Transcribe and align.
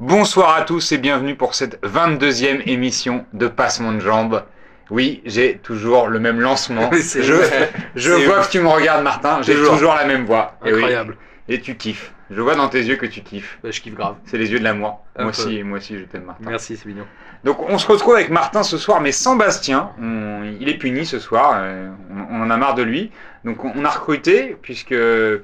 Bonsoir 0.00 0.54
à 0.56 0.62
tous 0.62 0.92
et 0.92 0.98
bienvenue 0.98 1.34
pour 1.34 1.54
cette 1.54 1.82
22e 1.84 2.62
émission 2.66 3.24
de 3.32 3.48
Passement 3.48 3.92
de 3.92 4.00
Jambes. 4.00 4.44
Oui, 4.90 5.22
j'ai 5.24 5.58
toujours 5.58 6.08
le 6.08 6.18
même 6.20 6.40
lancement. 6.40 6.90
Je 6.92 8.10
vois 8.24 8.40
ouf. 8.40 8.46
que 8.46 8.52
tu 8.52 8.60
me 8.60 8.68
regardes 8.68 9.02
Martin, 9.02 9.40
j'ai 9.42 9.54
Toujours. 9.54 9.74
toujours 9.74 9.94
la 9.94 10.06
même 10.06 10.24
voix. 10.24 10.54
Et 10.64 10.68
oui, 10.72 10.76
Incroyable. 10.78 11.16
Et 11.48 11.60
tu 11.60 11.74
kiffes. 11.76 12.12
Je 12.30 12.40
vois 12.40 12.54
dans 12.54 12.68
tes 12.68 12.82
yeux 12.82 12.96
que 12.96 13.06
tu 13.06 13.20
kiffes. 13.22 13.58
Bah, 13.62 13.70
je 13.70 13.80
kiffe 13.80 13.94
grave. 13.94 14.14
C'est 14.24 14.38
les 14.38 14.50
yeux 14.52 14.58
de 14.60 14.64
l'amour. 14.64 15.04
Moi 15.18 15.24
peu. 15.24 15.30
aussi, 15.30 15.62
moi 15.62 15.78
aussi 15.78 15.98
je 15.98 16.04
t'aime 16.04 16.24
Martin. 16.24 16.44
Merci, 16.48 16.76
c'est 16.76 16.86
mignon. 16.86 17.04
Donc 17.44 17.58
on 17.68 17.76
se 17.78 17.86
retrouve 17.86 18.14
avec 18.14 18.30
Martin 18.30 18.62
ce 18.62 18.78
soir, 18.78 19.00
mais 19.00 19.12
sans 19.12 19.36
Bastien. 19.36 19.90
On- 20.00 20.42
il 20.60 20.68
est 20.68 20.78
puni 20.78 21.04
ce 21.06 21.18
soir. 21.18 21.52
euh, 21.56 21.88
on, 22.30 22.36
on 22.36 22.42
en 22.42 22.50
a 22.50 22.56
marre 22.56 22.74
de 22.74 22.82
lui. 22.82 23.10
Donc 23.44 23.64
on, 23.64 23.72
on 23.74 23.84
a 23.84 23.90
recruté 23.90 24.56
puisque 24.62 24.94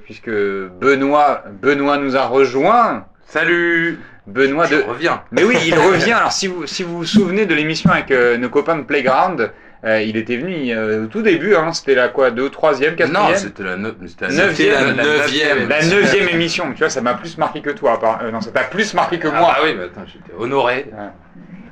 puisque 0.05 0.29
Benoît 0.31 1.43
Benoît 1.61 1.97
nous 1.97 2.15
a 2.15 2.25
rejoint. 2.25 3.05
Salut 3.27 3.99
Benoît 4.27 4.67
de. 4.67 4.81
reviens. 4.81 5.21
Mais 5.31 5.43
oui, 5.43 5.57
il 5.65 5.75
revient. 5.75 6.13
Alors 6.13 6.31
si 6.31 6.47
vous 6.47 6.65
si 6.65 6.83
vous 6.83 6.97
vous 6.97 7.05
souvenez 7.05 7.45
de 7.45 7.53
l'émission 7.53 7.91
avec 7.91 8.11
euh, 8.11 8.37
nos 8.37 8.49
copains 8.49 8.77
de 8.77 8.83
Playground, 8.83 9.51
euh, 9.85 10.01
il 10.01 10.17
était 10.17 10.37
venu 10.37 10.71
euh, 10.71 11.03
au 11.03 11.07
tout 11.07 11.21
début. 11.21 11.55
Hein, 11.55 11.71
C'était 11.73 11.95
la 11.95 12.07
quoi, 12.09 12.31
deux, 12.31 12.49
troisième, 12.49 12.91
Non, 12.93 12.97
quatrième. 12.97 13.35
c'était 13.35 13.63
la, 13.63 13.75
neuf- 13.77 13.95
c'était 14.07 14.27
la 14.27 14.31
Neuvième. 14.45 14.95
la 14.97 15.03
neuvième. 15.03 15.69
La 15.69 15.85
neuvième 15.85 16.29
émission, 16.29 16.71
tu 16.73 16.79
vois, 16.79 16.89
ça 16.89 17.01
m'a 17.01 17.13
plus 17.13 17.37
marqué 17.37 17.61
que 17.61 17.69
toi. 17.71 17.99
par- 17.99 18.21
euh, 18.23 18.31
non, 18.31 18.41
ça 18.41 18.51
t'a 18.51 18.61
plus 18.63 18.93
marqué 18.93 19.19
que 19.19 19.27
Ah 19.31 19.39
moi. 19.39 19.53
bah 19.57 19.61
oui, 19.65 19.75
mais 19.77 19.83
attends, 19.85 20.05
j'étais 20.05 20.31
honoré. 20.37 20.87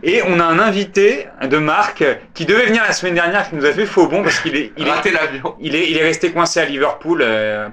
Et 0.06 0.22
on 0.28 0.38
a 0.42 0.44
un 0.44 0.60
invité 0.60 1.28
de 1.50 1.58
Marc 1.58 2.04
qui 2.34 2.46
devait 2.46 2.66
venir 2.66 2.84
la 2.86 2.92
semaine 2.92 3.14
dernière, 3.16 3.50
qui 3.50 3.56
nous 3.56 3.66
a 3.66 3.72
fait 3.72 3.86
faux 3.86 4.08
bon 4.08 4.22
parce 4.22 4.38
qu'il 4.42 4.54
est, 4.58 4.74
il 4.76 4.86
est, 4.86 5.12
l'avion. 5.12 5.56
il 5.62 5.76
est, 5.78 5.90
il 5.90 5.98
est 5.98 6.04
resté 6.04 6.30
coincé 6.34 6.60
à 6.60 6.66
Liverpool 6.66 7.24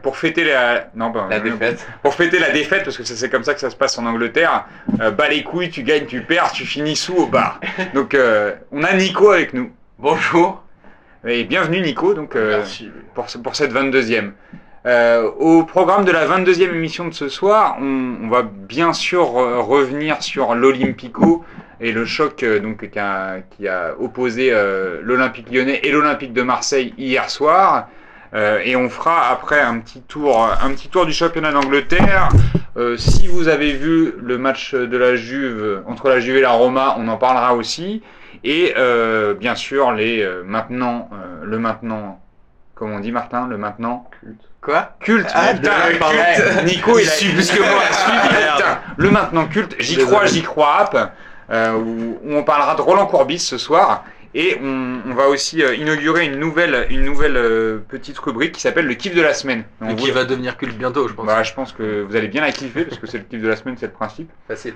pour 0.01 0.17
fêter 0.17 0.45
la, 0.45 0.91
non, 0.95 1.11
bah, 1.11 1.27
La 1.29 1.41
défaite. 1.41 1.85
pour 2.05 2.15
fêter 2.15 2.39
la 2.39 2.51
défaite 2.51 2.85
parce 2.85 2.97
que 2.97 3.03
c'est 3.03 3.29
comme 3.31 3.43
ça 3.43 3.53
que 3.55 3.59
ça 3.59 3.69
se 3.69 3.75
passe 3.75 3.99
en 3.99 4.07
Angleterre. 4.07 4.65
Euh, 5.01 5.11
bas 5.11 5.29
les 5.29 5.43
couilles, 5.43 5.71
tu 5.71 5.83
gagnes, 5.83 6.07
tu 6.07 6.21
perds, 6.21 6.53
tu 6.53 6.65
finis 6.65 6.95
sous 6.95 7.17
au 7.17 7.27
bar. 7.27 7.59
Donc 7.95 8.15
euh, 8.15 8.53
on 8.71 8.85
a 8.85 8.93
Nico 8.93 9.31
avec 9.33 9.53
nous. 9.53 9.73
Bonjour. 10.01 10.63
Et 11.27 11.45
bienvenue 11.45 11.81
Nico 11.83 12.15
donc 12.15 12.35
euh, 12.37 12.59
Merci. 12.59 12.91
pour, 13.15 13.29
ce- 13.29 13.39
pour 13.39 13.55
cette 13.57 13.73
22e. 13.73 14.31
Euh, 14.87 15.31
au 15.39 15.65
programme 15.65 16.05
de 16.07 16.11
la 16.13 16.27
22e 16.27 16.71
émission 16.75 17.07
de 17.07 17.13
ce 17.13 17.29
soir, 17.29 17.77
on, 17.81 18.17
on 18.23 18.29
va 18.29 18.43
bien 18.43 18.95
sûr 18.95 19.27
revenir 19.29 20.23
sur 20.23 20.55
l'Olympico 20.55 21.45
et 21.81 21.93
le 21.93 22.07
choc 22.07 22.43
euh, 22.43 22.61
donc, 22.61 22.89
qui, 22.89 22.99
a, 22.99 23.41
qui 23.51 23.69
a 23.69 23.95
opposé 23.99 24.51
l'Olympique 25.03 25.51
lyonnais 25.53 25.81
et 25.83 25.91
l'Olympique 25.91 26.33
de 26.33 26.43
Marseille 26.43 26.95
hier 26.97 27.29
soir. 27.31 27.89
Et 28.65 28.77
on 28.77 28.89
fera 28.89 29.29
après 29.29 29.61
un 29.61 29.81
petit 29.81 30.03
tour, 30.03 30.49
un 30.63 30.71
petit 30.71 30.89
tour 30.89 31.05
du 31.05 31.13
championnat 31.13 31.51
d'Angleterre. 31.51 32.29
Si 32.97 33.27
vous 33.27 33.49
avez 33.49 33.73
vu 33.73 34.15
le 34.23 34.39
match 34.39 34.73
de 34.73 34.97
la 34.97 35.17
Juve 35.17 35.83
entre 35.89 36.09
la 36.09 36.21
Juve 36.21 36.37
et 36.37 36.41
la 36.41 36.53
Roma, 36.53 36.95
on 36.97 37.09
en 37.09 37.17
parlera 37.17 37.57
aussi. 37.57 38.03
Et 38.45 38.75
euh, 38.77 39.35
bien 39.35 39.55
sûr 39.55 39.93
les 39.93 40.23
euh, 40.23 40.43
maintenant, 40.45 41.11
euh, 41.13 41.45
le 41.45 41.59
maintenant, 41.59 42.21
comment 42.75 42.97
on 42.97 43.01
dit 43.01 43.13
Martin, 43.13 43.47
le 43.49 43.59
maintenant 43.59 44.09
Quoi? 44.63 44.95
Culte. 45.01 45.29
Ah, 45.35 45.55
putain, 45.55 45.73
le 45.89 45.97
culte. 45.97 46.65
Nico, 46.67 46.99
il, 46.99 47.03
Il 47.05 47.09
a 47.09 47.13
suit 47.13 47.33
plus 47.33 47.51
que 47.51 47.61
moi. 47.61 47.81
putain. 48.57 48.79
Le 48.97 49.11
maintenant 49.11 49.47
culte. 49.47 49.75
J'y 49.79 49.97
crois, 49.97 50.27
j'y 50.27 50.43
crois. 50.43 50.77
app, 50.81 51.15
euh, 51.51 51.73
où, 51.75 52.19
où 52.23 52.35
on 52.35 52.45
parlera 52.45 52.75
de 52.75 52.81
Roland 52.83 53.07
Courbis 53.07 53.39
ce 53.39 53.57
soir. 53.59 54.05
Et 54.35 54.59
on, 54.63 55.01
on 55.07 55.15
va 55.15 55.29
aussi 55.29 55.63
euh, 55.63 55.75
inaugurer 55.75 56.27
une 56.27 56.37
nouvelle, 56.39 56.87
une 56.91 57.03
nouvelle 57.05 57.37
euh, 57.37 57.79
petite 57.89 58.17
rubrique 58.19 58.53
qui 58.53 58.61
s'appelle 58.61 58.87
le 58.87 58.95
kiff 58.95 59.15
de 59.15 59.23
la 59.23 59.35
semaine. 59.35 59.65
On 59.81 59.95
Qui 59.97 60.09
vous- 60.11 60.15
va 60.15 60.25
devenir 60.25 60.57
culte 60.57 60.77
bientôt, 60.79 61.09
je 61.09 61.15
pense. 61.15 61.27
Bah, 61.27 61.43
je 61.43 61.53
pense 61.53 61.73
que 61.73 62.03
vous 62.03 62.15
allez 62.15 62.29
bien 62.29 62.43
la 62.43 62.53
kiffer 62.53 62.85
parce 62.85 63.01
que 63.01 63.07
c'est 63.09 63.19
le 63.19 63.25
kiff 63.25 63.43
de 63.43 63.49
la 63.49 63.57
semaine, 63.57 63.77
c'est 63.79 63.87
le 63.87 63.93
principe. 63.93 64.31
Facile. 64.47 64.75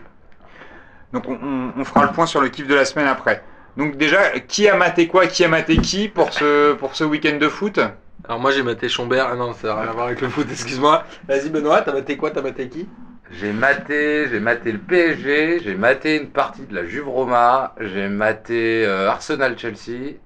Donc 1.12 1.28
on, 1.28 1.34
on- 1.40 1.72
on 1.80 1.84
fera 1.84 2.02
le 2.04 2.10
point 2.10 2.26
sur 2.26 2.40
le 2.40 2.48
kiff 2.48 2.66
de 2.66 2.74
la 2.74 2.84
semaine 2.84 3.06
après. 3.06 3.44
Donc 3.76 3.96
déjà, 3.96 4.38
qui 4.40 4.68
a 4.68 4.76
maté 4.76 5.08
quoi, 5.08 5.26
qui 5.26 5.44
a 5.44 5.48
maté 5.48 5.76
qui 5.78 6.08
pour 6.08 6.32
ce, 6.32 6.74
pour 6.74 6.94
ce 6.94 7.04
week-end 7.04 7.38
de 7.38 7.48
foot? 7.48 7.80
Alors 8.26 8.40
moi 8.40 8.50
j'ai 8.52 8.62
maté 8.62 8.88
Chambert. 8.88 9.28
Ah 9.30 9.36
non, 9.36 9.52
ça 9.52 9.68
n'a 9.68 9.80
rien 9.80 9.90
à 9.90 9.92
voir 9.92 10.06
avec 10.06 10.20
le 10.20 10.28
foot, 10.28 10.46
excuse-moi. 10.50 11.04
Vas-y 11.28 11.50
Benoît, 11.50 11.82
t'as 11.82 11.92
maté 11.92 12.16
quoi? 12.16 12.30
T'as 12.30 12.42
maté 12.42 12.68
qui? 12.68 12.86
J'ai 13.32 13.52
maté, 13.52 14.28
j'ai 14.30 14.38
maté 14.38 14.70
le 14.70 14.78
PSG, 14.78 15.60
j'ai 15.64 15.74
maté 15.74 16.16
une 16.16 16.28
partie 16.28 16.62
de 16.62 16.74
la 16.74 16.86
Juve 16.86 17.08
Roma, 17.08 17.74
j'ai 17.80 18.08
maté 18.08 18.84
euh, 18.86 19.08
Arsenal 19.08 19.58
Chelsea, 19.58 20.18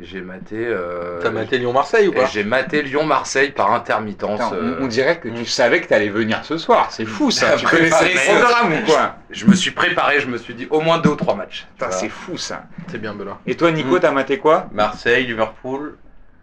j'ai 0.00 0.20
maté. 0.20 0.56
euh, 0.56 1.18
T'as 1.20 1.30
maté 1.30 1.58
Lyon-Marseille 1.58 2.08
ou 2.08 2.12
pas 2.12 2.26
J'ai 2.26 2.44
maté 2.44 2.82
Lyon 2.82 3.04
Marseille 3.04 3.50
par 3.50 3.72
intermittence. 3.72 4.40
Euh, 4.52 4.76
on, 4.80 4.84
on 4.84 4.86
dirait 4.86 5.18
que 5.18 5.28
tu 5.28 5.44
savais 5.44 5.80
que 5.80 5.88
t'allais 5.88 6.08
venir 6.08 6.44
ce 6.44 6.58
soir. 6.58 6.90
C'est 6.92 7.04
fou 7.04 7.30
ça. 7.30 7.56
tu 7.56 7.66
connaissais 7.66 8.04
le 8.04 8.14
Préparé. 8.14 8.38
programme 8.38 8.72
ou 8.74 8.86
quoi 8.86 9.16
Je 9.30 9.46
me 9.46 9.54
suis 9.54 9.72
préparé, 9.72 10.20
je 10.20 10.26
me 10.28 10.38
suis 10.38 10.54
dit 10.54 10.66
au 10.70 10.80
moins 10.80 10.98
deux 10.98 11.10
ou 11.10 11.16
trois 11.16 11.34
matchs. 11.34 11.66
c'est 11.90 12.08
fou 12.08 12.36
ça. 12.36 12.64
C'est 12.88 12.98
bien 13.00 13.14
Benoît. 13.14 13.40
Et 13.46 13.56
toi 13.56 13.70
Nico, 13.72 13.96
Mm. 13.96 14.00
t'as 14.00 14.10
maté 14.12 14.38
quoi 14.38 14.68
Marseille, 14.72 15.26
Liverpool, 15.26 15.96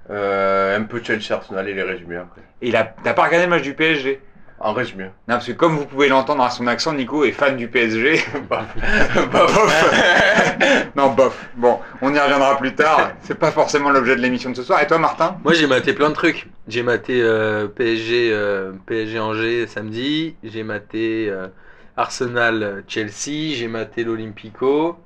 euh, 0.10 0.78
un 0.78 0.84
peu 0.84 1.02
Chelsea, 1.04 1.32
Arsenal 1.34 1.68
et 1.68 1.74
les 1.74 1.84
résumés 1.84 2.18
après. 2.18 2.42
Et 2.62 2.72
t'as 2.72 2.84
pas 3.14 3.24
regardé 3.26 3.46
le 3.46 3.50
match 3.50 3.62
du 3.64 3.74
PSG 3.74 4.22
En 4.60 4.74
résumé. 4.74 5.04
Non, 5.04 5.36
parce 5.36 5.46
que 5.46 5.52
comme 5.52 5.76
vous 5.76 5.86
pouvez 5.86 6.08
l'entendre 6.08 6.44
à 6.44 6.50
son 6.50 6.66
accent, 6.66 6.94
Nico 6.94 7.24
est 7.24 7.32
fan 7.32 7.58
du 7.58 7.68
PSG. 7.68 8.16
non, 10.96 11.14
bof. 11.14 11.50
Bon, 11.56 11.80
on 12.02 12.14
y 12.14 12.20
reviendra 12.20 12.58
plus 12.58 12.74
tard. 12.74 13.12
C'est 13.22 13.38
pas 13.38 13.52
forcément 13.52 13.92
l'objet 13.92 14.16
de 14.16 14.22
l'émission 14.22 14.50
de 14.50 14.56
ce 14.56 14.64
soir. 14.64 14.82
Et 14.82 14.88
toi, 14.88 14.98
Martin? 14.98 15.38
Moi 15.44 15.54
j'ai 15.54 15.68
maté 15.68 15.94
plein 15.94 16.10
de 16.10 16.16
trucs. 16.16 16.48
J'ai 16.68 16.82
maté 16.82 17.22
euh, 17.22 17.68
PSG, 17.68 18.32
euh, 18.32 18.72
PSG 18.88 19.20
Angers 19.20 19.68
samedi. 19.68 20.36
J'ai 20.44 20.64
maté 20.64 21.28
euh, 21.30 21.48
Arsenal 21.96 22.84
Chelsea. 22.88 23.54
J'ai 23.56 23.68
maté 23.68 24.04
l'Olympico. 24.04 24.98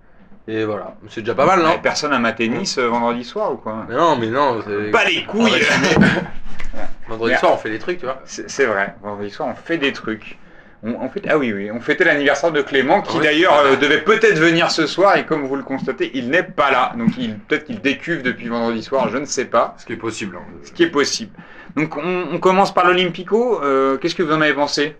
Et 0.47 0.65
voilà, 0.65 0.95
c'est 1.09 1.21
déjà 1.21 1.35
pas 1.35 1.45
mal, 1.45 1.59
non 1.61 1.69
Ouais, 1.69 1.79
Personne 1.81 2.13
a 2.13 2.19
maté 2.19 2.49
Nice 2.49 2.77
euh, 2.79 2.87
vendredi 2.87 3.23
soir 3.23 3.53
ou 3.53 3.57
quoi 3.57 3.85
Mais 3.87 3.95
non, 3.95 4.15
mais 4.17 4.27
non. 4.27 4.59
c'est- 4.65 4.91
Pas 4.91 5.05
les 5.05 5.23
couilles 5.25 5.51
Vendredi 7.07 7.35
soir 7.35 7.53
on 7.53 7.57
fait 7.57 7.69
des 7.69 7.79
trucs, 7.79 7.99
tu 7.99 8.05
vois. 8.05 8.21
C'est 8.25 8.49
c'est 8.49 8.65
vrai, 8.65 8.95
vendredi 9.01 9.29
soir 9.29 9.49
on 9.49 9.55
fait 9.55 9.77
des 9.77 9.91
trucs. 9.93 10.37
On, 10.83 10.93
on 10.99 11.09
fait, 11.09 11.21
ah 11.29 11.37
oui, 11.37 11.53
oui, 11.53 11.69
on 11.69 11.79
fêtait 11.79 12.05
l'anniversaire 12.05 12.51
de 12.51 12.61
Clément 12.63 13.01
qui 13.03 13.17
Ouais. 13.17 13.23
d'ailleurs 13.25 13.53
euh, 13.59 13.75
devait 13.75 14.01
peut-être 14.01 14.39
venir 14.39 14.71
ce 14.71 14.87
soir 14.87 15.15
et 15.17 15.25
comme 15.27 15.43
vous 15.45 15.55
le 15.55 15.61
constatez, 15.63 16.09
il 16.15 16.29
n'est 16.31 16.41
pas 16.43 16.71
là. 16.71 16.93
Donc 16.97 17.09
il- 17.19 17.37
peut-être 17.37 17.65
qu'il 17.65 17.81
décuve 17.81 18.23
depuis 18.23 18.47
vendredi 18.47 18.81
soir, 18.81 19.09
je 19.09 19.17
ne 19.17 19.25
sais 19.25 19.45
pas. 19.45 19.75
Ce 19.77 19.85
qui 19.85 19.93
est 19.93 19.97
possible. 19.97 20.37
hein. 20.37 20.45
Ce 20.63 20.71
qui 20.71 20.83
est 20.83 20.89
possible. 20.89 21.37
Donc 21.75 21.97
on, 21.97 22.27
on 22.31 22.39
commence 22.39 22.73
par 22.73 22.85
l'Olympico. 22.87 23.61
Euh, 23.61 23.97
Qu'est-ce 23.97 24.15
que 24.15 24.23
vous 24.23 24.33
en 24.33 24.41
avez 24.41 24.53
pensé? 24.55 24.95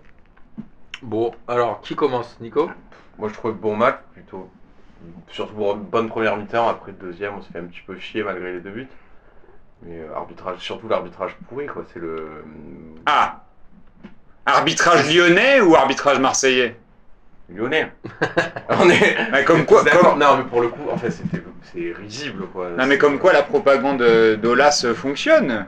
Bon, 1.02 1.32
alors 1.48 1.80
qui 1.80 1.96
commence? 1.96 2.36
Nico? 2.40 2.70
Moi 3.18 3.28
je 3.28 3.34
trouvais 3.34 3.54
bon 3.54 3.74
match 3.74 3.96
plutôt. 4.12 4.48
Surtout 5.28 5.54
pour 5.54 5.74
une 5.74 5.82
bonne 5.82 6.08
première 6.08 6.36
mi-temps, 6.36 6.68
après 6.68 6.92
le 6.92 7.06
deuxième 7.06 7.34
on 7.36 7.42
s'est 7.42 7.52
fait 7.52 7.58
un 7.60 7.64
petit 7.64 7.82
peu 7.86 7.98
chier 7.98 8.22
malgré 8.22 8.52
les 8.52 8.60
deux 8.60 8.70
buts. 8.70 8.88
Mais 9.82 9.98
euh, 9.98 10.14
arbitrage, 10.14 10.58
surtout 10.58 10.88
l'arbitrage 10.88 11.36
pourri 11.48 11.66
quoi, 11.66 11.84
c'est 11.92 11.98
le. 11.98 12.44
Ah 13.06 13.40
Arbitrage 14.44 15.14
lyonnais 15.14 15.60
ou 15.60 15.74
arbitrage 15.76 16.18
marseillais? 16.18 16.76
Lyonnais. 17.48 17.92
on 18.70 18.90
est. 18.90 19.16
Ah, 19.32 19.42
Comme 19.44 19.64
quoi, 19.64 19.84
comme- 19.84 20.18
Non 20.18 20.36
mais 20.38 20.44
pour 20.44 20.60
le 20.60 20.68
coup, 20.68 20.88
en 20.90 20.96
fait 20.96 21.10
c'était 21.10 21.42
c'est 21.72 21.92
risible 21.96 22.46
quoi. 22.48 22.70
non, 22.70 22.86
mais 22.86 22.98
comme 22.98 23.18
quoi 23.18 23.32
la 23.32 23.42
propagande 23.42 24.02
d'Olas 24.02 24.84
fonctionne? 24.94 25.66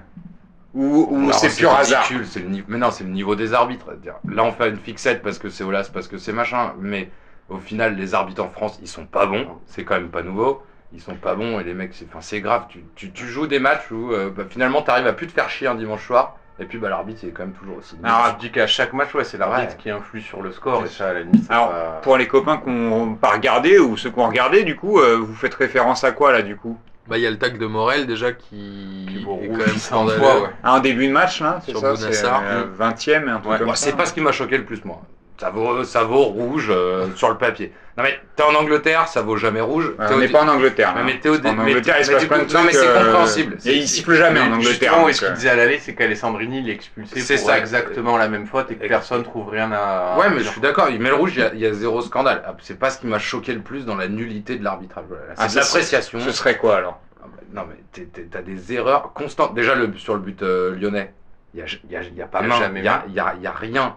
Ou, 0.74 1.06
ou 1.08 1.32
c'est 1.32 1.56
pur 1.56 1.72
hasard? 1.72 2.04
le 2.10 2.40
niveau- 2.48 2.66
Mais 2.68 2.78
non, 2.78 2.90
c'est 2.90 3.04
le 3.04 3.10
niveau 3.10 3.36
des 3.36 3.54
arbitres. 3.54 3.90
Là, 4.28 4.42
on 4.44 4.50
fait 4.50 4.70
une 4.70 4.76
fixette 4.78 5.22
parce 5.22 5.38
que 5.38 5.48
c'est 5.48 5.62
Olas, 5.62 5.88
parce 5.92 6.08
que 6.08 6.18
c'est 6.18 6.32
machin. 6.32 6.72
Mais 6.80 7.10
au 7.48 7.58
final, 7.58 7.96
les 7.96 8.14
arbitres 8.14 8.42
en 8.42 8.50
France, 8.50 8.78
ils 8.82 8.88
sont 8.88 9.06
pas 9.06 9.26
bons. 9.26 9.46
C'est 9.66 9.84
quand 9.84 9.94
même 9.94 10.08
pas 10.08 10.22
nouveau. 10.22 10.62
Ils 10.92 11.00
sont 11.00 11.16
pas 11.16 11.34
bons 11.34 11.58
et 11.58 11.64
les 11.64 11.74
mecs, 11.74 11.92
c'est 11.92 12.06
enfin, 12.08 12.20
c'est 12.20 12.40
grave. 12.40 12.66
Tu, 12.68 12.84
tu, 12.94 13.10
tu 13.10 13.26
joues 13.26 13.46
des 13.48 13.58
matchs 13.58 13.90
où 13.90 14.12
euh, 14.12 14.30
bah, 14.30 14.44
finalement, 14.48 14.80
t'arrives 14.82 15.06
à 15.08 15.12
plus 15.12 15.26
te 15.26 15.32
faire 15.32 15.50
chier 15.50 15.66
un 15.66 15.74
dimanche 15.74 16.06
soir. 16.06 16.36
Et 16.60 16.66
puis, 16.66 16.78
bah, 16.78 16.88
l'arbitre, 16.88 17.20
il 17.24 17.30
est 17.30 17.32
quand 17.32 17.42
même 17.42 17.52
toujours 17.52 17.78
aussi. 17.78 17.96
Alors, 18.04 18.36
tu 18.38 18.46
dis 18.46 18.52
qu'à 18.52 18.68
chaque 18.68 18.92
match, 18.92 19.12
ouais, 19.12 19.24
c'est 19.24 19.36
l'arbitre 19.38 19.72
Ouais. 19.72 19.76
qui 19.82 19.90
influe 19.90 20.20
sur 20.20 20.40
le 20.40 20.52
score 20.52 20.84
et 20.84 20.88
ça, 20.88 21.08
à 21.08 21.12
la 21.14 21.20
limite, 21.22 21.42
c'est 21.44 21.52
Alors, 21.52 21.70
pas- 21.70 22.00
Pour 22.04 22.16
les 22.16 22.28
copains 22.28 22.58
qui 22.58 22.70
n'ont 22.70 23.16
pas 23.16 23.32
regardé 23.32 23.80
ou 23.80 23.96
ceux 23.96 24.10
qui 24.10 24.18
ont 24.20 24.28
regardé, 24.28 24.62
du 24.62 24.76
coup, 24.76 25.00
euh, 25.00 25.16
vous 25.16 25.34
faites 25.34 25.54
référence 25.54 26.04
à 26.04 26.12
quoi 26.12 26.30
là, 26.30 26.42
du 26.42 26.54
coup? 26.56 26.78
Bah 27.08 27.18
il 27.18 27.22
y 27.22 27.26
a 27.26 27.30
le 27.30 27.38
tag 27.38 27.58
de 27.58 27.66
Morel 27.66 28.06
déjà 28.06 28.32
qui, 28.32 29.04
Qui 29.10 29.18
est 29.18 29.24
quand 29.24 29.36
même 29.58 29.66
100 29.66 29.78
scandaleux. 29.78 30.18
fois, 30.20 30.42
ouais. 30.42 30.48
Un 30.62 30.78
début 30.80 31.06
de 31.08 31.12
match, 31.12 31.40
là, 31.42 31.58
c'est 31.64 31.72
Sur 31.72 31.80
ça? 31.80 31.96
C'est 31.96 32.02
Bounassar. 32.04 32.42
euh, 32.46 32.64
20ème, 32.78 33.28
un 33.28 33.38
truc 33.40 33.50
Ouais. 33.52 33.58
comme 33.58 33.66
Moi, 33.66 33.76
ça. 33.76 33.86
c'est 33.86 33.96
pas 33.96 34.06
ce 34.06 34.14
qui 34.14 34.20
m'a 34.22 34.32
choqué 34.32 34.56
le 34.56 34.64
plus, 34.64 34.82
moi. 34.86 35.02
Ça 35.36 35.50
vaut, 35.50 35.82
ça 35.82 36.04
vaut 36.04 36.24
rouge 36.26 36.68
euh, 36.70 37.08
sur 37.16 37.28
le 37.28 37.36
papier. 37.36 37.72
Non, 37.96 38.04
mais 38.04 38.18
t'es 38.36 38.42
en 38.44 38.54
Angleterre, 38.54 39.08
ça 39.08 39.20
vaut 39.22 39.36
jamais 39.36 39.60
rouge. 39.60 39.92
Ouais, 39.98 40.06
on 40.10 40.18
n'est 40.18 40.28
pas 40.28 40.42
en 40.42 40.48
Angleterre. 40.48 40.94
Là. 40.94 41.02
mais 41.04 41.18
t'es 41.18 41.28
au 41.28 41.40
mais- 41.40 41.48
Angleterre, 41.50 41.96
il 41.98 42.04
se 42.04 42.12
passe 42.12 42.24
plein 42.24 42.38
de 42.44 42.52
non, 42.52 42.60
mais 42.64 42.72
c'est 42.72 42.86
euh, 42.86 43.04
compréhensible. 43.04 43.56
Et 43.64 43.76
il 43.76 43.88
siffle 43.88 44.14
jamais 44.14 44.40
en 44.40 44.52
Angleterre. 44.52 44.96
donc, 44.96 45.12
ce 45.12 45.18
qu'il 45.18 45.28
euh, 45.28 45.32
disait 45.32 45.50
à 45.50 45.56
l'aller, 45.56 45.78
c'est 45.80 45.94
qu'Alessandrini 45.94 46.78
C'est 47.14 47.36
pour 47.36 47.46
ça. 47.46 47.58
exactement 47.58 48.16
la 48.16 48.28
même 48.28 48.46
faute 48.46 48.70
et 48.70 48.76
que 48.76 48.86
personne 48.86 49.22
trouve 49.24 49.48
rien 49.48 49.70
à. 49.72 50.16
Ouais, 50.18 50.30
mais 50.30 50.40
je 50.40 50.48
suis 50.48 50.60
d'accord, 50.60 50.88
il 50.90 51.00
met 51.00 51.08
le 51.08 51.14
rouge, 51.16 51.32
il 51.36 51.40
y 51.40 51.42
a, 51.42 51.52
il 51.54 51.60
y 51.60 51.66
a 51.66 51.72
zéro 51.72 52.00
scandale. 52.02 52.42
Ah, 52.46 52.54
C'est 52.60 52.78
pas 52.78 52.90
ce 52.90 53.00
qui 53.00 53.06
m'a 53.08 53.18
choqué 53.18 53.52
le 53.52 53.60
plus 53.60 53.84
dans 53.86 53.96
la 53.96 54.06
nullité 54.08 54.56
de 54.56 54.62
l'arbitrage. 54.64 55.04
Voilà, 55.08 55.24
Ah, 55.36 55.48
C'est 55.48 55.60
ça, 55.60 55.60
l'appréciation. 55.60 56.20
Ce 56.20 56.30
serait 56.32 56.56
quoi 56.56 56.76
alors? 56.76 57.00
Ah 57.22 57.26
bah, 57.26 57.42
Non, 57.62 57.62
mais 57.68 58.06
t'as 58.30 58.42
des 58.42 58.72
erreurs 58.72 59.12
constantes. 59.14 59.54
Déjà, 59.54 59.74
le, 59.74 59.92
sur 59.98 60.14
le 60.14 60.20
but 60.20 60.42
euh, 60.42 60.74
lyonnais, 60.76 61.12
il 61.54 61.60
y 61.60 61.62
a, 61.62 61.66
il 61.84 61.90
y 61.92 61.96
a- 61.96 62.02
il 62.02 62.14
y 62.16 62.22
a 62.22 62.26
pas 62.26 62.42
main, 62.42 62.56
il 62.74 62.82
y 62.84 62.88
a, 62.88 63.04
y 63.40 63.46
a 63.46 63.52
rien. 63.52 63.96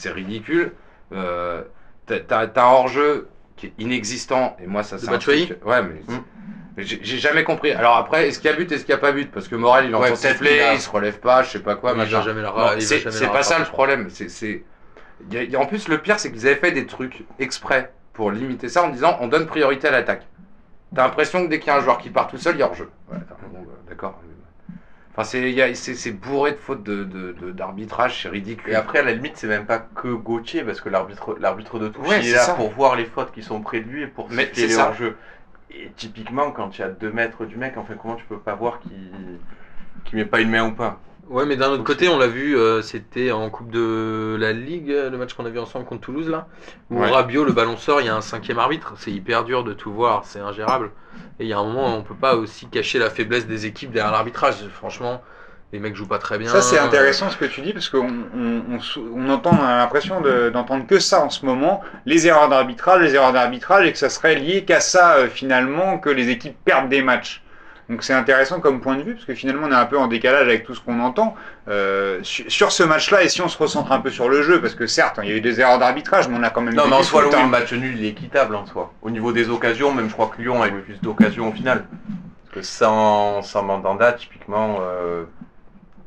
C'est- 0.00 0.10
ridicule. 0.10 0.72
Euh, 1.12 1.62
t'as- 2.06 2.42
un 2.56 2.64
hors-jeu 2.64 3.28
qui 3.56 3.66
est 3.66 3.72
inexistant, 3.78 4.56
et 4.62 4.66
moi, 4.66 4.82
ça, 4.82 4.96
c'est. 4.98 5.06
Ouais, 5.64 5.82
mais... 5.82 6.00
Mm. 6.14 6.22
mais 6.76 6.82
J'ai 6.84 7.18
jamais 7.18 7.44
compris. 7.44 7.72
Alors 7.72 7.96
après, 7.96 8.28
est-ce 8.28 8.38
qu'il 8.38 8.50
y 8.50 8.54
a 8.54 8.56
but, 8.56 8.70
est-ce 8.72 8.84
qu'il 8.84 8.94
n'y 8.94 8.98
a 8.98 9.02
pas 9.02 9.12
but? 9.12 9.30
Parce 9.30 9.48
que 9.48 9.54
Morel, 9.56 9.86
il 9.86 9.94
Ouais, 9.94 9.96
entend 10.10 10.20
peut-être 10.20 10.38
siffler, 10.38 10.60
a- 10.60 10.74
il 10.74 10.80
se 10.80 10.88
relève 10.90 11.18
pas, 11.20 11.42
je 11.42 11.50
sais 11.50 11.58
pas 11.60 11.74
quoi, 11.76 11.92
il 11.92 11.98
machin. 11.98 12.22
c'est 13.10 13.26
pas 13.32 13.42
ça 13.42 13.58
le 13.58 13.64
problème. 13.66 14.08
C'est, 14.10 14.64
en 15.56 15.66
plus, 15.66 15.88
le 15.88 15.98
pire, 15.98 16.18
c'est 16.18 16.32
qu'ils 16.32 16.46
avaient 16.46 16.56
fait 16.56 16.72
des 16.72 16.86
trucs 16.86 17.24
exprès 17.38 17.92
pour 18.14 18.30
limiter 18.30 18.68
ça 18.68 18.82
en 18.84 18.88
disant 18.88 19.16
on 19.20 19.28
donne 19.28 19.46
priorité 19.46 19.88
à 19.88 19.90
l'attaque. 19.90 20.26
T'as 20.94 21.04
l'impression 21.04 21.44
que 21.44 21.50
dès 21.50 21.58
qu'il 21.60 21.68
y 21.68 21.70
a 21.70 21.76
un 21.78 21.82
joueur 21.82 21.98
qui 21.98 22.10
part 22.10 22.26
tout 22.28 22.38
seul, 22.38 22.56
il 22.56 22.60
y 22.60 22.62
a 22.62 22.66
hors-jeu. 22.66 22.90
Ouais, 23.12 23.18
bon, 23.52 23.60
bah, 23.60 23.72
d'accord. 23.88 24.20
Enfin, 25.12 25.24
c'est, 25.24 26.12
bourré 26.12 26.52
de 26.52 26.56
fautes 26.56 26.82
de, 26.84 27.04
de, 27.04 27.32
de- 27.32 27.50
d'arbitrage, 27.50 28.22
c'est 28.22 28.28
ridicule. 28.28 28.72
Et 28.72 28.76
après, 28.76 29.00
à 29.00 29.02
la 29.02 29.12
limite, 29.12 29.36
c'est 29.36 29.48
même 29.48 29.66
pas 29.66 29.78
que 29.78 30.08
Gauthier, 30.08 30.62
parce 30.62 30.80
que 30.80 30.88
l'arbitre, 30.88 31.36
l'arbitre 31.40 31.78
de 31.78 31.88
touche, 31.88 32.08
Ouais, 32.08 32.20
il 32.20 32.24
c'est 32.24 32.30
est 32.30 32.34
là 32.34 32.44
ça. 32.46 32.54
pour 32.54 32.70
voir 32.70 32.94
les 32.96 33.06
fautes 33.06 33.32
qui 33.32 33.42
sont 33.42 33.60
près 33.60 33.80
de 33.80 33.88
lui 33.88 34.02
et 34.02 34.06
pour 34.06 34.28
c'est 34.30 34.54
les 34.56 34.76
hors-jeu. 34.76 35.16
Et 35.72 35.90
typiquement, 35.96 36.50
quand 36.52 36.78
il 36.78 36.80
y 36.80 36.84
a 36.84 36.88
2 36.88 37.10
mètres 37.12 37.44
du 37.44 37.56
mec, 37.56 37.76
enfin, 37.76 37.94
comment 38.00 38.16
tu 38.16 38.24
peux 38.24 38.38
pas 38.38 38.54
voir 38.54 38.80
qu'il 38.80 39.10
qu'il 40.04 40.18
met 40.18 40.24
pas 40.24 40.40
une 40.40 40.50
main 40.50 40.66
ou 40.68 40.72
pas? 40.72 41.00
Ouais, 41.30 41.46
mais 41.46 41.56
d'un 41.56 41.68
autre 41.70 41.84
côté, 41.84 42.08
on 42.08 42.18
l'a 42.18 42.26
vu, 42.26 42.56
euh, 42.58 42.82
c'était 42.82 43.30
en 43.30 43.48
Coupe 43.50 43.70
de 43.70 44.36
la 44.38 44.52
Ligue, 44.52 44.88
le 44.88 45.16
match 45.16 45.32
qu'on 45.34 45.46
a 45.46 45.48
vu 45.48 45.60
ensemble 45.60 45.84
contre 45.86 46.00
Toulouse, 46.02 46.28
là, 46.28 46.48
où 46.90 46.98
Ouais. 47.00 47.08
Rabiot, 47.08 47.44
le 47.44 47.52
ballon 47.52 47.76
sort, 47.76 48.00
il 48.00 48.06
y 48.08 48.10
a 48.10 48.16
un 48.16 48.20
cinquième 48.20 48.58
arbitre. 48.58 48.94
C'est 48.96 49.12
hyper 49.12 49.44
dur 49.44 49.62
de 49.62 49.72
tout 49.72 49.92
voir, 49.92 50.24
c'est 50.24 50.40
ingérable. 50.40 50.90
Et 51.38 51.44
il 51.44 51.48
y 51.48 51.52
a 51.52 51.58
un 51.58 51.64
moment, 51.64 51.96
on 51.96 52.02
peut 52.02 52.16
pas 52.16 52.34
aussi 52.34 52.66
cacher 52.66 52.98
la 52.98 53.10
faiblesse 53.10 53.46
des 53.46 53.64
équipes 53.66 53.92
derrière 53.92 54.10
l'arbitrage. 54.12 54.56
Franchement, 54.74 55.22
les 55.72 55.78
mecs 55.78 55.94
jouent 55.94 56.08
pas 56.08 56.18
très 56.18 56.36
bien. 56.36 56.48
Ça, 56.50 56.62
c'est 56.62 56.78
intéressant 56.80 57.30
ce 57.30 57.36
que 57.36 57.44
tu 57.44 57.60
dis 57.60 57.72
parce 57.72 57.88
qu'on 57.88 58.08
on, 58.36 58.62
on 58.68 58.80
sou- 58.80 59.08
on 59.14 59.28
entend, 59.30 59.52
on 59.56 59.64
a 59.64 59.76
l'impression 59.78 60.20
de- 60.20 60.50
d'entendre 60.50 60.84
que 60.88 60.98
ça 60.98 61.20
en 61.24 61.30
ce 61.30 61.46
moment, 61.46 61.80
les 62.06 62.26
erreurs 62.26 62.48
d'arbitrage, 62.48 63.02
les 63.02 63.14
erreurs 63.14 63.32
d'arbitrage, 63.32 63.86
et 63.86 63.92
que 63.92 63.98
ça 63.98 64.10
serait 64.10 64.34
lié 64.34 64.64
qu'à 64.64 64.80
ça 64.80 65.14
euh, 65.18 65.28
finalement 65.28 65.98
que 65.98 66.10
les 66.10 66.28
équipes 66.30 66.56
perdent 66.64 66.88
des 66.88 67.02
matchs. 67.02 67.44
Donc 67.90 68.04
c'est 68.04 68.14
intéressant 68.14 68.60
comme 68.60 68.80
point 68.80 68.96
de 68.96 69.02
vue 69.02 69.14
parce 69.14 69.24
que 69.24 69.34
finalement 69.34 69.66
on 69.66 69.72
est 69.72 69.74
un 69.74 69.84
peu 69.84 69.98
en 69.98 70.06
décalage 70.06 70.46
avec 70.46 70.62
tout 70.62 70.76
ce 70.76 70.80
qu'on 70.80 71.00
entend 71.00 71.34
euh, 71.66 72.20
sur, 72.22 72.70
ce 72.70 72.84
match-là 72.84 73.24
et 73.24 73.28
si 73.28 73.42
on 73.42 73.48
se 73.48 73.58
recentre 73.58 73.90
un 73.90 73.98
peu 73.98 74.10
sur 74.10 74.28
le 74.28 74.42
jeu 74.42 74.60
parce 74.60 74.76
que 74.76 74.86
certes 74.86 75.18
il 75.24 75.28
y 75.28 75.32
a 75.32 75.34
eu 75.34 75.40
des 75.40 75.60
erreurs 75.60 75.80
d'arbitrage 75.80 76.28
mais 76.28 76.36
on 76.38 76.42
a 76.44 76.50
quand 76.50 76.60
même 76.60 76.74
Non, 76.74 76.84
mais 76.86 76.94
en 76.94 77.02
soi, 77.02 77.22
le 77.22 77.34
hein. 77.34 77.48
match 77.48 77.72
nul, 77.72 77.98
il 77.98 78.04
est 78.04 78.10
équitable 78.10 78.54
en 78.54 78.64
soi. 78.64 78.92
Au 79.02 79.10
niveau 79.10 79.32
des 79.32 79.50
occasions, 79.50 79.92
même 79.92 80.08
je 80.08 80.12
crois 80.12 80.28
que 80.28 80.40
Lyon 80.40 80.62
a 80.62 80.68
eu 80.68 80.82
plus 80.82 81.00
d'occasions 81.02 81.48
au 81.48 81.52
final. 81.52 81.84
Parce 82.44 82.54
que 82.54 82.62
sans, 82.62 83.42
sans 83.42 83.64
Mandanda, 83.64 84.12
typiquement, 84.12 84.78
euh, 84.82 85.24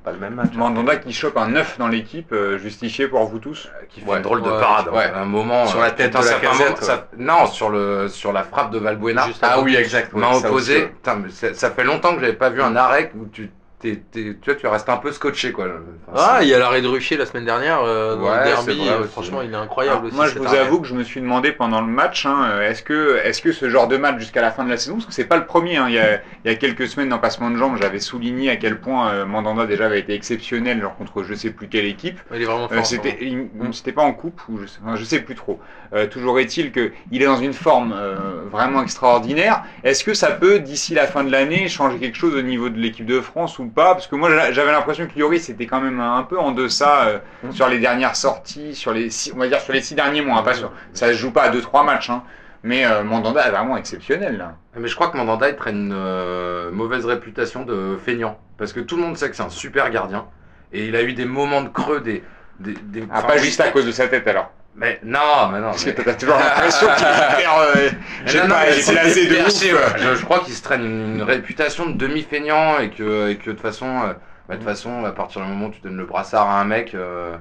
pas 0.03 0.11
le 0.11 0.19
même 0.19 0.35
match. 0.35 0.53
Mandanda 0.53 0.97
qui 0.97 1.13
chope 1.13 1.37
un 1.37 1.47
9 1.47 1.77
dans 1.77 1.87
l'équipe 1.87 2.31
euh, 2.33 2.57
justifié 2.57 3.07
pour 3.07 3.23
vous 3.25 3.39
tous. 3.39 3.69
qui 3.89 4.01
fait 4.01 4.09
Ouais, 4.09 4.17
une 4.17 4.23
drôle 4.23 4.41
de 4.41 4.49
parade. 4.49 4.89
ouais. 4.89 5.05
À 5.05 5.21
un 5.21 5.25
moment, 5.25 5.65
Sur 5.65 5.79
euh, 5.79 5.83
la 5.83 5.91
tête 5.91 6.13
de 6.15 6.21
ça 6.21 6.33
la 6.33 6.39
casette, 6.39 6.59
moment- 6.69 6.75
ça- 6.81 7.07
Non, 7.17 7.45
sur, 7.47 7.69
le, 7.69 8.07
sur 8.09 8.33
la 8.33 8.43
frappe 8.43 8.71
de 8.71 8.79
Valbuena. 8.79 9.25
Juste 9.27 9.39
Ah 9.41 9.61
oui, 9.61 9.75
exact. 9.75 10.13
main 10.13 10.33
ça 10.33 10.47
opposée. 10.49 10.91
ça 11.53 11.71
fait 11.71 11.83
longtemps 11.83 12.13
que 12.15 12.21
j'avais 12.21 12.33
pas 12.33 12.49
vu 12.49 12.61
un 12.61 12.75
arrêt 12.75 13.11
où 13.15 13.25
tu, 13.27 13.49
tu 14.11 14.35
vois, 14.45 14.55
tu 14.55 14.67
restes 14.67 14.89
un 14.89 14.97
peu 14.97 15.11
scotché 15.11 15.51
quoi. 15.51 15.65
Enfin, 16.11 16.25
Ah, 16.37 16.39
il 16.43 16.47
y 16.49 16.53
a 16.53 16.59
l'arrêt 16.59 16.81
de 16.81 16.87
Rucher 16.87 17.17
la 17.17 17.25
semaine 17.25 17.45
dernière 17.45 17.81
euh, 17.81 18.15
dans 18.15 18.23
Ouais, 18.31 18.37
le 18.39 18.43
derby. 18.45 18.77
vrai 18.79 18.89
euh, 18.89 19.03
franchement, 19.05 19.41
il 19.41 19.51
est 19.51 19.55
incroyable 19.55 19.97
Alors, 19.97 20.07
aussi. 20.07 20.15
moi, 20.15 20.27
je 20.27 20.39
vous 20.39 20.45
arrêt. 20.45 20.59
avoue 20.59 20.79
que 20.81 20.87
je 20.87 20.95
me 20.95 21.03
suis 21.03 21.21
demandé 21.21 21.51
pendant 21.51 21.81
le 21.81 21.87
match, 21.87 22.25
hein, 22.25 22.45
euh, 22.51 22.69
est-ce 22.69 22.81
que, 22.83 23.19
est-ce 23.23 23.41
que 23.41 23.51
ce 23.51 23.69
genre 23.69 23.87
de 23.87 23.97
match 23.97 24.19
jusqu'à 24.19 24.41
la 24.41 24.51
fin 24.51 24.63
de 24.63 24.69
la 24.69 24.77
saison, 24.77 24.95
parce 24.95 25.05
que 25.05 25.13
c'est 25.13 25.25
pas 25.25 25.37
le 25.37 25.45
premier, 25.45 25.77
hein, 25.77 25.85
il, 25.89 25.95
y 25.95 25.99
a, 25.99 26.21
il 26.45 26.51
y 26.51 26.53
a 26.53 26.55
quelques 26.55 26.87
semaines 26.87 27.09
dans 27.09 27.19
Passement 27.19 27.49
de 27.51 27.57
Jambes, 27.57 27.77
j'avais 27.81 27.99
souligné 27.99 28.49
à 28.49 28.55
quel 28.55 28.79
point 28.79 29.09
euh, 29.11 29.25
Mandanda 29.25 29.65
déjà 29.65 29.85
avait 29.85 29.99
été 29.99 30.13
exceptionnel, 30.13 30.81
genre 30.81 30.95
contre 30.95 31.23
je 31.23 31.33
sais 31.33 31.49
plus 31.51 31.67
quelle 31.67 31.85
équipe. 31.85 32.19
Il 32.33 32.41
est 32.41 32.45
vraiment 32.45 32.65
Euh, 32.71 32.75
fort. 32.75 32.85
c'était, 32.85 33.17
c'était 33.73 33.91
pas 33.91 34.03
en 34.03 34.13
coupe 34.13 34.41
ou 34.49 34.57
je 34.59 34.65
sais, 34.67 34.79
enfin, 34.85 34.95
je 34.95 35.03
sais 35.03 35.19
plus 35.19 35.35
trop. 35.35 35.59
Euh, 35.93 36.07
toujours 36.07 36.39
est-il 36.39 36.71
que 36.71 36.91
il 37.11 37.21
est 37.21 37.25
dans 37.25 37.37
une 37.37 37.53
forme 37.53 37.93
euh, 37.95 38.15
vraiment 38.51 38.81
extraordinaire. 38.81 39.63
Est-ce 39.83 40.03
que 40.03 40.13
ça 40.15 40.31
peut 40.31 40.59
d'ici 40.59 40.93
la 40.95 41.05
fin 41.05 41.23
de 41.23 41.31
l'année 41.31 41.67
changer 41.67 41.99
quelque 41.99 42.17
chose 42.17 42.33
au 42.35 42.41
niveau 42.41 42.69
de 42.69 42.79
l'équipe 42.79 43.05
de 43.05 43.21
France 43.21 43.59
ou 43.59 43.65
pas 43.73 43.93
Parce 43.93 44.07
que 44.07 44.15
moi 44.15 44.29
j'a- 44.29 44.51
j'avais 44.51 44.71
l'impression 44.71 45.07
que 45.07 45.17
Lloris 45.19 45.49
était 45.49 45.65
quand 45.65 45.81
même 45.81 45.99
un 45.99 46.23
peu 46.23 46.39
en 46.39 46.51
deçà 46.51 47.05
euh, 47.07 47.19
sur 47.51 47.67
les 47.67 47.79
dernières 47.79 48.15
sorties, 48.15 48.75
sur 48.75 48.91
les 48.93 49.09
six, 49.09 49.31
on 49.35 49.39
va 49.39 49.47
dire 49.47 49.59
sur 49.59 49.73
les 49.73 49.81
six 49.81 49.95
derniers 49.95 50.21
mois. 50.21 50.39
hein, 50.39 50.43
pas 50.43 50.53
sur, 50.53 50.71
ça 50.93 51.07
se 51.07 51.13
joue 51.13 51.31
pas 51.31 51.43
à 51.43 51.49
deux 51.49 51.61
trois 51.61 51.83
matchs, 51.83 52.09
hein. 52.09 52.23
mais 52.63 52.85
euh, 52.85 53.03
Mandanda 53.03 53.47
est 53.47 53.51
vraiment 53.51 53.77
exceptionnel 53.77 54.37
là. 54.37 54.55
Mais 54.77 54.87
je 54.87 54.95
crois 54.95 55.09
que 55.09 55.17
Mandanda 55.17 55.49
il 55.49 55.55
traîne 55.55 55.77
une 55.87 55.93
euh, 55.95 56.71
mauvaise 56.71 57.05
réputation 57.05 57.63
de 57.63 57.97
feignant. 58.03 58.37
Parce 58.57 58.71
que 58.73 58.79
tout 58.79 58.95
le 58.95 59.01
monde 59.03 59.17
sait 59.17 59.29
que 59.29 59.35
c'est 59.35 59.43
un 59.43 59.49
super 59.49 59.89
gardien. 59.89 60.25
Et 60.71 60.87
il 60.87 60.95
a 60.95 61.01
eu 61.03 61.13
des 61.13 61.25
moments 61.25 61.61
de 61.61 61.69
creux, 61.69 62.01
des. 62.01 62.23
des, 62.59 62.73
des- 62.73 63.07
Ah, 63.11 63.21
pas 63.23 63.37
juste 63.37 63.59
à 63.59 63.69
cause 63.69 63.85
de 63.85 63.91
sa 63.91 64.07
tête 64.07 64.27
alors. 64.27 64.51
Mais 64.75 64.99
non, 65.03 65.49
mais 65.51 65.59
non. 65.59 65.67
Parce 65.67 65.85
mais- 65.85 65.93
que 65.93 66.01
t'as 66.01 66.13
toujours 66.15 66.35
l'impression 66.37 66.87
qu'il 66.97 67.05
est 67.05 67.39
hyper, 67.39 67.57
euh, 67.59 67.89
non, 68.47 68.55
pas, 68.55 68.69
il 68.69 68.79
est 68.79 68.81
c'est 68.81 68.91
blasé 68.93 69.27
de 69.27 69.33
ouf. 69.35 69.63
ouais. 69.63 69.99
Je, 69.99 70.15
je 70.15 70.25
crois 70.25 70.39
qu'il 70.39 70.53
se 70.53 70.63
traîne 70.63 70.83
une, 70.83 71.15
une 71.15 71.21
réputation 71.23 71.85
de 71.87 71.93
demi-feignant 71.97 72.79
et 72.79 72.89
que, 72.89 73.29
et 73.29 73.35
que 73.37 73.45
de 73.45 73.51
toute 73.51 73.61
façon, 73.61 73.85
euh, 73.87 74.13
bah, 74.47 74.55
de 74.55 74.55
toute 74.55 74.63
façon, 74.67 75.05
à 75.05 75.11
partir 75.11 75.41
du 75.41 75.47
moment 75.47 75.67
où 75.67 75.71
tu 75.71 75.79
donnes 75.81 75.97
le 75.97 76.05
brassard 76.05 76.49
à 76.49 76.59
un 76.59 76.65
mec, 76.65 76.95
euh, 76.95 77.35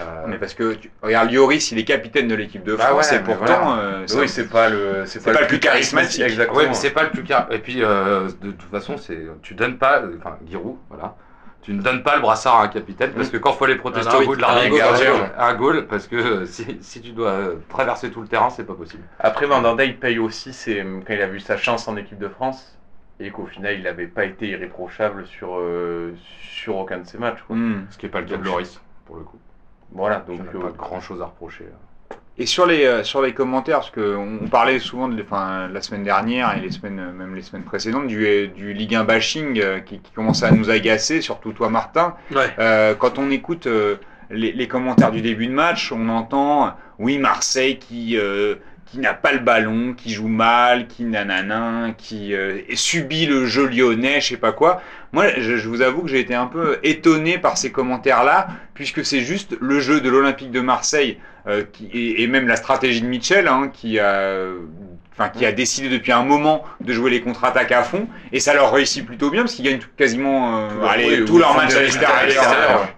euh, 0.00 0.04
Mais 0.26 0.38
parce 0.38 0.54
que 0.54 0.72
tu, 0.72 0.90
regarde 1.02 1.30
Lloris, 1.30 1.70
il 1.72 1.78
est 1.78 1.84
capitaine 1.84 2.26
de 2.26 2.34
l'équipe 2.34 2.64
de 2.64 2.74
Bah 2.74 2.84
France 2.86 3.10
ouais, 3.10 3.18
et 3.18 3.20
pourtant, 3.20 3.44
voilà. 3.74 3.78
euh, 3.82 4.06
Oui, 4.16 4.26
c'est 4.26 4.48
pas 4.48 4.70
le, 4.70 5.02
c'est 5.04 5.22
pas 5.22 5.38
le 5.38 5.46
plus 5.46 5.60
charismatique. 5.60 6.22
Exactement. 6.22 6.56
Ouais, 6.58 6.68
c'est 6.72 6.90
pas 6.90 7.02
le 7.02 7.10
plus 7.10 7.22
car. 7.24 7.48
Et 7.52 7.58
puis, 7.58 7.82
euh, 7.84 8.28
de 8.40 8.52
toute 8.52 8.70
façon, 8.70 8.96
c'est 8.96 9.18
tu 9.42 9.52
donnes 9.54 9.76
pas, 9.76 10.00
enfin, 10.18 10.38
Giroud, 10.48 10.78
voilà, 10.88 11.16
tu 11.62 11.72
ne 11.72 11.80
donnes 11.80 12.02
pas 12.02 12.16
le 12.16 12.22
brassard 12.22 12.56
à 12.56 12.64
un 12.64 12.68
capitaine 12.68 13.12
parce 13.12 13.28
que 13.30 13.36
quand 13.36 13.52
faut 13.52 13.64
aller 13.64 13.76
protester 13.76 14.12
Un 14.14 14.20
au 14.20 14.24
bout 14.26 14.36
de 14.36 14.40
gardien, 14.40 15.30
un 15.38 15.54
goal. 15.54 15.86
parce 15.86 16.08
que 16.08 16.16
euh, 16.16 16.46
si, 16.46 16.78
si 16.80 17.00
tu 17.00 17.12
dois 17.12 17.30
euh, 17.30 17.56
traverser 17.68 18.10
tout 18.10 18.20
le 18.20 18.28
terrain, 18.28 18.50
c'est 18.50 18.64
pas 18.64 18.74
possible. 18.74 19.04
Après, 19.20 19.46
Mandanda, 19.46 19.84
il 19.84 19.98
paye 19.98 20.18
aussi 20.18 20.52
ses- 20.52 20.84
quand 21.06 21.12
il 21.14 21.22
a 21.22 21.28
vu 21.28 21.40
sa 21.40 21.56
chance 21.56 21.86
en 21.88 21.96
équipe 21.96 22.18
de 22.18 22.28
France 22.28 22.78
et 23.20 23.30
qu'au 23.30 23.46
final, 23.46 23.74
il 23.74 23.82
n'avait 23.84 24.08
pas 24.08 24.24
été 24.24 24.48
irréprochable 24.48 25.26
sur, 25.26 25.54
euh, 25.56 26.12
sur 26.40 26.76
aucun 26.76 26.98
de 26.98 27.06
ses 27.06 27.18
matchs. 27.18 27.42
quoi. 27.46 27.54
Hmm. 27.54 27.86
Ce 27.90 27.96
qui 27.98 28.06
est 28.06 28.08
pas 28.08 28.20
le 28.20 28.26
cas 28.26 28.36
de 28.36 28.42
Loris, 28.44 28.80
pour 29.06 29.16
le 29.16 29.22
coup. 29.22 29.38
Voilà, 29.92 30.16
Donc, 30.26 30.38
il 30.38 30.42
n'y 30.42 30.62
a 30.62 30.66
euh, 30.66 30.70
pas 30.70 30.76
grand 30.76 31.00
chose 31.00 31.22
à 31.22 31.26
reprocher. 31.26 31.66
Et 32.38 32.46
sur 32.46 32.64
les 32.66 32.84
euh, 32.84 33.04
sur 33.04 33.20
les 33.20 33.34
commentaires, 33.34 33.80
parce 33.80 33.90
que 33.90 34.16
on 34.16 34.48
parlait 34.48 34.78
souvent 34.78 35.08
de, 35.08 35.22
enfin, 35.22 35.68
la 35.68 35.82
semaine 35.82 36.02
dernière 36.02 36.56
et 36.56 36.60
les 36.60 36.70
semaines, 36.70 36.98
euh, 36.98 37.12
même 37.12 37.34
les 37.34 37.42
semaines 37.42 37.64
précédentes, 37.64 38.06
du, 38.06 38.48
du 38.48 38.72
Ligue 38.72 38.94
1 38.94 39.04
bashing 39.04 39.60
euh, 39.60 39.80
qui, 39.80 39.98
qui 39.98 40.12
commençait 40.12 40.46
à 40.46 40.50
nous 40.50 40.70
agacer, 40.70 41.20
surtout 41.20 41.52
toi, 41.52 41.68
Martin. 41.68 42.14
Ouais. 42.34 42.50
Euh, 42.58 42.94
quand 42.94 43.18
on 43.18 43.30
écoute 43.30 43.68
les, 44.30 44.52
les 44.52 44.68
commentaires 44.68 45.10
du 45.10 45.20
début 45.20 45.46
de 45.46 45.52
match, 45.52 45.92
on 45.92 46.08
entend 46.08 46.74
oui 46.98 47.18
Marseille 47.18 47.78
qui 47.78 48.16
qui 48.92 48.98
n'a 48.98 49.14
pas 49.14 49.32
le 49.32 49.38
ballon, 49.38 49.94
qui 49.96 50.12
joue 50.12 50.28
mal, 50.28 50.86
qui 50.86 51.04
nanana, 51.04 51.92
qui 51.96 52.34
euh, 52.34 52.58
subit 52.74 53.24
le 53.24 53.46
jeu 53.46 53.66
lyonnais, 53.66 54.20
je 54.20 54.28
sais 54.28 54.36
pas 54.36 54.52
quoi. 54.52 54.82
Moi, 55.12 55.28
je, 55.38 55.56
je 55.56 55.66
vous 55.66 55.80
avoue 55.80 56.02
que 56.02 56.08
j'ai 56.08 56.20
été 56.20 56.34
un 56.34 56.44
peu 56.46 56.78
étonné 56.82 57.38
par 57.38 57.56
ces 57.56 57.72
commentaires-là, 57.72 58.48
puisque 58.74 59.02
c'est 59.02 59.20
juste 59.20 59.56
le 59.62 59.80
jeu 59.80 60.02
de 60.02 60.10
l'Olympique 60.10 60.50
de 60.50 60.60
Marseille 60.60 61.16
euh, 61.46 61.62
qui, 61.72 61.86
et, 61.86 62.22
et 62.22 62.26
même 62.26 62.46
la 62.46 62.56
stratégie 62.56 63.00
de 63.00 63.06
Mitchell 63.06 63.48
hein, 63.48 63.70
qui 63.72 63.98
a 63.98 64.20
enfin 65.14 65.28
qui 65.30 65.44
a 65.46 65.52
décidé 65.52 65.88
depuis 65.88 66.12
un 66.12 66.22
moment 66.24 66.62
de 66.80 66.92
jouer 66.92 67.10
les 67.10 67.20
contre-attaques 67.22 67.72
à 67.72 67.82
fond 67.82 68.06
et 68.32 68.40
ça 68.40 68.52
leur 68.54 68.72
réussit 68.72 69.04
plutôt 69.06 69.30
bien 69.30 69.42
parce 69.42 69.54
qu'ils 69.54 69.64
gagnent 69.64 69.78
tout- 69.78 69.88
quasiment 69.96 70.58
euh, 70.58 70.68
tous 71.26 71.38
leurs 71.38 71.54
matchs 71.56 71.74
à 71.74 71.80
l'extérieur. 71.82 72.44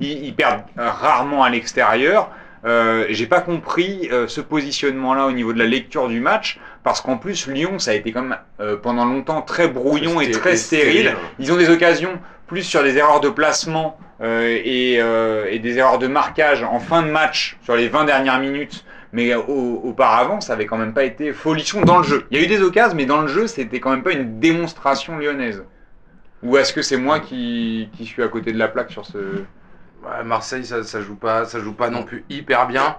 Ils, 0.00 0.24
ils 0.26 0.34
perdent 0.34 0.62
rarement 0.76 1.42
à 1.44 1.50
l'extérieur. 1.50 2.30
Euh, 2.64 3.04
j'ai 3.10 3.26
pas 3.26 3.40
compris 3.40 4.08
euh, 4.10 4.26
ce 4.26 4.40
positionnement-là 4.40 5.26
au 5.26 5.32
niveau 5.32 5.52
de 5.52 5.58
la 5.58 5.66
lecture 5.66 6.08
du 6.08 6.20
match 6.20 6.58
parce 6.82 7.00
qu'en 7.02 7.18
plus 7.18 7.46
Lyon 7.46 7.78
ça 7.78 7.90
a 7.90 7.94
été 7.94 8.10
quand 8.10 8.22
même 8.22 8.38
euh, 8.60 8.76
pendant 8.76 9.04
longtemps 9.04 9.42
très 9.42 9.68
brouillon 9.68 10.20
et 10.20 10.30
très 10.30 10.56
stérile. 10.56 11.14
Ils 11.38 11.52
ont 11.52 11.56
des 11.56 11.68
occasions 11.68 12.18
plus 12.46 12.62
sur 12.62 12.82
des 12.82 12.96
erreurs 12.96 13.20
de 13.20 13.28
placement 13.28 13.98
et, 14.22 14.94
et 14.94 15.58
des 15.58 15.76
erreurs 15.78 15.98
de 15.98 16.06
marquage 16.06 16.62
en 16.62 16.78
fin 16.78 17.02
de 17.02 17.10
match 17.10 17.58
sur 17.62 17.74
les 17.76 17.88
20 17.88 18.04
dernières 18.04 18.38
minutes. 18.38 18.84
Mais 19.12 19.34
au- 19.34 19.80
auparavant, 19.84 20.40
ça 20.40 20.54
avait 20.54 20.66
quand 20.66 20.76
même 20.78 20.92
pas 20.94 21.04
été 21.04 21.32
folichon 21.32 21.82
dans 21.82 21.98
le 21.98 22.04
jeu. 22.04 22.26
Il 22.30 22.38
y 22.38 22.40
a 22.40 22.44
eu 22.44 22.46
des 22.48 22.62
occasions, 22.62 22.96
mais 22.96 23.06
dans 23.06 23.20
le 23.22 23.28
jeu, 23.28 23.46
c'était 23.46 23.80
quand 23.80 23.90
même 23.90 24.02
pas 24.02 24.12
une 24.12 24.40
démonstration 24.40 25.18
lyonnaise. 25.18 25.64
Ou 26.42 26.56
est-ce 26.56 26.72
que 26.72 26.82
c'est 26.82 26.96
moi 26.96 27.20
qui, 27.20 27.88
qui 27.96 28.04
suis 28.06 28.22
à 28.22 28.28
côté 28.28 28.52
de 28.52 28.58
la 28.58 28.68
plaque 28.68 28.90
sur 28.90 29.04
ce... 29.06 29.18
Marseille, 30.24 30.64
ça, 30.64 30.82
ça 30.84 31.00
joue 31.00 31.16
pas, 31.16 31.44
ça 31.44 31.60
joue 31.60 31.72
pas 31.74 31.90
non 31.90 32.02
plus 32.04 32.24
hyper 32.30 32.66
bien. 32.66 32.96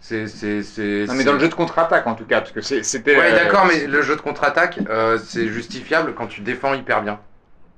C'est, 0.00 0.26
c'est, 0.28 0.62
c'est. 0.62 1.06
Non, 1.08 1.14
mais 1.14 1.24
dans 1.24 1.32
le 1.32 1.38
jeu 1.38 1.48
de 1.48 1.54
contre-attaque 1.54 2.06
en 2.06 2.14
tout 2.14 2.26
cas, 2.26 2.40
parce 2.40 2.52
que 2.52 2.60
c'est- 2.60 2.82
c'était... 2.82 3.16
Ouais, 3.16 3.32
euh, 3.32 3.34
d'accord, 3.34 3.66
mais 3.66 3.86
le 3.86 4.02
jeu 4.02 4.16
de 4.16 4.20
contre-attaque, 4.20 4.80
euh, 4.88 5.18
c'est 5.18 5.46
justifiable 5.48 6.14
quand 6.14 6.26
tu 6.26 6.42
défends 6.42 6.74
hyper 6.74 7.02
bien. 7.02 7.20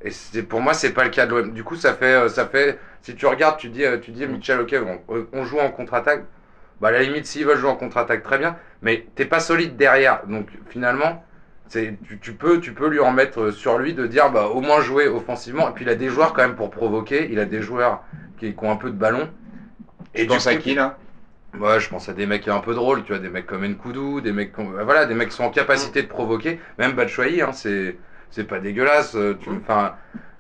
Et 0.03 0.11
c'est, 0.11 0.43
pour 0.43 0.61
moi, 0.61 0.75
c'est 0.75 0.93
pas 0.93 1.05
le 1.05 1.11
cas 1.11 1.27
de 1.27 1.35
l'OM. 1.35 1.53
Du 1.53 1.65
coup, 1.65 1.77
ça 1.77 1.95
fait, 1.95 2.15
euh, 2.15 2.29
ça 2.29 2.47
fait. 2.47 2.79
Si 3.03 3.15
tu 3.15 3.27
regardes, 3.27 3.59
tu 3.59 3.69
dis, 3.69 3.85
tu 4.03 4.11
dis, 4.13 4.27
Michel, 4.27 4.61
ok, 4.61 4.75
on, 5.09 5.27
on 5.33 5.45
joue 5.45 5.59
en 5.59 5.71
contre-attaque. 5.71 6.25
Bah, 6.81 6.89
à 6.89 6.91
la 6.93 7.03
limite, 7.03 7.27
s'ils 7.27 7.47
veulent 7.47 7.59
jouer 7.59 7.71
en 7.71 7.77
contre-attaque, 7.77 8.23
très 8.23 8.39
bien. 8.39 8.57
Mais 8.83 9.07
t'es 9.15 9.25
pas 9.25 9.41
solide 9.41 9.77
derrière. 9.77 10.27
Donc, 10.27 10.49
finalement, 10.69 11.25
tu, 11.71 12.19
tu 12.21 12.33
peux, 12.33 12.61
tu 12.61 12.73
peux 12.73 12.89
lui 12.89 13.01
en 13.01 13.13
mettre 13.13 13.51
sur 13.51 13.79
lui 13.79 13.95
de 13.95 14.07
dire, 14.07 14.31
bah, 14.31 14.47
au 14.47 14.61
moins 14.61 14.81
jouer 14.81 15.09
offensivement. 15.09 15.69
Et 15.69 15.73
puis, 15.73 15.85
il 15.85 15.89
a 15.89 15.95
des 15.95 16.09
joueurs 16.09 16.33
quand 16.33 16.43
même 16.43 16.57
pour 16.57 16.71
provoquer. 16.71 17.29
Il 17.31 17.39
a 17.39 17.45
des 17.47 17.63
joueurs 17.63 18.03
qui, 18.39 18.55
qui 18.55 18.65
ont 18.65 18.71
un 18.71 18.77
peu 18.77 18.91
de 18.91 18.97
ballon. 18.97 19.29
Et 20.15 20.23
tu 20.23 20.29
penses 20.29 20.47
à 20.47 20.57
qui 20.57 20.75
là? 20.75 20.99
Ouais, 21.59 21.81
je 21.81 21.89
pense 21.89 22.09
à 22.09 22.13
des 22.13 22.27
mecs 22.27 22.49
un 22.49 22.61
peu 22.61 22.75
drôles, 22.75 23.03
tu 23.05 23.13
vois, 23.13 23.19
des 23.19 23.31
mecs 23.31 23.47
comme 23.47 23.65
Nkoudou, 23.67 24.21
des 24.21 24.33
mecs, 24.33 24.53
qui 24.55 24.61
ont- 24.61 24.71
voilà, 24.85 25.07
des 25.07 25.15
mecs 25.15 25.31
qui 25.31 25.37
sont 25.37 25.45
en 25.45 25.51
capacité 25.51 26.03
de 26.03 26.07
provoquer. 26.09 26.61
Même 26.79 26.93
Batshuayi, 26.93 27.41
hein, 27.41 27.53
c'est, 27.53 27.97
c'est 28.31 28.45
pas 28.45 28.59
dégueulasse. 28.59 29.15
euh, 29.17 29.39
Tu, 29.41 29.49
enfin, 29.51 29.95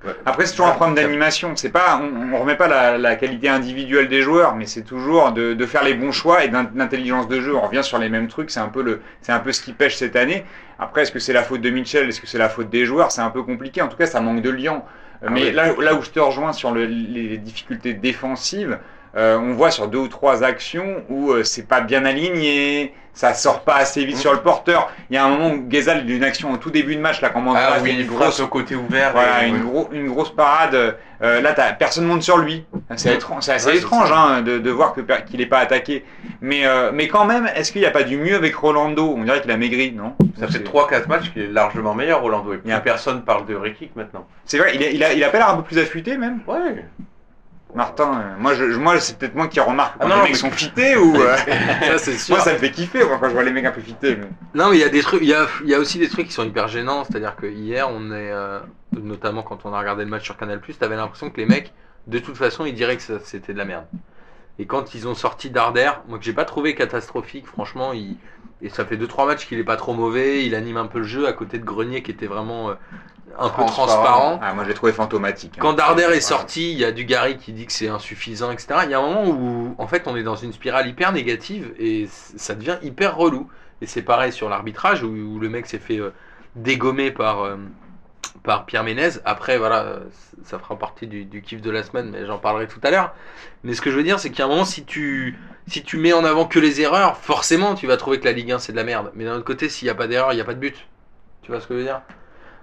ouais. 0.06 0.14
Après, 0.24 0.46
c'est 0.46 0.52
toujours 0.52 0.68
un 0.68 0.72
problème 0.72 0.94
d'animation. 0.94 1.54
C'est 1.56 1.70
pas, 1.70 2.00
on, 2.02 2.32
on 2.34 2.38
remet 2.40 2.56
pas 2.56 2.68
la, 2.68 2.96
la 2.98 3.16
qualité 3.16 3.48
individuelle 3.48 4.08
des 4.08 4.22
joueurs, 4.22 4.54
mais 4.56 4.66
c'est 4.66 4.82
toujours 4.82 5.32
de, 5.32 5.54
de 5.54 5.66
faire 5.66 5.84
les 5.84 5.94
bons 5.94 6.12
choix 6.12 6.44
et 6.44 6.48
d'in- 6.48 6.64
d'intelligence 6.64 7.28
de 7.28 7.40
jeu. 7.40 7.54
On 7.54 7.60
revient 7.60 7.84
sur 7.84 7.98
les 7.98 8.08
mêmes 8.08 8.28
trucs. 8.28 8.50
C'est 8.50 8.60
un 8.60 8.68
peu 8.68 8.82
le, 8.82 9.00
c'est 9.20 9.32
un 9.32 9.40
peu 9.40 9.52
ce 9.52 9.60
qui 9.60 9.72
pêche 9.72 9.96
cette 9.96 10.16
année. 10.16 10.44
Après, 10.78 11.02
est-ce 11.02 11.12
que 11.12 11.18
c'est 11.18 11.32
la 11.32 11.42
faute 11.42 11.60
de 11.60 11.70
Mitchell? 11.70 12.08
Est-ce 12.08 12.20
que 12.20 12.26
c'est 12.26 12.38
la 12.38 12.48
faute 12.48 12.70
des 12.70 12.84
joueurs? 12.86 13.10
C'est 13.12 13.22
un 13.22 13.30
peu 13.30 13.42
compliqué. 13.42 13.82
En 13.82 13.88
tout 13.88 13.96
cas, 13.96 14.06
ça 14.06 14.20
manque 14.20 14.42
de 14.42 14.50
lien. 14.50 14.82
Euh, 15.22 15.26
Ah 15.28 15.30
mais 15.30 15.44
oui. 15.44 15.52
là, 15.52 15.72
là 15.80 15.94
où 15.94 16.02
je 16.02 16.10
te 16.10 16.20
rejoins 16.20 16.52
sur 16.52 16.70
le- 16.72 16.84
les 16.84 17.38
difficultés 17.38 17.94
défensives, 17.94 18.78
euh, 19.16 19.38
on 19.38 19.52
voit 19.54 19.70
sur 19.70 19.88
deux 19.88 19.98
ou 19.98 20.08
trois 20.08 20.44
actions 20.44 21.02
où 21.08 21.30
euh, 21.32 21.42
c'est 21.42 21.66
pas 21.66 21.80
bien 21.80 22.04
aligné, 22.04 22.92
ça 23.16 23.32
sort 23.32 23.60
pas 23.62 23.76
assez 23.76 24.04
vite 24.04 24.16
Mm. 24.16 24.20
sur 24.20 24.32
le 24.34 24.40
porteur. 24.40 24.92
Il 25.10 25.14
y 25.14 25.16
a 25.16 25.24
un 25.24 25.30
moment 25.30 25.50
où 25.54 25.66
Gezal, 25.70 26.04
d'une 26.04 26.22
action 26.22 26.52
au 26.52 26.58
tout 26.58 26.70
début 26.70 26.94
de 26.96 27.00
match, 27.00 27.22
là, 27.22 27.30
Mandanda 27.34 27.70
Ah 27.76 27.78
oui, 27.82 27.96
une 27.98 28.06
grosse 28.06 28.40
au 28.40 28.46
côté 28.46 28.76
ouvert. 28.76 29.12
voilà, 29.12 29.44
et- 29.46 29.48
une, 29.48 29.64
gros, 29.64 29.88
une 29.90 30.06
grosse 30.08 30.34
parade. 30.34 30.96
Euh, 31.22 31.40
là, 31.40 31.54
t'as- 31.54 31.72
personne 31.72 32.04
monte 32.04 32.22
sur 32.22 32.36
lui. 32.36 32.66
C'est 32.96 33.14
étrange, 33.14 33.44
c'est 33.44 33.52
assez 33.54 33.68
Ouais, 33.68 33.76
étrange 33.78 34.12
hein, 34.12 34.42
de, 34.42 34.58
de 34.58 34.70
voir 34.70 34.92
que 34.92 35.00
qu'il 35.22 35.40
n'est 35.40 35.46
pas 35.46 35.60
attaqué. 35.60 36.04
Mais, 36.42 36.66
euh, 36.66 36.90
mais 36.92 37.08
quand 37.08 37.24
même, 37.24 37.48
est-ce 37.56 37.72
qu'il 37.72 37.80
n'y 37.80 37.86
a 37.86 37.90
pas 37.90 38.02
du 38.02 38.18
mieux 38.18 38.36
avec 38.36 38.54
Rolando? 38.54 39.14
On 39.16 39.22
dirait 39.24 39.40
qu'il 39.40 39.50
a 39.50 39.56
maigri, 39.56 39.92
non? 39.92 40.12
Ça 40.38 40.46
fait 40.46 40.52
C'est- 40.58 40.64
3-4 40.64 41.08
matchs 41.08 41.32
qu'il 41.32 41.40
est 41.42 41.46
largement 41.48 41.94
meilleur, 41.94 42.20
Rolando. 42.20 42.52
Et 42.52 42.60
Il 42.64 42.68
y 42.70 42.72
a- 42.74 42.80
plus 42.80 42.90
personne 42.90 43.22
parle 43.22 43.46
de 43.46 43.54
Rekik 43.54 43.96
maintenant. 43.96 44.26
C'est 44.44 44.58
vrai, 44.58 44.72
il 44.74 44.84
a, 44.84 44.90
il, 44.90 45.02
a, 45.02 45.12
il 45.14 45.24
a 45.24 45.30
pas 45.30 45.38
l'air 45.38 45.48
un 45.48 45.56
peu 45.56 45.62
plus 45.62 45.78
affûté 45.78 46.18
même? 46.18 46.40
Ouais. 46.46 46.84
Martin, 47.76 48.04
euh, 48.20 48.36
moi, 48.40 48.54
je, 48.54 48.64
moi 48.64 48.98
c'est 49.00 49.18
peut-être 49.18 49.34
moi 49.34 49.48
qui 49.48 49.60
remarque 49.60 49.98
quand 50.00 50.06
Ah 50.06 50.08
non, 50.08 50.16
les 50.16 50.22
mecs 50.22 50.30
mais- 50.32 50.36
sont 50.38 50.50
fités 50.50 50.96
ou. 50.96 51.14
euh, 51.20 51.36
Ça, 51.86 51.98
c'est 51.98 52.16
sûr. 52.16 52.34
moi, 52.34 52.42
ça 52.44 52.54
me 52.54 52.58
fait 52.58 52.70
kiffer 52.70 53.04
moi, 53.04 53.18
quand 53.20 53.28
je 53.28 53.34
vois 53.34 53.42
les 53.44 53.50
mecs 53.52 53.66
un 53.66 53.70
peu 53.70 53.82
fités. 53.82 54.16
mais- 54.16 54.28
Non, 54.54 54.70
mais 54.70 54.76
il 54.78 54.80
y 54.80 54.84
a 54.84 54.88
des 54.88 55.02
trucs, 55.02 55.20
il 55.22 55.28
y 55.28 55.34
a, 55.34 55.46
il 55.62 55.68
y 55.70 55.74
a 55.74 55.78
aussi 55.78 55.98
des 55.98 56.08
trucs 56.08 56.26
qui 56.28 56.32
sont 56.32 56.44
hyper 56.44 56.68
gênants. 56.68 57.04
C'est-à-dire 57.04 57.36
que 57.36 57.46
hier, 57.46 57.88
on 57.90 58.06
est, 58.12 58.32
euh, 58.32 58.60
notamment 58.92 59.42
quand 59.42 59.60
on 59.64 59.74
a 59.74 59.78
regardé 59.78 60.04
le 60.04 60.10
match 60.10 60.24
sur 60.24 60.36
Canal+, 60.38 60.60
t'avais 60.80 60.96
l'impression 60.96 61.28
que 61.30 61.36
les 61.36 61.46
mecs, 61.46 61.72
de 62.06 62.18
toute 62.18 62.36
façon, 62.36 62.64
ils 62.64 62.74
diraient 62.74 62.96
que 62.96 63.02
c'était 63.22 63.52
de 63.52 63.58
la 63.58 63.64
merde. 63.66 63.84
Et 64.58 64.66
quand 64.66 64.94
ils 64.94 65.06
ont 65.06 65.14
sorti 65.14 65.50
Darder, 65.50 65.90
moi 66.08 66.18
que 66.18 66.24
j'ai 66.24 66.32
pas 66.32 66.44
trouvé 66.44 66.74
catastrophique, 66.74 67.46
franchement, 67.46 67.92
il, 67.92 68.16
et 68.62 68.70
ça 68.70 68.84
fait 68.86 68.96
2-3 68.96 69.26
matchs 69.26 69.46
qu'il 69.46 69.58
est 69.58 69.64
pas 69.64 69.76
trop 69.76 69.92
mauvais, 69.92 70.46
il 70.46 70.54
anime 70.54 70.78
un 70.78 70.86
peu 70.86 70.98
le 70.98 71.04
jeu 71.04 71.26
à 71.26 71.32
côté 71.32 71.58
de 71.58 71.64
Grenier 71.64 72.02
qui 72.02 72.10
était 72.10 72.26
vraiment 72.26 72.70
euh, 72.70 72.74
un 73.38 73.50
peu 73.50 73.66
Transparent. 73.66 74.40
Ah, 74.42 74.54
moi, 74.54 74.64
je 74.64 74.68
l'ai 74.70 74.74
trouvé 74.74 74.92
fantomatique. 74.92 75.52
hein. 75.56 75.60
Quand 75.60 75.74
Darder 75.74 76.08
est 76.14 76.20
sorti, 76.20 76.72
il 76.72 76.78
y 76.78 76.84
a 76.86 76.92
Dugarry 76.92 77.36
qui 77.36 77.52
dit 77.52 77.66
que 77.66 77.72
c'est 77.72 77.88
insuffisant, 77.88 78.50
etc. 78.50 78.80
Il 78.84 78.90
y 78.90 78.94
a 78.94 78.98
un 78.98 79.02
moment 79.02 79.28
où, 79.28 79.74
en 79.76 79.86
fait, 79.86 80.04
on 80.06 80.16
est 80.16 80.22
dans 80.22 80.36
une 80.36 80.54
spirale 80.54 80.88
hyper 80.88 81.12
négative 81.12 81.74
et 81.78 82.08
ça 82.10 82.54
devient 82.54 82.78
hyper 82.82 83.16
relou. 83.16 83.48
Et 83.82 83.86
c'est 83.86 84.00
pareil 84.00 84.32
sur 84.32 84.48
l'arbitrage 84.48 85.02
où, 85.02 85.08
où 85.08 85.38
le 85.38 85.50
mec 85.50 85.66
s'est 85.66 85.78
fait 85.78 85.98
euh, 86.00 86.14
dégommer 86.54 87.10
par, 87.10 87.42
euh, 87.42 87.56
par 88.42 88.66
Pierre 88.66 88.84
Ménez. 88.84 89.10
Après, 89.24 89.58
voilà, 89.58 90.00
ça 90.44 90.58
fera 90.58 90.78
partie 90.78 91.06
du, 91.06 91.24
du 91.24 91.42
kiff 91.42 91.60
de 91.60 91.70
la 91.70 91.82
semaine, 91.82 92.10
mais 92.10 92.26
j'en 92.26 92.38
parlerai 92.38 92.66
tout 92.68 92.80
à 92.82 92.90
l'heure. 92.90 93.14
Mais 93.64 93.74
ce 93.74 93.80
que 93.80 93.90
je 93.90 93.96
veux 93.96 94.02
dire, 94.02 94.18
c'est 94.20 94.30
qu'il 94.30 94.38
y 94.40 94.42
a 94.42 94.46
un 94.46 94.48
moment, 94.48 94.64
si 94.64 94.84
tu, 94.84 95.38
si 95.66 95.82
tu 95.82 95.96
mets 95.96 96.12
en 96.12 96.24
avant 96.24 96.46
que 96.46 96.58
les 96.58 96.80
erreurs, 96.80 97.16
forcément, 97.16 97.74
tu 97.74 97.86
vas 97.86 97.96
trouver 97.96 98.20
que 98.20 98.24
la 98.24 98.32
Ligue 98.32 98.52
1 98.52 98.58
c'est 98.58 98.72
de 98.72 98.76
la 98.76 98.84
merde. 98.84 99.10
Mais 99.14 99.24
d'un 99.24 99.34
autre 99.34 99.44
côté, 99.44 99.68
s'il 99.68 99.86
n'y 99.86 99.90
a 99.90 99.94
pas 99.94 100.06
d'erreur, 100.06 100.32
il 100.32 100.36
n'y 100.36 100.42
a 100.42 100.44
pas 100.44 100.54
de 100.54 100.60
but. 100.60 100.86
Tu 101.42 101.50
vois 101.52 101.60
ce 101.60 101.66
que 101.66 101.74
je 101.74 101.78
veux 101.78 101.84
dire? 101.84 102.00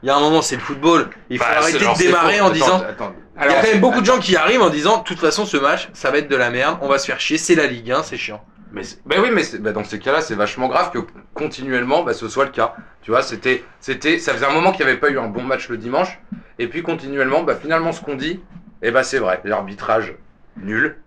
Il 0.01 0.07
y 0.07 0.09
a 0.09 0.15
un 0.17 0.19
moment, 0.19 0.41
c'est 0.41 0.55
le 0.55 0.61
football. 0.61 1.09
Il 1.29 1.37
faut 1.37 1.45
Bah, 1.45 1.59
arrêter 1.59 1.79
de 1.79 1.97
démarrer 1.97 2.41
en 2.41 2.47
Attends, 2.47 2.53
disant 2.53 2.83
attends. 2.87 3.13
il 3.39 3.45
y 3.45 3.53
a 3.53 3.61
quand 3.61 3.67
même 3.67 3.79
beaucoup 3.79 4.01
de 4.01 4.05
gens 4.05 4.19
qui 4.19 4.35
arrivent 4.35 4.61
en 4.61 4.69
disant, 4.69 4.97
de 4.97 5.03
toute 5.03 5.19
façon, 5.19 5.45
ce 5.45 5.55
match, 5.57 5.89
ça 5.93 6.11
va 6.11 6.17
être 6.17 6.27
de 6.27 6.35
la 6.35 6.49
merde, 6.49 6.77
on 6.81 6.89
va 6.89 6.97
se 6.97 7.05
faire 7.05 7.21
chier, 7.21 7.37
c'est 7.37 7.55
la 7.55 7.67
Ligue 7.67 7.89
1, 7.91 8.03
c'est 8.03 8.17
chiant. 8.17 8.43
Mais 8.73 8.81
bah 9.05 9.15
oui, 9.21 9.29
mais 9.31 9.43
c'est- 9.43 9.59
bah 9.59 9.71
dans 9.71 9.83
ces 9.83 9.99
cas-là, 9.99 10.21
c'est 10.21 10.33
vachement 10.35 10.67
grave 10.67 10.91
que 10.91 10.97
continuellement, 11.35 12.03
bah, 12.03 12.13
ce 12.13 12.27
soit 12.27 12.45
le 12.45 12.51
cas. 12.51 12.75
Tu 13.03 13.11
vois, 13.11 13.21
c'était, 13.21 13.63
c'était, 13.79 14.17
ça 14.17 14.33
faisait 14.33 14.45
un 14.47 14.51
moment 14.53 14.71
qu'il 14.71 14.83
n'y 14.85 14.91
avait 14.91 14.99
pas 14.99 15.09
eu 15.11 15.19
un 15.19 15.27
bon 15.27 15.43
match 15.43 15.69
le 15.69 15.77
dimanche, 15.77 16.19
et 16.59 16.67
puis 16.67 16.81
continuellement, 16.81 17.43
bah, 17.43 17.55
finalement, 17.55 17.91
ce 17.91 18.01
qu'on 18.01 18.15
dit, 18.15 18.41
eh 18.81 18.89
bah, 18.91 19.03
c'est 19.03 19.19
vrai. 19.19 19.41
L'arbitrage 19.45 20.15
nul, 20.57 20.97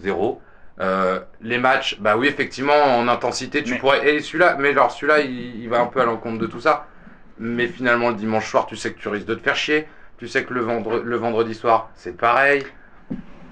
zéro. 0.00 0.40
Euh, 0.78 1.20
les 1.40 1.58
matchs, 1.58 1.98
bah 2.00 2.16
oui, 2.16 2.28
effectivement, 2.28 2.74
en 2.98 3.08
intensité, 3.08 3.62
tu 3.64 3.72
Mais- 3.72 3.78
pourrais. 3.78 4.08
Et 4.14 4.20
celui-là, 4.20 4.56
mais 4.58 4.68
alors 4.70 4.92
celui-là, 4.92 5.20
il, 5.20 5.60
il 5.62 5.68
va 5.68 5.80
un 5.80 5.86
peu 5.86 6.00
à 6.00 6.04
l'encontre 6.04 6.38
de 6.38 6.46
tout 6.46 6.60
ça. 6.60 6.86
Mais 7.38 7.66
finalement, 7.66 8.10
le 8.10 8.14
dimanche 8.14 8.48
soir, 8.48 8.66
tu 8.66 8.76
sais 8.76 8.92
que 8.92 8.98
tu 8.98 9.08
risques 9.08 9.26
de 9.26 9.34
te 9.34 9.42
faire 9.42 9.56
chier. 9.56 9.88
Tu 10.18 10.28
sais 10.28 10.44
que 10.44 10.54
le, 10.54 10.60
vendre- 10.60 11.02
le 11.02 11.16
vendredi 11.16 11.54
soir, 11.54 11.90
c'est 11.94 12.16
pareil. 12.16 12.64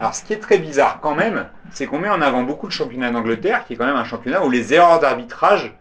Alors, 0.05 0.15
ce 0.15 0.23
qui 0.23 0.35
est 0.35 0.39
très 0.39 0.59
bizarre 0.59 0.99
quand 1.01 1.15
même, 1.15 1.47
c'est 1.71 1.87
qu'on 1.87 1.99
met 1.99 2.11
en 2.11 2.21
avant 2.21 2.43
beaucoup 2.43 2.67
le 2.67 2.73
championnat 2.73 3.11
d'Angleterre, 3.11 3.65
qui 3.65 3.73
est 3.73 3.77
quand 3.77 3.87
même 3.87 3.97
un 3.97 4.05
championnat 4.05 4.45
où 4.45 4.51
les 4.51 4.75
erreurs 4.75 5.01
d'arbitrage 5.01 5.73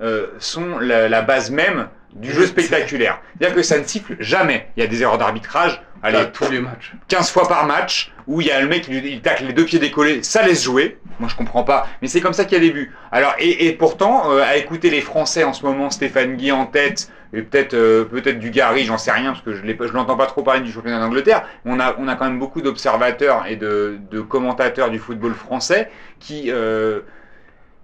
euh, 0.00 0.28
sont 0.38 0.78
la, 0.78 1.10
la 1.10 1.20
base 1.20 1.50
même 1.50 1.88
du 2.20 2.32
jeu 2.32 2.46
spectaculaire. 2.46 3.20
C'est-à-dire 3.38 3.56
que 3.56 3.62
ça 3.62 3.78
ne 3.78 3.84
siffle 3.84 4.16
jamais. 4.20 4.68
Il 4.76 4.82
y 4.82 4.86
a 4.86 4.88
des 4.88 5.02
erreurs 5.02 5.18
d'arbitrage, 5.18 5.82
allez, 6.02 6.30
tous 6.32 6.50
les 6.50 6.60
matchs. 6.60 6.92
15 7.08 7.30
fois 7.30 7.48
par 7.48 7.66
match, 7.66 8.12
où 8.26 8.40
il 8.40 8.46
y 8.46 8.50
a 8.50 8.60
le 8.60 8.68
mec 8.68 8.82
qui 8.82 8.96
il 8.96 9.20
tacle 9.20 9.44
les 9.46 9.52
deux 9.52 9.64
pieds 9.64 9.78
décollés, 9.78 10.22
ça 10.22 10.42
laisse 10.42 10.62
jouer. 10.64 10.98
Moi, 11.18 11.28
je 11.30 11.36
comprends 11.36 11.62
pas, 11.64 11.86
mais 12.02 12.08
c'est 12.08 12.20
comme 12.20 12.32
ça 12.32 12.44
qu'il 12.44 12.58
y 12.58 12.60
a 12.60 12.64
des 12.64 12.72
buts. 12.72 12.92
Alors, 13.12 13.34
et, 13.38 13.66
et 13.66 13.72
pourtant, 13.72 14.30
euh, 14.32 14.42
à 14.42 14.56
écouter 14.56 14.90
les 14.90 15.00
Français 15.00 15.44
en 15.44 15.52
ce 15.52 15.64
moment, 15.64 15.90
Stéphane 15.90 16.36
Guy 16.36 16.52
en 16.52 16.66
tête, 16.66 17.10
et 17.32 17.42
peut-être 17.42 17.74
euh, 17.74 18.04
peut-être 18.04 18.38
du 18.38 18.50
Gary, 18.50 18.84
j'en 18.84 18.98
sais 18.98 19.12
rien, 19.12 19.32
parce 19.32 19.42
que 19.42 19.54
je 19.54 19.62
je 19.62 19.92
l'entends 19.92 20.16
pas 20.16 20.26
trop 20.26 20.42
parler 20.42 20.60
du 20.60 20.70
championnat 20.70 21.00
d'Angleterre. 21.00 21.44
On 21.64 21.80
a, 21.80 21.96
on 21.98 22.06
a 22.08 22.16
quand 22.16 22.26
même 22.26 22.38
beaucoup 22.38 22.60
d'observateurs 22.60 23.46
et 23.46 23.56
de, 23.56 23.98
de 24.10 24.20
commentateurs 24.20 24.90
du 24.90 24.98
football 24.98 25.34
français 25.34 25.90
qui. 26.20 26.50
euh, 26.50 27.00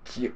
qui 0.04 0.30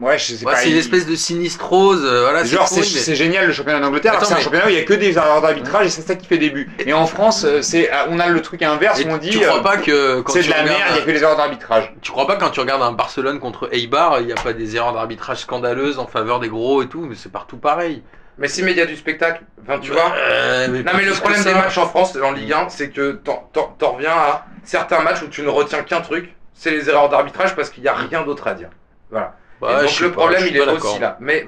ouais, 0.00 0.18
je 0.18 0.34
sais 0.34 0.44
Ouais, 0.44 0.52
pas. 0.52 0.58
c'est 0.58 0.70
une 0.70 0.76
espèce 0.76 1.06
de 1.06 1.14
sinistrose, 1.14 2.04
euh, 2.04 2.22
voilà, 2.22 2.44
Genre, 2.44 2.66
c'est 2.68 2.80
mais- 2.80 3.14
génial 3.16 3.46
le 3.46 3.52
championnat 3.52 3.80
d'Angleterre, 3.80 4.18
c'est 4.24 4.34
un 4.34 4.38
championnat 4.40 4.66
où 4.66 4.68
il 4.70 4.74
y 4.74 4.78
a 4.78 4.82
que 4.84 4.94
des 4.94 5.16
erreurs 5.16 5.40
d'arbitrage 5.40 5.86
et 5.86 5.90
c'est 5.90 6.02
ça 6.02 6.14
qui 6.14 6.26
fait 6.26 6.38
des 6.38 6.50
buts. 6.50 6.70
Et 6.86 6.92
en 6.92 7.06
France, 7.06 7.44
euh, 7.44 7.62
c'est, 7.62 7.90
euh, 7.92 8.06
on 8.10 8.18
a 8.20 8.28
le 8.28 8.40
truc 8.42 8.62
inverse 8.62 9.00
Et 9.00 9.06
où 9.06 9.10
on 9.10 9.16
dit 9.16 9.30
tu 9.30 9.40
crois 9.40 9.62
pas 9.62 9.76
que 9.78 10.20
quand 10.20 10.32
c'est 10.32 10.42
de 10.42 10.50
la 10.50 10.62
regardes 10.62 10.78
merde, 10.78 10.90
il 10.92 10.98
y 10.98 11.02
a 11.02 11.04
que 11.04 11.10
des 11.10 11.22
erreurs 11.22 11.36
d'arbitrage. 11.36 11.94
Tu 12.02 12.10
crois 12.10 12.26
pas 12.26 12.36
quand 12.36 12.50
tu 12.50 12.60
regardes 12.60 12.82
un 12.82 12.92
Barcelone 12.92 13.38
contre 13.40 13.68
Eibar, 13.72 14.20
il 14.20 14.26
n'y 14.26 14.32
a 14.32 14.36
pas 14.36 14.52
des 14.52 14.76
erreurs 14.76 14.92
d'arbitrage 14.94 15.38
scandaleuses 15.38 15.98
en 15.98 16.06
faveur 16.06 16.40
des 16.40 16.48
gros 16.48 16.82
et 16.82 16.88
tout, 16.88 17.06
mais 17.08 17.14
c'est 17.14 17.32
partout 17.32 17.56
pareil. 17.56 18.02
Mais 18.36 18.48
si, 18.48 18.64
mais 18.64 18.72
il 18.72 18.76
y 18.78 18.80
a 18.80 18.86
du 18.86 18.96
spectacle. 18.96 19.42
Enfin, 19.62 19.78
tu 19.78 19.92
vois. 19.92 20.12
Euh, 20.16 20.66
mais 20.68 20.82
Non 20.82 20.90
mais 20.96 21.04
le 21.04 21.12
problème 21.12 21.44
des 21.44 21.54
matchs 21.54 21.78
en 21.78 21.86
France 21.86 22.16
en 22.20 22.32
Ligue 22.32 22.52
1, 22.52 22.68
c'est 22.68 22.90
que 22.90 23.12
t'en 23.12 23.92
reviens 23.92 24.10
à 24.10 24.46
certains 24.64 25.00
matchs 25.02 25.22
où 25.22 25.28
tu 25.28 25.42
ne 25.42 25.48
retiens 25.48 25.82
qu'un 25.84 26.00
truc, 26.00 26.34
c'est 26.52 26.72
les 26.72 26.88
erreurs 26.90 27.08
d'arbitrage 27.08 27.54
parce 27.54 27.70
qu'il 27.70 27.84
n'y 27.84 27.88
a 27.88 27.94
rien 27.94 28.22
d'autre 28.22 28.48
à 28.48 28.54
dire. 28.54 28.70
Voilà. 29.10 29.36
Ouais, 29.64 29.82
donc 29.82 30.00
le 30.00 30.08
pas, 30.10 30.14
problème 30.16 30.44
il 30.46 30.56
est 30.56 30.60
aussi 30.70 30.98
là. 30.98 31.16
Mais, 31.20 31.46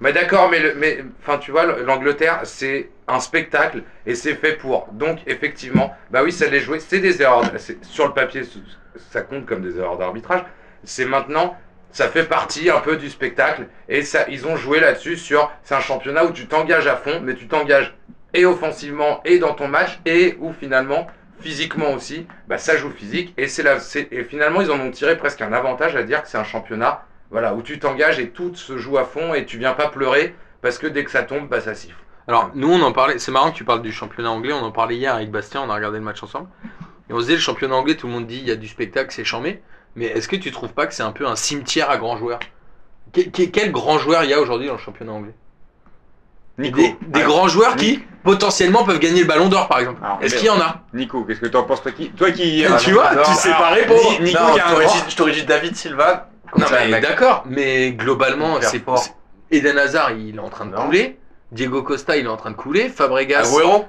mais 0.00 0.12
d'accord, 0.12 0.48
mais 0.50 0.60
le- 0.60 0.74
mais 0.74 1.04
enfin 1.20 1.38
tu 1.38 1.50
vois 1.50 1.64
l'Angleterre 1.66 2.40
c'est 2.44 2.90
un 3.08 3.20
spectacle 3.20 3.82
et 4.06 4.14
c'est 4.14 4.34
fait 4.34 4.52
pour. 4.54 4.88
Donc 4.92 5.18
effectivement, 5.26 5.94
bah 6.10 6.22
oui 6.22 6.32
ça 6.32 6.46
l'est 6.48 6.60
joué. 6.60 6.80
C'est 6.80 7.00
des 7.00 7.20
erreurs. 7.22 7.42
Sur 7.82 8.06
le 8.06 8.12
papier 8.14 8.42
ça 9.10 9.22
compte 9.22 9.46
comme 9.46 9.62
des 9.62 9.78
erreurs 9.78 9.98
d'arbitrage. 9.98 10.44
C'est 10.84 11.04
maintenant 11.04 11.56
ça 11.90 12.08
fait 12.08 12.24
partie 12.24 12.70
un 12.70 12.80
peu 12.80 12.96
du 12.96 13.08
spectacle 13.08 13.66
et 13.88 14.02
ça 14.02 14.26
ils 14.28 14.46
ont 14.46 14.56
joué 14.56 14.78
là-dessus 14.78 15.16
sur 15.16 15.50
c'est 15.62 15.74
un 15.74 15.80
championnat 15.80 16.24
où 16.26 16.32
tu 16.32 16.46
t'engages 16.46 16.86
à 16.86 16.96
fond 16.96 17.20
mais 17.22 17.34
tu 17.34 17.48
t'engages 17.48 17.96
et 18.34 18.44
offensivement 18.44 19.22
et 19.24 19.38
dans 19.38 19.54
ton 19.54 19.68
match 19.68 19.98
et 20.04 20.36
où 20.38 20.52
finalement 20.52 21.06
physiquement 21.40 21.92
aussi 21.92 22.26
bah 22.46 22.58
ça 22.58 22.76
joue 22.76 22.90
physique 22.90 23.32
et 23.38 23.48
c'est 23.48 23.62
là 23.62 23.80
c'est- 23.80 24.08
et 24.12 24.22
finalement 24.24 24.60
ils 24.60 24.70
en 24.70 24.78
ont 24.80 24.90
tiré 24.90 25.16
presque 25.16 25.40
un 25.40 25.52
avantage 25.54 25.96
à 25.96 26.02
dire 26.02 26.22
que 26.22 26.28
c'est 26.28 26.36
un 26.36 26.44
championnat 26.44 27.04
voilà 27.30 27.54
où 27.54 27.62
tu 27.62 27.78
t'engages 27.78 28.18
et 28.18 28.30
tout 28.30 28.54
se 28.54 28.78
joue 28.78 28.98
à 28.98 29.04
fond 29.04 29.34
et 29.34 29.44
tu 29.44 29.58
viens 29.58 29.72
pas 29.74 29.88
pleurer 29.88 30.34
parce 30.62 30.78
que 30.78 30.86
dès 30.86 31.04
que 31.04 31.10
ça 31.10 31.22
tombe 31.22 31.48
bah 31.48 31.60
ça 31.60 31.74
siffle 31.74 31.96
Alors, 32.26 32.50
nous, 32.54 32.70
on 32.72 32.80
en 32.82 32.92
parlait, 32.92 33.18
c'est 33.18 33.30
marrant 33.32 33.50
que 33.52 33.56
tu 33.56 33.64
parles 33.64 33.82
du 33.82 33.92
championnat 33.92 34.30
anglais, 34.30 34.52
on 34.52 34.62
en 34.64 34.70
parlait 34.72 34.96
hier 34.96 35.14
avec 35.14 35.30
Bastien, 35.30 35.62
on 35.62 35.70
a 35.70 35.74
regardé 35.74 35.98
le 35.98 36.04
match 36.04 36.22
ensemble. 36.22 36.48
Et 37.08 37.12
on 37.12 37.16
se 37.18 37.22
disait, 37.22 37.34
le 37.34 37.40
championnat 37.40 37.74
anglais, 37.76 37.94
tout 37.96 38.06
le 38.06 38.12
monde 38.12 38.26
dit, 38.26 38.36
il 38.38 38.46
y 38.46 38.50
a 38.50 38.56
du 38.56 38.68
spectacle, 38.68 39.10
c'est 39.12 39.24
chambé. 39.24 39.62
Mais 39.96 40.06
est-ce 40.06 40.28
que 40.28 40.36
tu 40.36 40.50
trouves 40.50 40.72
pas 40.74 40.86
que 40.86 40.92
c'est 40.94 41.02
un 41.02 41.12
peu 41.12 41.26
un 41.26 41.36
cimetière 41.36 41.88
à 41.90 41.96
grands 41.96 42.16
joueurs? 42.18 42.40
Que- 43.14 43.22
que- 43.22 43.44
Quel 43.44 43.72
grand 43.72 43.98
joueur 43.98 44.24
il 44.24 44.30
y 44.30 44.34
a 44.34 44.40
aujourd'hui 44.40 44.66
dans 44.66 44.74
le 44.74 44.78
championnat 44.78 45.12
anglais? 45.12 45.34
Nico, 46.58 46.76
Des, 46.80 46.96
des 47.06 47.20
alors, 47.20 47.36
grands 47.36 47.48
joueurs 47.48 47.76
qui, 47.76 48.02
potentiellement, 48.24 48.84
peuvent 48.84 48.98
gagner 48.98 49.20
le 49.20 49.26
ballon 49.26 49.48
d'or, 49.48 49.68
par 49.68 49.78
exemple. 49.78 50.00
Est-ce 50.20 50.34
qu'il 50.34 50.46
y 50.46 50.50
en 50.50 50.60
a? 50.60 50.82
Nico, 50.92 51.24
qu'est-ce 51.24 51.40
que 51.40 51.46
t'en 51.46 51.62
penses 51.62 51.82
toi 51.82 51.92
qui, 51.92 52.10
toi 52.10 52.30
qui, 52.32 52.64
tu 52.80 52.92
vois, 52.92 53.10
tu 53.24 53.32
sais 53.34 53.50
pas 53.52 53.70
répondre. 53.70 54.00
Ni- 54.20 54.26
Nico 54.30 54.40
Non, 54.42 54.52
qui 54.54 54.60
a 54.60 54.64
je 54.64 54.68
un 54.68 54.72
t'aurais 54.72 54.84
grand- 54.86 54.94
dit- 54.96 55.04
je 55.10 55.16
t'aurais 55.16 55.32
dit 55.32 55.44
David 55.44 55.76
Silva. 55.76 56.28
Comme 56.50 56.62
Non 56.62 56.68
ça, 56.68 56.76
mais 56.80 56.88
mec. 56.88 57.02
d'accord, 57.02 57.44
mais 57.46 57.92
globalement, 57.92 58.60
c'est 58.60 58.82
fort. 58.84 59.04
Eden 59.50 59.78
Hazard, 59.78 60.12
il 60.12 60.36
est 60.36 60.40
en 60.40 60.48
train 60.50 60.66
de 60.66 60.74
Non. 60.74 60.84
couler. 60.86 61.18
Diego 61.52 61.82
Costa, 61.82 62.16
il 62.16 62.26
est 62.26 62.28
en 62.28 62.36
train 62.36 62.50
de 62.50 62.56
couler. 62.56 62.88
Fabregas. 62.88 63.40
Agüero 63.54 63.86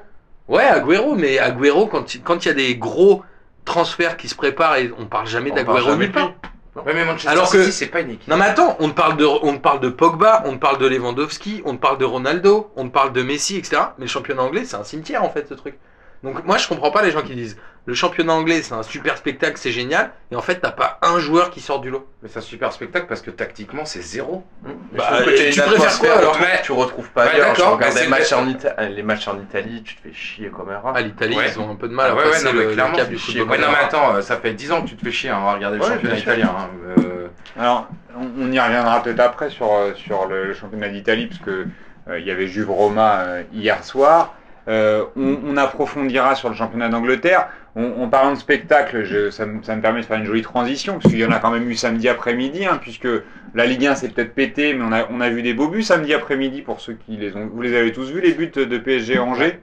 Ouais, 0.47 0.63
Agüero, 0.63 1.15
mais 1.15 1.37
Agüero, 1.37 1.87
quand 1.87 2.15
il 2.15 2.21
quand 2.21 2.45
y 2.45 2.49
a 2.49 2.53
des 2.53 2.75
gros 2.77 3.23
transferts 3.65 4.17
qui 4.17 4.27
se 4.29 4.35
préparent 4.35 4.77
et 4.77 4.91
on 4.97 5.05
parle 5.05 5.27
jamais 5.27 5.51
d'Agüero 5.51 5.79
jamais 5.81 6.05
nulle 6.05 6.11
part. 6.11 6.27
lui. 6.27 6.81
ouais 6.85 6.93
mais 6.93 7.03
Manchester 7.05 7.29
Alors 7.29 7.51
que- 7.51 7.69
c'est 7.71 7.87
pas 7.87 7.99
une 7.99 8.11
équipe 8.11 8.27
Non 8.29 8.37
mais 8.37 8.45
attends, 8.45 8.77
on 8.79 8.89
parle 8.91 9.17
de 9.17 9.25
on 9.25 9.57
parle 9.59 9.79
de 9.81 9.89
Pogba, 9.89 10.43
on 10.45 10.53
te 10.53 10.59
parle 10.59 10.77
de 10.77 10.87
Lewandowski, 10.87 11.61
on 11.65 11.75
te 11.75 11.81
parle 11.81 11.97
de 11.97 12.05
Ronaldo, 12.05 12.71
on 12.77 12.87
te 12.87 12.93
parle 12.93 13.11
de 13.11 13.21
Messi, 13.21 13.57
etc. 13.57 13.81
Mais 13.97 14.05
le 14.05 14.09
championnat 14.09 14.41
anglais, 14.43 14.63
c'est 14.65 14.77
un 14.77 14.83
cimetière 14.83 15.23
en 15.23 15.29
fait 15.29 15.47
ce 15.47 15.53
truc. 15.53 15.77
Donc 16.23 16.43
moi 16.45 16.57
je 16.57 16.67
comprends 16.67 16.91
pas 16.91 17.03
les 17.03 17.11
gens 17.11 17.21
qui 17.21 17.35
disent 17.35 17.57
le 17.89 17.95
championnat 17.95 18.33
anglais, 18.33 18.61
c'est 18.61 18.73
un 18.75 18.83
super 18.83 19.17
spectacle, 19.17 19.57
c'est 19.57 19.71
génial. 19.71 20.11
Et 20.31 20.35
en 20.35 20.41
fait, 20.41 20.59
t'as 20.61 20.69
pas 20.71 20.99
un 21.01 21.17
joueur 21.19 21.49
qui 21.49 21.59
sort 21.59 21.79
du 21.81 21.89
lot. 21.89 22.07
Mais 22.21 22.29
c'est 22.29 22.37
un 22.37 22.43
super 22.43 22.71
spectacle 22.71 23.07
parce 23.09 23.21
que 23.23 23.31
tactiquement, 23.31 23.83
c'est 23.83 24.01
zéro. 24.01 24.43
Mais 24.63 24.73
Bah, 24.99 25.09
tu 25.23 25.29
une 25.29 25.35
préfères 25.35 25.63
atmosphère, 25.65 25.99
quoi, 26.11 26.17
alors 26.19 26.37
que 26.37 26.61
Tu 26.63 26.71
retrouves 26.71 27.09
pas 27.09 27.25
Ouais, 27.25 27.31
ailleurs. 27.33 27.55
Je 27.55 27.59
d'accord, 27.61 27.75
regarde 27.77 27.93
mais 27.95 28.01
les 28.03 28.07
matchs, 28.07 28.31
en 28.33 28.45
Ita- 28.47 28.89
les 28.89 29.01
matchs 29.03 29.27
en 29.27 29.39
Italie, 29.39 29.81
tu 29.83 29.95
te 29.95 30.01
fais 30.03 30.13
chier 30.13 30.49
comme 30.49 30.69
un 30.69 30.77
rat. 30.79 30.93
Ah, 30.95 31.01
l'Italie, 31.01 31.35
Ouais. 31.35 31.45
ils 31.49 31.59
ont 31.59 31.71
un 31.71 31.75
peu 31.75 31.87
de 31.87 31.93
mal 31.95 32.11
Ah 32.11 32.15
ouais, 32.15 32.29
passer 32.29 32.45
non, 32.45 32.51
mais 32.53 32.59
le, 32.61 32.67
le 32.69 32.73
clairement, 32.73 32.95
cap 32.95 33.07
tu 33.07 33.13
du 33.13 33.17
fais 33.19 33.31
chier. 33.31 33.39
football. 33.41 33.57
Ouais, 33.59 33.65
non, 33.65 33.71
mais 33.71 33.83
attends, 33.85 34.15
euh, 34.15 34.21
ça 34.21 34.37
fait 34.37 34.53
10 34.53 34.71
ans 34.71 34.81
que 34.83 34.87
tu 34.89 34.95
te 34.95 35.03
fais 35.03 35.11
chier 35.11 35.31
hein, 35.31 35.39
à 35.43 35.53
regarder 35.55 35.79
le 35.79 35.83
championnat 35.83 36.15
italien. 36.17 36.51
hein. 36.55 36.69
Euh, 36.99 37.27
Alors, 37.59 37.87
on, 38.15 38.51
y 38.51 38.59
reviendra 38.59 39.01
peut-être 39.01 39.19
après 39.19 39.49
sur, 39.49 39.73
euh, 39.73 39.93
sur 39.95 40.27
le, 40.27 40.45
le 40.45 40.53
championnat 40.53 40.89
d'Italie, 40.89 41.25
parce 41.27 41.41
que 41.41 41.65
euh, 42.07 42.19
il 42.19 42.25
y 42.27 42.31
avait 42.31 42.45
Juve 42.47 42.69
Roma 42.69 43.19
euh, 43.21 43.43
hier 43.51 43.83
soir. 43.83 44.35
Euh, 44.67 45.05
on, 45.15 45.39
on 45.47 45.57
approfondira 45.57 46.35
sur 46.35 46.49
le 46.49 46.55
championnat 46.55 46.89
d'Angleterre. 46.89 47.47
On, 47.79 48.03
en 48.03 48.09
parlant 48.09 48.33
de 48.33 48.37
spectacle, 48.39 49.03
je- 49.05 49.29
ça, 49.29 49.45
me- 49.45 49.63
ça 49.63 49.75
me 49.75 49.81
permet 49.81 50.01
de 50.01 50.05
faire 50.05 50.17
une 50.17 50.25
jolie 50.25 50.41
transition, 50.41 50.93
parce 50.99 51.05
qu'il 51.11 51.19
y 51.19 51.25
en 51.25 51.31
a 51.31 51.39
quand 51.39 51.51
même 51.51 51.69
eu 51.69 51.75
samedi 51.75 52.09
après-midi, 52.09 52.65
hein, 52.65 52.77
puisque 52.81 53.07
la 53.55 53.65
Ligue 53.65 53.85
1 53.85 53.95
s'est 53.95 54.09
peut-être 54.09 54.33
pété, 54.35 54.73
mais 54.73 54.83
on 54.87 54.91
a, 54.91 55.07
on 55.11 55.21
a 55.21 55.29
vu 55.29 55.41
des 55.41 55.53
beaux 55.53 55.67
buts 55.69 55.83
samedi 55.83 56.13
après-midi 56.13 56.61
pour 56.61 56.81
ceux 56.81 56.93
qui 56.93 57.15
les 57.17 57.35
ont. 57.35 57.47
Vous 57.53 57.61
les 57.61 57.75
avez 57.75 57.91
tous 57.93 58.11
vus, 58.11 58.21
les 58.21 58.33
buts 58.33 58.51
de 58.55 58.77
PSG 58.77 59.17
Angers? 59.19 59.59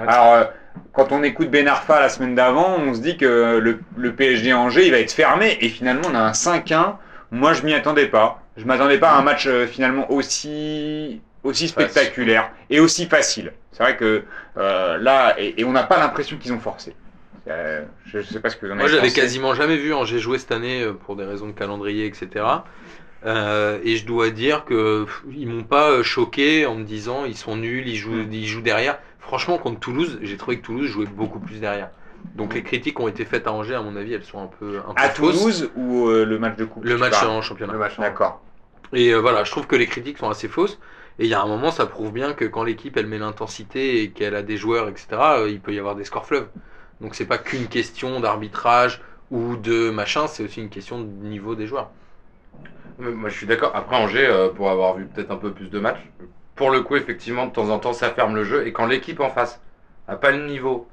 Alors, 0.00 0.34
euh, 0.34 0.44
quand 0.92 1.10
on 1.10 1.22
écoute 1.24 1.50
Ben 1.50 1.66
Arfa 1.66 2.00
la 2.00 2.08
semaine 2.08 2.34
d'avant, 2.36 2.76
on 2.78 2.94
se 2.94 3.00
dit 3.00 3.16
que 3.16 3.58
le, 3.58 3.80
le 3.96 4.12
PSG 4.12 4.52
Angers, 4.52 4.86
il 4.86 4.92
va 4.92 4.98
être 5.00 5.12
fermé, 5.12 5.58
et 5.60 5.68
finalement, 5.68 6.08
on 6.10 6.14
a 6.14 6.20
un 6.20 6.32
5-1. 6.32 6.96
Moi, 7.32 7.52
je 7.54 7.62
m'y 7.64 7.74
attendais 7.74 8.06
pas. 8.06 8.42
Je 8.56 8.64
m'attendais 8.64 8.98
pas 8.98 9.10
à 9.10 9.18
un 9.18 9.22
match 9.22 9.46
euh, 9.46 9.66
finalement 9.66 10.10
aussi 10.12 11.20
aussi 11.44 11.68
spectaculaire 11.68 12.50
et 12.70 12.80
aussi 12.80 13.06
facile. 13.06 13.52
C'est 13.72 13.82
vrai 13.82 13.96
que 13.96 14.24
euh, 14.56 14.98
là, 14.98 15.34
et, 15.38 15.60
et 15.60 15.64
on 15.64 15.72
n'a 15.72 15.84
pas 15.84 15.98
l'impression 15.98 16.36
qu'ils 16.36 16.52
ont 16.52 16.58
forcé. 16.58 16.94
Euh, 17.48 17.84
je, 18.06 18.20
sais 18.20 18.40
pas 18.40 18.50
ce 18.50 18.56
que 18.56 18.66
vous 18.66 18.72
en 18.72 18.74
avez 18.74 18.80
Moi, 18.82 18.88
j'avais 18.88 19.10
quasiment 19.10 19.54
jamais 19.54 19.76
vu 19.76 19.94
Angers 19.94 20.18
jouer 20.18 20.38
cette 20.38 20.52
année 20.52 20.82
euh, 20.82 20.92
pour 20.92 21.16
des 21.16 21.24
raisons 21.24 21.46
de 21.46 21.52
calendrier, 21.52 22.06
etc. 22.06 22.44
Euh, 23.26 23.78
et 23.82 23.96
je 23.96 24.06
dois 24.06 24.30
dire 24.30 24.64
que 24.64 25.04
pff, 25.04 25.22
ils 25.34 25.48
m'ont 25.48 25.64
pas 25.64 25.90
euh, 25.90 26.02
choqué 26.02 26.66
en 26.66 26.76
me 26.76 26.84
disant 26.84 27.24
ils 27.24 27.36
sont 27.36 27.56
nuls, 27.56 27.88
ils 27.88 27.96
jouent, 27.96 28.12
Mm. 28.12 28.32
ils 28.32 28.46
jouent 28.46 28.60
derrière. 28.62 28.98
Franchement, 29.18 29.58
contre 29.58 29.80
Toulouse, 29.80 30.18
j'ai 30.22 30.36
trouvé 30.36 30.58
que 30.58 30.64
Toulouse 30.64 30.86
jouait 30.88 31.06
beaucoup 31.06 31.40
plus 31.40 31.60
derrière. 31.60 31.90
Donc 32.34 32.54
les 32.54 32.62
critiques 32.62 32.98
ont 33.00 33.08
été 33.08 33.24
faites 33.24 33.46
à 33.46 33.52
Angers, 33.52 33.74
à 33.74 33.82
mon 33.82 33.96
avis, 33.96 34.12
elles 34.14 34.24
sont 34.24 34.40
un 34.42 34.46
peu, 34.46 34.78
un 34.88 34.94
peu 34.94 35.02
À 35.02 35.08
fausses. 35.10 35.38
Toulouse 35.38 35.70
ou 35.76 36.08
euh, 36.08 36.24
le 36.24 36.38
match 36.38 36.56
de 36.56 36.64
coupe? 36.64 36.84
Le 36.84 36.96
match 36.96 37.22
en 37.24 37.40
championnat. 37.42 37.72
Le 37.72 37.78
match 37.78 37.98
en- 37.98 38.02
D'accord. 38.02 38.42
Et 38.92 39.12
euh, 39.12 39.18
voilà, 39.18 39.44
je 39.44 39.50
trouve 39.50 39.66
que 39.66 39.76
les 39.76 39.86
critiques 39.86 40.18
sont 40.18 40.30
assez 40.30 40.48
fausses. 40.48 40.78
Et 41.18 41.24
il 41.24 41.28
y 41.30 41.34
a 41.34 41.42
un 41.42 41.46
moment, 41.46 41.72
ça 41.72 41.86
prouve 41.86 42.12
bien 42.12 42.32
que 42.32 42.44
quand 42.44 42.62
l'équipe 42.62 42.96
elle 42.96 43.08
met 43.08 43.18
l'intensité 43.18 44.02
et 44.02 44.10
qu'elle 44.10 44.36
a 44.36 44.42
des 44.42 44.56
joueurs, 44.56 44.88
etc., 44.88 45.06
il 45.48 45.60
peut 45.60 45.74
y 45.74 45.78
avoir 45.80 45.96
des 45.96 46.04
scores 46.04 46.26
fleuves. 46.26 46.46
Donc 47.00 47.14
c'est 47.14 47.26
pas 47.26 47.38
qu'une 47.38 47.66
question 47.68 48.20
d'arbitrage 48.20 49.00
ou 49.30 49.56
de 49.56 49.90
machin, 49.90 50.26
c'est 50.26 50.42
aussi 50.42 50.60
une 50.60 50.70
question 50.70 51.00
de 51.00 51.06
niveau 51.06 51.54
des 51.54 51.66
joueurs. 51.66 51.90
Mais 52.98 53.10
Moi, 53.10 53.28
je 53.28 53.36
suis 53.36 53.46
d'accord. 53.46 53.72
Après, 53.74 53.96
Angers, 53.96 54.26
euh, 54.26 54.48
pour 54.48 54.70
avoir 54.70 54.94
vu 54.96 55.04
peut-être 55.06 55.30
un 55.30 55.36
peu 55.36 55.52
plus 55.52 55.70
de 55.70 55.78
matchs, 55.78 56.00
pour 56.56 56.70
le 56.70 56.80
coup, 56.80 56.96
effectivement, 56.96 57.46
de 57.46 57.52
temps 57.52 57.68
en 57.68 57.78
temps, 57.78 57.92
ça 57.92 58.10
ferme 58.10 58.34
le 58.34 58.42
jeu. 58.42 58.66
Et 58.66 58.72
quand 58.72 58.86
l'équipe 58.86 59.20
en 59.20 59.30
face 59.30 59.60
n'a 60.08 60.16
pas 60.16 60.32
le 60.32 60.44
niveau 60.46 60.88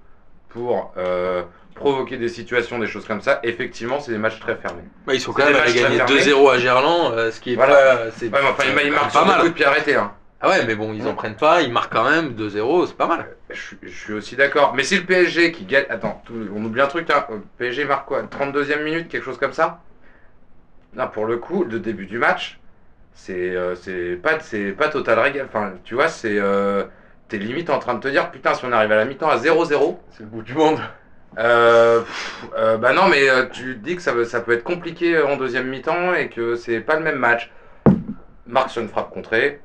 pour 0.50 0.93
euh, 0.97 1.41
provoquer 1.74 2.17
des 2.17 2.29
situations, 2.29 2.77
des 2.77 2.85
choses 2.88 3.05
comme 3.07 3.21
ça, 3.21 3.39
effectivement, 3.41 4.00
c'est 4.00 4.12
des 4.12 4.19
matchs 4.19 4.39
très 4.39 4.55
fermés. 4.55 4.83
Bah, 5.07 5.15
ils 5.15 5.19
sont 5.19 5.33
quand 5.33 5.45
même 5.45 5.55
allés 5.55 5.74
gagner 5.74 5.97
très 5.97 6.15
2-0 6.17 6.51
à 6.51 6.59
Gerland, 6.59 7.13
euh, 7.13 7.31
ce 7.31 7.39
qui 7.39 7.53
est 7.53 7.55
Voilà. 7.55 7.74
pas. 7.74 8.12
C'est 8.12 8.27
Ouais, 8.31 8.39
enfin, 8.43 8.63
c'est 8.63 8.85
il 8.85 8.91
marque 8.91 9.12
pas 9.13 9.25
mal. 9.25 9.39
coups 9.39 9.51
de 9.51 9.55
pied 9.55 9.65
arrêtés. 9.65 9.95
Hein. 9.95 10.12
Ah 10.45 10.49
ouais, 10.49 10.65
mais 10.65 10.75
bon, 10.75 10.93
ils 10.93 11.07
en 11.07 11.15
prennent 11.15 11.35
pas, 11.35 11.63
ils 11.63 11.71
marquent 11.71 11.91
quand 11.91 12.07
même 12.07 12.35
2-0, 12.35 12.85
c'est 12.85 12.95
pas 12.95 13.07
mal. 13.07 13.25
Je, 13.49 13.59
suis- 13.59 13.77
je 13.81 13.89
suis 13.89 14.13
aussi 14.13 14.35
d'accord. 14.35 14.75
Mais 14.75 14.83
si 14.83 14.95
le 14.95 15.03
PSG 15.03 15.51
qui 15.51 15.65
gagne. 15.65 15.85
Attends, 15.89 16.21
tout- 16.23 16.35
on 16.55 16.63
oublie 16.63 16.81
un 16.81 16.87
truc. 16.87 17.09
Hein. 17.09 17.25
Le 17.31 17.39
PSG 17.57 17.85
marque 17.85 18.07
quoi 18.07 18.21
32e 18.23 18.83
minute, 18.83 19.07
quelque 19.07 19.23
chose 19.23 19.39
comme 19.39 19.53
ça? 19.53 19.79
Non, 20.95 21.07
pour 21.07 21.25
le 21.25 21.37
coup, 21.37 21.63
le 21.63 21.79
début 21.79 22.05
du 22.05 22.17
match, 22.17 22.59
c'est 23.13 23.55
euh, 23.55 23.75
c'est 23.75 24.17
pas, 24.21 24.39
c'est 24.39 24.71
pas 24.71 24.89
total 24.89 25.19
régal. 25.19 25.47
Enfin, 25.47 25.73
tu 25.83 25.95
vois, 25.95 26.09
c'est. 26.09 26.37
euh, 26.39 26.85
T'es 27.27 27.37
limite 27.39 27.72
en 27.72 27.79
train 27.79 27.96
de 27.96 28.00
te 28.01 28.07
dire, 28.07 28.29
putain, 28.29 28.53
si 28.53 28.65
on 28.65 28.72
arrive 28.72 28.91
à 28.91 28.98
la 28.98 29.05
mi-temps 29.05 29.29
à 29.29 29.37
0-0, 29.37 30.00
C'est 30.11 30.22
le 30.22 30.29
bout 30.29 30.43
du 30.43 30.53
monde. 30.53 30.79
euh, 31.39 32.01
pff, 32.01 32.46
euh, 32.55 32.77
bah 32.77 32.93
non, 32.93 33.07
mais 33.09 33.27
euh, 33.29 33.48
tu 33.51 33.75
te 33.75 33.83
dis 33.83 33.96
que 33.96 34.01
ça, 34.03 34.13
veut- 34.13 34.25
ça 34.25 34.41
peut 34.41 34.51
être 34.51 34.63
compliqué 34.63 35.20
en 35.20 35.35
deuxième 35.35 35.67
mi-temps 35.67 36.13
et 36.13 36.29
que 36.29 36.55
c'est 36.55 36.81
pas 36.81 36.96
le 36.98 37.03
même 37.03 37.17
match. 37.17 37.50
Marque 38.48 38.70
sur 38.70 38.81
une 38.83 38.89
frappe 38.89 39.11
contrée. 39.11 39.59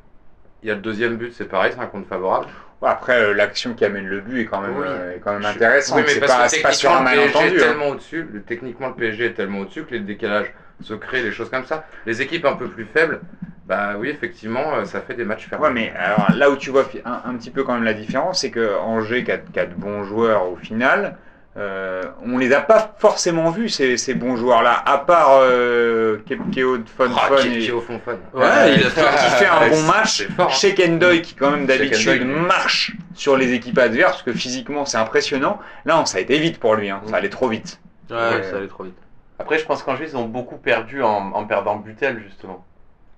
Il 0.63 0.69
y 0.69 0.73
a 0.73 0.75
le 0.75 0.81
deuxième 0.81 1.17
but, 1.17 1.33
c'est 1.33 1.47
pareil, 1.49 1.73
c'est 1.75 1.81
un 1.81 1.87
compte 1.87 2.07
favorable. 2.07 2.47
Après, 2.83 3.21
euh, 3.21 3.35
l'action 3.35 3.75
qui 3.75 3.85
amène 3.85 4.07
le 4.07 4.21
but 4.21 4.41
est 4.41 4.45
quand 4.47 4.61
même, 4.61 4.77
Oui. 4.77 4.87
euh, 4.87 5.17
est 5.17 5.21
quand 5.21 5.33
même 5.35 5.45
intéressante. 5.45 5.99
Oui, 5.99 6.05
mais 6.07 6.13
c'est 6.15 6.21
pas, 6.21 6.49
sur 6.73 6.91
un 6.91 7.05
techniquement, 7.05 7.11
le 7.11 7.17
PSG 7.17 7.17
malentendu. 7.17 7.57
est 7.59 7.63
hein. 7.63 7.67
tellement 7.69 7.89
au-dessus. 7.89 8.27
le- 8.33 8.43
Techniquement, 8.43 8.89
le 8.89 8.95
PSG 8.95 9.25
est 9.27 9.35
tellement 9.35 9.59
au-dessus 9.61 9.85
que 9.85 9.93
les 9.95 10.01
décalages 10.01 10.53
se 10.83 10.95
créent, 10.95 11.23
des 11.23 11.33
choses 11.33 11.51
comme 11.51 11.67
ça. 11.67 11.87
Les 12.07 12.23
équipes 12.23 12.47
un 12.47 12.55
peu 12.55 12.69
plus 12.69 12.87
faibles, 12.87 13.21
bah 13.67 13.95
oui, 13.99 14.09
effectivement, 14.09 14.75
euh, 14.77 14.85
ça 14.85 15.01
fait 15.03 15.15
des 15.15 15.25
matchs 15.25 15.47
fermés. 15.49 15.67
Ouais, 15.67 15.73
mais 15.73 15.93
alors 15.97 16.33
là 16.35 16.51
où 16.51 16.57
tu 16.57 16.71
vois 16.71 16.89
un, 17.05 17.21
un 17.31 17.35
petit 17.37 17.51
peu 17.51 17.65
quand 17.65 17.75
même 17.75 17.85
la 17.85 17.95
différence, 17.95 18.41
c'est 18.41 18.51
que 18.51 18.77
Angers, 18.79 19.25
qui 19.25 19.33
a, 19.33 19.39
qui 19.39 19.61
a 19.61 19.67
de 19.67 19.75
bons 19.75 20.05
joueurs 20.05 20.51
au 20.51 20.57
final, 20.57 21.17
euh, 21.57 22.03
on 22.25 22.39
les 22.39 22.53
a 22.53 22.61
pas 22.61 22.95
forcément 22.99 23.51
vus 23.51 23.69
ces, 23.71 23.97
ces 23.97 24.15
bons 24.15 24.37
joueurs-là, 24.37 24.83
à 24.87 24.99
part 24.99 25.41
euh, 25.43 26.19
Kepkeo 26.27 26.79
de 26.79 26.89
Fun 26.89 27.11
Ah, 27.17 27.29
Fun 27.29 27.37
et- 27.45 27.61
fun. 27.69 28.13
Ouais, 28.35 28.75
il 28.75 28.87
a 28.87 28.91
qui, 28.91 29.25
qui 29.25 29.31
fait 29.37 29.47
un 29.47 29.69
bon 29.69 29.83
match. 29.83 30.27
fort, 30.37 30.47
hein. 30.47 31.19
Qui 31.23 31.35
quand 31.35 31.51
même 31.51 31.67
d'habitude 31.67 32.25
marche 32.25 32.93
sur 33.15 33.37
les 33.37 33.53
équipes 33.53 33.79
adverses 33.79 34.13
parce 34.13 34.23
que 34.23 34.33
physiquement 34.33 34.85
c'est 34.85 34.99
impressionnant. 34.99 35.59
Là, 35.85 35.99
on- 36.01 36.07
ça 36.07 36.19
a 36.19 36.21
été 36.21 36.39
vite 36.39 36.61
pour 36.61 36.77
lui, 36.77 36.89
hein. 36.91 37.01
ça 37.07 37.17
allait 37.17 37.29
trop 37.31 37.49
vite. 37.49 37.81
Ouais, 38.11 38.17
Ouais. 38.17 38.43
ça 38.49 38.57
allait 38.57 38.69
trop 38.69 38.85
vite. 38.85 38.97
Après, 39.41 39.59
je 39.59 39.65
pense 39.65 39.83
qu'Angers, 39.83 40.05
ils 40.09 40.17
ont 40.17 40.27
beaucoup 40.27 40.57
perdu 40.59 41.03
en, 41.03 41.33
en 41.33 41.45
perdant 41.47 41.77
Butel, 41.77 42.23
justement. 42.27 42.65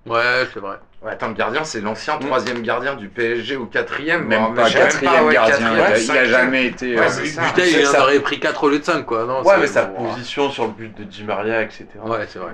Ouais, 0.05 0.45
c'est 0.53 0.59
vrai. 0.59 0.77
Ouais, 1.01 1.11
attends, 1.11 1.29
le 1.29 1.33
gardien, 1.33 1.63
c'est 1.63 1.81
l'ancien 1.81 2.17
Mm. 2.17 2.19
troisième 2.25 2.61
gardien 2.61 2.95
du 2.95 3.07
PSG 3.09 3.55
ou 3.55 3.65
quatrième. 3.65 4.25
Même 4.25 4.39
voire- 4.39 4.53
pas 4.53 4.65
je 4.67 4.73
sais 4.73 4.79
quatrième 4.79 5.25
ouais, 5.25 5.33
gardien, 5.33 5.55
quatrième, 5.57 5.73
il 5.77 5.81
a- 5.81 5.89
il 5.89 5.93
a 5.93 5.99
cinquième. 5.99 6.25
jamais 6.25 6.65
été. 6.65 6.95
Ouais, 6.95 7.01
euh, 7.05 7.09
c'est 7.09 7.25
ça. 7.27 7.41
Il 7.57 7.91
d'aurait 7.97 8.19
pris 8.19 8.39
4 8.39 8.63
au 8.63 8.69
lieu 8.69 8.79
de 8.79 8.83
5, 8.83 9.05
quoi. 9.05 9.25
Non, 9.25 9.41
Ouais, 9.41 9.53
c'est- 9.55 9.59
mais 9.61 9.67
sa 9.67 9.85
bon, 9.85 10.05
position 10.09 10.49
sur 10.49 10.65
le 10.65 10.71
but 10.71 10.97
de 10.97 11.03
Di 11.03 11.23
Maria, 11.23 11.61
etc. 11.61 11.85
Ouais, 12.03 12.25
c'est 12.27 12.39
vrai. 12.39 12.51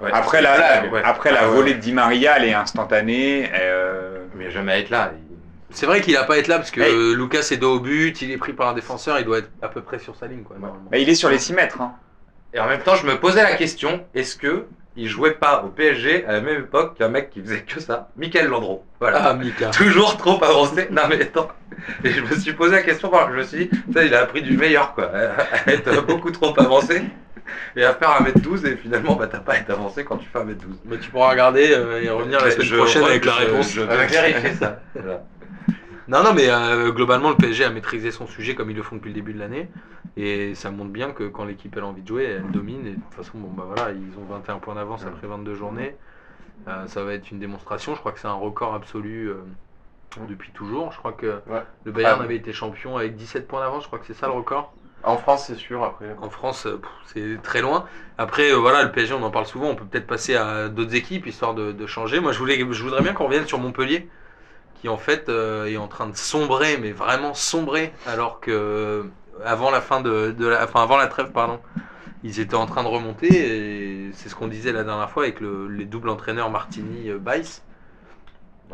Ouais, 0.00 0.10
Après 0.12 0.42
la, 0.42 0.84
ouais. 0.90 1.02
après 1.04 1.32
la 1.32 1.40
Ah, 1.42 1.48
ouais. 1.48 1.54
volée 1.54 1.74
de 1.74 1.78
Di 1.80 1.92
Maria, 1.92 2.34
elle 2.38 2.44
est 2.46 2.54
instantanée. 2.54 3.50
euh, 3.54 4.24
Mais 4.36 4.50
jamais 4.50 4.72
à 4.72 4.78
être 4.78 4.90
là. 4.90 5.12
il- 5.14 5.36
C'est 5.70 5.86
vrai 5.86 6.00
qu'il 6.00 6.16
a 6.16 6.24
pas 6.24 6.38
être 6.38 6.48
là 6.48 6.56
parce 6.58 6.70
que 6.70 6.80
Hey. 6.80 7.14
Lucas 7.16 7.48
est 7.52 7.56
dos 7.56 7.76
au 7.76 7.80
but, 7.80 8.20
il 8.22 8.30
est 8.32 8.36
pris 8.36 8.52
par 8.52 8.68
un 8.68 8.74
défenseur, 8.74 9.18
il 9.18 9.24
doit 9.24 9.38
être 9.38 9.50
à 9.62 9.68
peu 9.68 9.80
près 9.80 9.98
sur 9.98 10.14
sa 10.16 10.26
ligne, 10.26 10.42
quoi. 10.42 10.56
normalement. 10.58 10.88
bah, 10.90 10.98
il 10.98 11.08
est 11.08 11.14
sur 11.14 11.28
les 11.30 11.38
6 11.38 11.52
mètres. 11.52 11.80
hein. 11.80 11.92
Et 12.52 12.58
en 12.60 12.66
même 12.66 12.80
temps, 12.80 12.94
je 12.96 13.06
me 13.06 13.16
posais 13.18 13.42
la 13.42 13.54
question 13.54 14.04
est-ce 14.14 14.36
que 14.36 14.66
il 14.96 15.08
jouait 15.08 15.32
pas 15.32 15.62
au 15.64 15.68
PSG 15.68 16.24
à 16.26 16.32
la 16.32 16.40
même 16.40 16.60
époque 16.60 16.96
qu'un 16.96 17.08
mec 17.08 17.30
qui 17.30 17.40
faisait 17.40 17.62
que 17.62 17.80
ça 17.80 18.10
Michael 18.16 18.48
Landreau. 18.48 18.84
Voilà. 19.00 19.24
Ah, 19.24 19.34
Mika. 19.34 19.70
Toujours 19.70 20.16
trop 20.16 20.42
avancé. 20.42 20.88
Non 20.90 21.02
mais 21.08 21.20
attends. 21.22 21.48
Et 22.04 22.10
je 22.10 22.20
me 22.20 22.36
suis 22.36 22.52
posé 22.52 22.72
la 22.72 22.82
question, 22.82 23.10
je 23.30 23.36
me 23.36 23.42
suis 23.42 23.66
dit, 23.66 23.70
ça, 23.92 24.04
il 24.04 24.14
a 24.14 24.22
appris 24.22 24.42
du 24.42 24.56
meilleur 24.56 24.94
quoi. 24.94 25.10
À 25.12 25.70
être 25.72 26.06
beaucoup 26.06 26.30
trop 26.30 26.58
avancé 26.58 27.02
et 27.76 27.84
à 27.84 27.92
faire 27.94 28.22
1m12 28.22 28.66
et 28.66 28.76
finalement 28.76 29.16
bah 29.16 29.28
t'as 29.30 29.38
pas 29.38 29.52
à 29.52 29.56
être 29.56 29.70
avancé 29.70 30.04
quand 30.04 30.16
tu 30.16 30.28
fais 30.32 30.38
1m12. 30.38 30.54
Mais 30.86 30.98
tu 30.98 31.10
pourras 31.10 31.30
regarder 31.30 31.72
euh, 31.72 32.00
et 32.00 32.08
revenir 32.08 32.42
la 32.42 32.50
semaine 32.50 32.66
Je 32.66 32.76
prochaine 32.76 33.04
avec 33.04 33.24
la 33.24 33.34
réponse. 33.34 33.72
Je 33.72 33.82
vais 33.82 34.06
vérifier 34.06 34.54
ça. 34.54 34.80
Voilà. 34.94 35.24
Non, 36.08 36.22
non, 36.22 36.34
mais 36.34 36.48
euh, 36.50 36.90
globalement, 36.92 37.30
le 37.30 37.36
PSG 37.36 37.64
a 37.64 37.70
maîtrisé 37.70 38.10
son 38.10 38.26
sujet 38.26 38.54
comme 38.54 38.70
ils 38.70 38.76
le 38.76 38.82
font 38.82 38.96
depuis 38.96 39.08
le 39.08 39.14
début 39.14 39.32
de 39.32 39.38
l'année. 39.38 39.68
Et 40.16 40.54
ça 40.54 40.70
montre 40.70 40.90
bien 40.90 41.12
que 41.12 41.24
quand 41.24 41.44
l'équipe 41.44 41.74
elle 41.76 41.82
a 41.82 41.86
envie 41.86 42.02
de 42.02 42.08
jouer, 42.08 42.24
elle 42.24 42.50
domine. 42.50 42.86
Et 42.86 42.90
de 42.90 42.96
toute 42.96 43.14
façon, 43.14 43.38
bon, 43.38 43.48
bah 43.50 43.64
voilà, 43.66 43.92
ils 43.92 44.18
ont 44.18 44.24
21 44.24 44.58
points 44.58 44.74
d'avance 44.74 45.02
Ouais. 45.02 45.08
après 45.08 45.26
22 45.26 45.54
journées. 45.54 45.96
Euh, 46.68 46.86
ça 46.86 47.04
va 47.04 47.14
être 47.14 47.30
une 47.30 47.38
démonstration. 47.38 47.94
Je 47.94 48.00
crois 48.00 48.12
que 48.12 48.20
c'est 48.20 48.28
un 48.28 48.32
record 48.34 48.74
absolu 48.74 49.28
euh, 49.28 49.36
depuis 50.28 50.50
toujours. 50.52 50.92
Je 50.92 50.98
crois 50.98 51.12
que 51.12 51.40
Ouais. 51.48 51.62
le 51.84 51.92
Bayern 51.92 52.18
Ah, 52.20 52.24
avait 52.24 52.36
été 52.36 52.52
champion 52.52 52.96
avec 52.96 53.16
17 53.16 53.48
points 53.48 53.60
d'avance. 53.60 53.82
Je 53.82 53.86
crois 53.88 53.98
que 53.98 54.06
c'est 54.06 54.14
ça 54.14 54.26
le 54.26 54.32
record. 54.34 54.72
En 55.02 55.16
France, 55.18 55.46
c'est 55.46 55.56
sûr, 55.56 55.82
après. 55.84 56.14
En 56.20 56.30
France, 56.30 56.66
c'est 57.06 57.42
très 57.42 57.60
loin. 57.60 57.84
Après, 58.16 58.50
euh, 58.52 58.56
voilà, 58.56 58.82
le 58.84 58.92
PSG, 58.92 59.12
on 59.14 59.22
en 59.22 59.30
parle 59.30 59.46
souvent. 59.46 59.66
On 59.68 59.74
peut 59.74 59.84
peut-être 59.84 60.06
passer 60.06 60.34
à 60.36 60.68
d'autres 60.68 60.94
équipes 60.94 61.26
histoire 61.26 61.54
de, 61.54 61.72
de 61.72 61.86
changer. 61.86 62.20
Moi, 62.20 62.32
je, 62.32 62.38
voulais, 62.38 62.58
je 62.58 62.82
voudrais 62.82 63.02
bien 63.02 63.12
qu'on 63.12 63.24
revienne 63.26 63.46
sur 63.46 63.58
Montpellier, 63.58 64.08
qui 64.84 64.88
en 64.90 64.98
fait 64.98 65.30
euh, 65.30 65.64
est 65.64 65.78
en 65.78 65.88
train 65.88 66.06
de 66.10 66.14
sombrer, 66.14 66.76
mais 66.76 66.92
vraiment 66.92 67.32
sombrer, 67.32 67.90
alors 68.06 68.38
que 68.38 68.50
euh, 68.50 69.02
avant 69.42 69.70
la 69.70 69.80
fin 69.80 70.02
de, 70.02 70.30
de 70.32 70.46
la, 70.46 70.62
enfin 70.62 70.82
avant 70.82 70.98
la 70.98 71.06
trêve, 71.06 71.30
pardon, 71.32 71.58
ils 72.22 72.38
étaient 72.38 72.54
en 72.54 72.66
train 72.66 72.82
de 72.82 72.88
remonter. 72.88 73.28
Et 73.28 74.10
c'est 74.12 74.28
ce 74.28 74.34
qu'on 74.34 74.46
disait 74.46 74.72
la 74.72 74.84
dernière 74.84 75.08
fois 75.08 75.22
avec 75.22 75.40
le- 75.40 75.68
les 75.68 75.86
doubles 75.86 76.10
entraîneurs 76.10 76.50
Martini-Bice. 76.50 77.62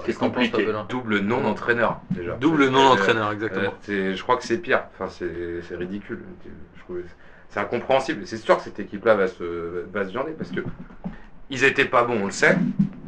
C'est 0.04 0.18
compliqué. 0.18 0.66
Double 0.88 1.18
non-entraîneur 1.20 2.00
déjà. 2.10 2.32
Double 2.34 2.64
Euh, 2.64 2.70
non-entraîneur, 2.70 3.30
exactement. 3.30 3.72
Euh, 3.88 4.16
je 4.16 4.22
crois 4.24 4.36
que 4.36 4.42
c'est 4.42 4.58
pire. 4.58 4.82
Enfin, 4.98 5.08
c'est 5.08 5.76
ridicule. 5.76 6.24
C'est 7.50 7.60
incompréhensible. 7.60 8.26
C'est 8.26 8.36
sûr 8.36 8.56
que 8.56 8.64
cette 8.64 8.80
équipe-là 8.80 9.14
va 9.14 9.28
se, 9.28 9.84
va 9.92 10.04
se 10.08 10.12
parce 10.36 10.50
que 10.50 10.62
ils 11.50 11.64
étaient 11.64 11.84
pas 11.84 12.04
bons, 12.04 12.20
on 12.22 12.26
le 12.26 12.30
sait. 12.32 12.56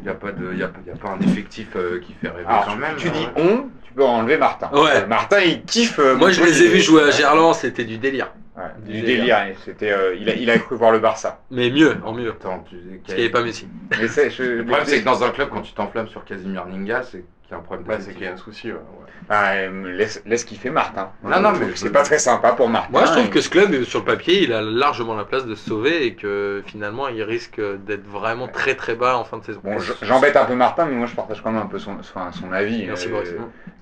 Il 0.01 0.05
n'y 0.05 0.09
a, 0.11 0.15
pas 0.15 0.33
de- 0.33 0.53
y 0.55 0.63
a, 0.63 0.71
y 0.87 0.91
a 0.91 0.97
pas 0.97 1.11
un 1.11 1.21
effectif 1.21 1.69
euh, 1.77 2.01
qui 2.01 2.13
fait 2.15 2.29
rêver 2.29 2.45
Alors, 2.47 2.67
quand 2.67 2.77
même. 2.77 2.97
tu 2.97 3.09
dis 3.11 3.25
hein. 3.25 3.33
on, 3.37 3.69
tu 3.85 3.93
peux 3.95 4.03
enlever 4.05 4.37
Martin. 4.37 4.69
Ouais. 4.73 4.91
Euh, 5.03 5.07
Martin, 5.07 5.39
il 5.41 5.63
kiffe. 5.63 5.99
euh, 6.01 6.17
Moi, 6.17 6.33
je 6.33 6.43
les 6.43 6.63
ai 6.63 6.69
vus 6.69 6.81
jouer 6.81 7.05
à 7.05 7.11
Gerland, 7.13 7.55
c'était 7.55 7.85
du 7.85 7.99
délire. 7.99 8.33
Ouais. 8.57 8.65
du 8.93 9.01
délire. 9.03 9.39
C'était, 9.65 9.93
euh, 9.93 10.15
il, 10.21 10.29
a, 10.29 10.35
il 10.35 10.51
a 10.51 10.59
cru 10.59 10.75
voir 10.77 10.91
le 10.91 10.99
Barça. 10.99 11.41
Mais 11.53 11.71
mieux, 11.71 11.97
en 12.05 12.13
mieux. 12.13 12.31
Attends, 12.31 12.65
tu 12.69 12.75
Parce 12.77 13.05
qu'il 13.07 13.15
n'y 13.15 13.21
avait 13.23 13.31
pas 13.31 13.43
Messi. 13.43 13.69
Mais 13.99 14.09
c'est- 14.09 14.29
je- 14.31 14.43
Le 14.43 14.65
problème, 14.65 14.87
c'est 14.87 15.01
que 15.01 15.05
dans 15.05 15.23
un 15.23 15.31
club, 15.31 15.49
quand 15.51 15.63
tu 15.63 15.73
t'enflammes 15.73 16.09
sur 16.09 16.25
Casimir 16.25 16.67
Ninga, 16.67 17.03
c'est 17.05 17.19
qu'il 17.45 17.53
y 17.53 17.55
a 17.55 17.59
un 17.59 17.61
problème 17.61 17.87
Ouais, 17.89 17.97
c'est 18.01 18.13
qu'il 18.13 18.25
y 18.25 18.27
a 18.27 18.33
un 18.33 18.37
souci. 18.37 18.69
ouais, 18.69 18.75
ouais. 18.75 19.07
Ah, 19.35 19.53
euh, 19.55 19.97
laisse, 19.97 20.23
laisse 20.27 20.45
kiffer 20.45 20.69
Martin. 20.69 21.09
Non, 21.25 21.41
non, 21.41 21.53
mais 21.53 21.69
c'est 21.75 21.89
pas 21.91 22.03
très 22.03 22.19
sympa 22.19 22.53
pour 22.53 22.69
Martin. 22.69 22.89
Moi, 22.93 23.07
je 23.07 23.13
trouve 23.13 23.25
Et- 23.25 23.31
que 23.31 23.41
ce 23.41 23.49
club, 23.49 23.73
euh, 23.73 23.83
sur 23.85 24.01
le 24.01 24.05
papier, 24.05 24.43
il 24.43 24.53
a 24.53 24.61
largement 24.61 25.15
la 25.15 25.25
place 25.25 25.47
de 25.47 25.55
se 25.55 25.71
sauver 25.71 26.05
et 26.05 26.15
que 26.15 26.63
finalement, 26.67 27.09
il 27.09 27.23
risque 27.23 27.59
d'être 27.87 28.07
vraiment 28.07 28.47
très 28.47 28.75
très 28.75 28.95
bas 28.95 29.17
en 29.17 29.25
fin 29.25 29.39
de 29.39 29.45
saison. 29.45 29.61
Bon, 29.65 29.79
j'embête 30.03 30.37
un 30.37 30.45
peu 30.45 30.55
Martin, 30.55 30.85
mais 30.85 30.97
moi 30.97 31.07
je 31.07 31.15
partage 31.15 31.41
quand 31.43 31.51
même 31.51 31.63
un 31.63 31.67
peu 31.67 31.79
son, 31.79 31.97
son 32.03 32.53
avis. 32.53 32.85
Merci, 32.87 33.07
Euh, 33.09 33.11
Boris. 33.13 33.31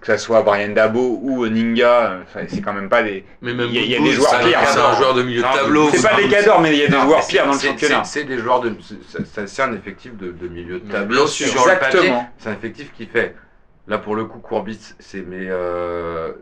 que 0.00 0.06
ça 0.06 0.18
soit 0.18 0.42
Brian 0.42 0.68
Dabo 0.72 1.18
ou 1.20 1.44
Ninga, 1.48 2.12
euh, 2.12 2.20
c'est 2.48 2.60
quand 2.62 2.72
même 2.72 2.88
pas 2.88 3.02
des. 3.02 3.24
Mais 3.42 3.52
même 3.52 3.66
Il 3.70 3.74
y 3.74 3.78
a- 3.78 3.82
il 3.82 3.90
y 3.90 3.94
a 3.94 3.98
Boudboul, 3.98 4.14
des 4.14 4.16
joueurs 4.20 4.38
pires, 4.38 4.58
C'est 4.68 4.78
hein. 4.78 4.84
un 4.92 4.96
joueur 4.96 5.14
de 5.14 5.22
milieu 5.24 5.42
de 5.42 5.46
tableau. 5.58 5.90
C'est 5.92 6.08
pas 6.08 6.14
des 6.14 6.28
cadors, 6.28 6.60
mais 6.60 6.70
il 6.74 6.78
y 6.78 6.84
a 6.84 6.86
des 6.86 6.92
Non, 6.96 7.02
joueurs 7.02 7.26
pires 7.26 7.46
dans 7.46 7.54
le 7.54 7.58
championnat. 7.58 8.04
C'est 8.04 8.22
des 8.22 8.38
joueurs 8.38 8.60
de. 8.60 8.72
c'est- 9.46 9.62
un 9.62 9.72
effectif 9.74 10.16
de, 10.16 10.30
de 10.30 10.46
milieu 10.46 10.78
de 10.78 10.84
Mais 10.86 10.92
tableau 10.92 11.24
bien 11.24 11.26
sûr. 11.26 11.48
sur 11.48 11.66
le 11.66 11.72
papier. 11.72 11.88
Exactement. 11.98 12.30
C'est 12.38 12.48
un 12.50 12.52
effectif 12.52 12.92
qui 12.96 13.06
fait. 13.06 13.34
Là, 13.86 13.98
pour 13.98 14.14
le 14.14 14.24
coup, 14.24 14.38
Courbis, 14.38 14.94
c'est. 14.98 15.22
Mais. 15.22 15.46
Euh, 15.48 16.32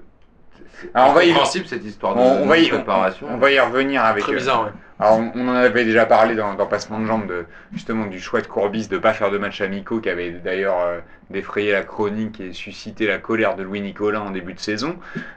c'est 0.81 0.91
Alors, 0.95 1.11
on 1.11 1.13
va 1.15 1.25
y- 1.25 1.35
cette 1.47 1.85
histoire 1.85 2.15
de, 2.15 2.21
On, 2.21 2.43
on 2.43 2.47
va 2.47 2.59
y, 2.59 2.69
préparation. 2.69 3.27
on, 3.31 3.35
on 3.35 3.39
va 3.39 3.51
y 3.51 3.59
revenir 3.61 4.05
avec. 4.05 4.23
Très 4.23 4.33
euh, 4.33 4.37
bizarre, 4.37 4.65
ouais. 4.65 4.71
Alors, 5.01 5.19
on, 5.19 5.31
on 5.37 5.49
en 5.49 5.55
avait 5.55 5.85
déjà 5.85 6.07
parlé 6.07 6.35
dans, 6.35 6.55
dans 6.55 6.67
Passement 6.67 6.99
de 6.99 7.07
Jambes, 7.07 7.29
de, 7.29 7.47
justement 7.73 8.07
du 8.07 8.19
choix 8.21 8.41
de 8.41 8.49
Courbis 8.49 8.89
de 8.89 8.99
pas 8.99 9.13
faire 9.13 9.31
de 9.31 9.39
match 9.39 9.61
amicaux, 9.61 10.01
qui 10.01 10.11
avait 10.11 10.33
d'ailleurs 10.33 10.81
euh, 10.81 10.99
défrayé 11.31 11.71
la 11.73 11.83
chronique 11.83 12.41
et 12.41 12.53
suscité 12.53 13.07
la 13.07 13.19
colère 13.19 13.55
de 13.55 13.63
Louis 13.63 13.81
Nicolas 13.81 14.21
en 14.21 14.31
début 14.31 14.55
de 14.55 14.59
saison. 14.61 14.97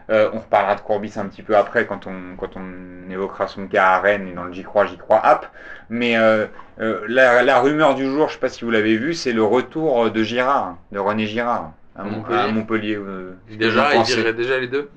Euh, 0.09 0.29
on 0.33 0.39
reparlera 0.39 0.75
de 0.75 0.81
Courbis 0.81 1.13
un 1.17 1.25
petit 1.27 1.43
peu 1.43 1.55
après, 1.55 1.85
quand 1.85 2.07
on, 2.07 2.35
quand 2.37 2.57
on 2.57 3.11
évoquera 3.11 3.45
son 3.47 3.67
cas 3.67 3.85
à 3.89 3.99
Rennes 3.99 4.27
et 4.27 4.33
dans 4.33 4.45
le 4.45 4.53
J'y 4.53 4.63
crois, 4.63 4.87
J'y 4.87 4.97
crois 4.97 5.23
app. 5.23 5.51
Mais 5.91 6.17
euh, 6.17 6.47
euh, 6.79 7.01
la, 7.07 7.43
la 7.43 7.59
rumeur 7.59 7.93
du 7.93 8.05
jour, 8.09 8.29
je 8.29 8.33
sais 8.33 8.39
pas 8.39 8.49
si 8.49 8.65
vous 8.65 8.71
l'avez 8.71 8.97
vu, 8.97 9.13
c'est 9.13 9.33
le 9.33 9.43
retour 9.43 10.09
de 10.09 10.23
Girard, 10.23 10.77
de 10.91 10.97
René 10.97 11.27
Girard, 11.27 11.71
à, 11.95 12.03
Mon- 12.03 12.11
Montpellier. 12.11 12.39
à 12.39 12.47
Montpellier. 12.47 12.95
euh, 12.95 13.33
Déjà, 13.49 13.95
il 13.95 14.03
dirait 14.03 14.33
déjà 14.33 14.59
les 14.59 14.67
deux. 14.67 14.89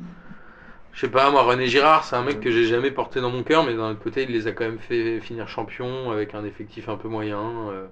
Je 0.92 1.00
sais 1.00 1.08
pas, 1.08 1.30
moi, 1.30 1.42
René 1.42 1.66
Girard, 1.66 2.04
c'est 2.04 2.14
un 2.14 2.22
mec 2.22 2.40
que 2.40 2.50
j'ai 2.50 2.64
jamais 2.66 2.90
porté 2.92 3.20
dans 3.20 3.30
mon 3.30 3.42
cœur, 3.42 3.64
mais 3.64 3.74
d'un 3.74 3.90
autre 3.90 4.02
côté, 4.02 4.22
il 4.22 4.30
les 4.30 4.46
a 4.46 4.52
quand 4.52 4.64
même 4.64 4.78
fait 4.78 5.20
finir 5.20 5.48
champion 5.48 6.12
avec 6.12 6.34
un 6.34 6.44
effectif 6.44 6.88
un 6.88 6.96
peu 6.96 7.08
moyen. 7.08 7.40
euh, 7.70 7.86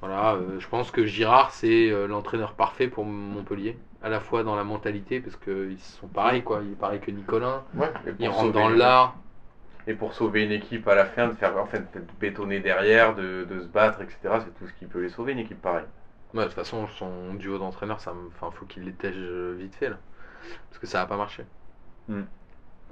voilà, 0.00 0.34
euh, 0.34 0.58
je 0.60 0.68
pense 0.68 0.90
que 0.90 1.06
Girard, 1.06 1.52
c'est 1.52 1.90
euh, 1.90 2.06
l'entraîneur 2.06 2.52
parfait 2.54 2.88
pour 2.88 3.04
Montpellier, 3.04 3.78
à 4.02 4.08
la 4.08 4.20
fois 4.20 4.42
dans 4.42 4.56
la 4.56 4.64
mentalité, 4.64 5.20
parce 5.20 5.36
qu'ils 5.36 5.78
sont 5.78 6.08
pareils, 6.08 6.42
quoi. 6.42 6.60
Il 6.64 6.72
est 6.72 6.76
pareil 6.76 7.00
que 7.00 7.10
Nicolas, 7.12 7.64
Ouais, 7.76 7.92
il 8.18 8.28
rentre 8.28 8.52
dans 8.52 8.68
l'art. 8.68 9.16
Et 9.88 9.94
pour 9.94 10.14
sauver 10.14 10.44
une 10.44 10.52
équipe 10.52 10.88
à 10.88 10.96
la 10.96 11.04
fin, 11.06 11.28
de 11.28 11.34
faire 11.34 11.56
en 11.56 11.66
fait, 11.66 11.84
de 11.94 12.02
bétonner 12.20 12.58
derrière, 12.58 13.14
de, 13.14 13.46
de 13.48 13.60
se 13.60 13.66
battre, 13.66 14.00
etc. 14.02 14.40
C'est 14.44 14.58
tout 14.58 14.66
ce 14.66 14.72
qui 14.80 14.86
peut 14.86 15.00
les 15.00 15.08
sauver, 15.10 15.32
une 15.32 15.38
équipe 15.38 15.62
pareille. 15.62 15.84
Ouais, 16.36 16.42
de 16.44 16.48
toute 16.48 16.54
façon, 16.54 16.86
son 16.98 17.34
duo 17.34 17.58
d'entraîneurs, 17.58 18.00
ça 18.00 18.12
me... 18.12 18.28
enfin, 18.28 18.50
faut 18.50 18.66
qu'il 18.66 18.84
l'étège 18.84 19.16
vite 19.58 19.74
fait, 19.74 19.88
là. 19.90 19.98
Parce 20.70 20.80
que 20.80 20.86
ça 20.86 21.00
va 21.00 21.06
pas 21.06 21.16
marcher. 21.16 21.44
Hmm. 22.08 22.22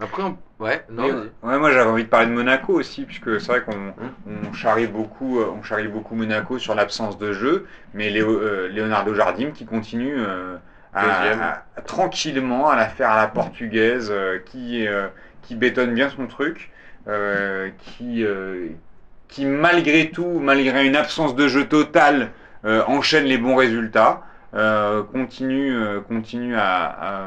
Après, 0.01 0.23
on... 0.23 0.39
ouais, 0.61 0.85
non, 0.91 1.03
Mais, 1.03 1.13
vas-y. 1.13 1.31
ouais, 1.43 1.59
moi 1.59 1.71
j'avais 1.73 1.91
envie 1.91 2.05
de 2.05 2.09
parler 2.09 2.27
de 2.27 2.33
Monaco 2.33 2.73
aussi, 2.75 3.05
puisque 3.05 3.41
c'est 3.41 3.47
vrai 3.49 3.63
qu'on 3.63 3.95
on 4.27 4.53
charrie 4.53 4.87
beaucoup, 4.89 5.41
euh, 5.41 5.47
on 5.57 5.63
charrie 5.63 5.89
beaucoup 5.89 6.15
Monaco 6.17 6.59
sur 6.59 6.75
l'absence 6.75 7.19
de 7.19 7.33
jeu, 7.33 7.67
mais 7.95 8.11
Léo- 8.11 8.41
euh, 8.41 8.69
Leonardo 8.69 9.15
Jardim 9.15 9.53
qui 9.53 9.67
continue 9.67 10.15
euh, 10.19 10.57
à, 10.95 11.07
Deuxième. 11.07 11.41
à- 11.41 11.65
à- 11.77 11.83
tranquillement 11.83 12.69
à 12.71 12.77
la 12.77 12.89
faire 12.89 13.11
à 13.11 13.17
la 13.23 13.29
portugaise, 13.29 14.09
euh, 14.11 14.39
qui, 14.41 14.87
euh, 14.87 15.09
qui 15.43 15.55
bétonne 15.55 15.95
bien 15.95 16.09
son 16.11 16.27
truc, 16.27 16.71
euh, 17.09 17.71
qui, 17.79 18.25
euh, 18.25 18.69
qui 19.29 19.47
malgré 19.47 20.11
tout, 20.11 20.39
malgré 20.41 20.87
une 20.87 20.97
absence 20.97 21.35
de 21.35 21.49
jeu 21.49 21.67
totale, 21.67 22.23
euh, 22.25 22.27
enchaîne 22.87 23.25
les 23.25 23.39
bons 23.39 23.57
résultats, 23.57 24.23
euh, 24.55 25.03
continue, 25.03 25.75
euh, 25.75 26.01
continue 26.01 26.55
à, 26.57 26.85
à, 26.85 27.27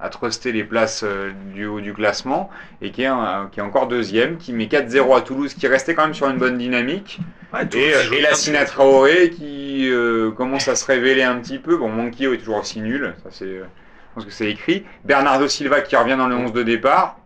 à 0.00 0.08
truster 0.08 0.52
les 0.52 0.64
places 0.64 1.02
euh, 1.04 1.30
du 1.54 1.66
haut 1.66 1.80
du 1.80 1.94
classement 1.94 2.50
et 2.82 2.90
qui 2.90 3.02
est, 3.02 3.06
un- 3.06 3.48
qui 3.52 3.60
est 3.60 3.62
encore 3.62 3.86
deuxième, 3.86 4.36
qui 4.36 4.52
met 4.52 4.66
4-0 4.66 5.16
à 5.16 5.20
Toulouse, 5.22 5.54
qui 5.54 5.66
restait 5.68 5.94
quand 5.94 6.02
même 6.04 6.14
sur 6.14 6.28
une 6.28 6.38
bonne 6.38 6.58
dynamique. 6.58 7.20
Ouais, 7.52 7.60
Et, 7.72 7.94
euh, 7.94 8.20
la. 8.20 8.34
Sina 8.34 8.64
Traoré 8.64 9.30
qui 9.30 9.88
euh, 9.90 10.30
commence 10.32 10.66
à 10.68 10.74
se 10.74 10.84
révéler 10.86 11.22
un 11.22 11.36
petit 11.36 11.58
peu. 11.58 11.76
Bon, 11.76 11.88
Monkio 11.88 12.32
est 12.34 12.38
toujours 12.38 12.56
aussi 12.58 12.80
nul, 12.80 13.14
ça 13.22 13.28
c'est, 13.30 13.44
euh, 13.44 13.64
je 14.10 14.14
pense 14.16 14.24
que 14.24 14.32
c'est 14.32 14.50
écrit. 14.50 14.84
Bernardo 15.04 15.46
Silva 15.48 15.80
qui 15.80 15.94
revient 15.96 16.16
dans 16.18 16.26
le 16.28 16.34
11 16.36 16.52
de 16.52 16.62
départ. 16.64 17.18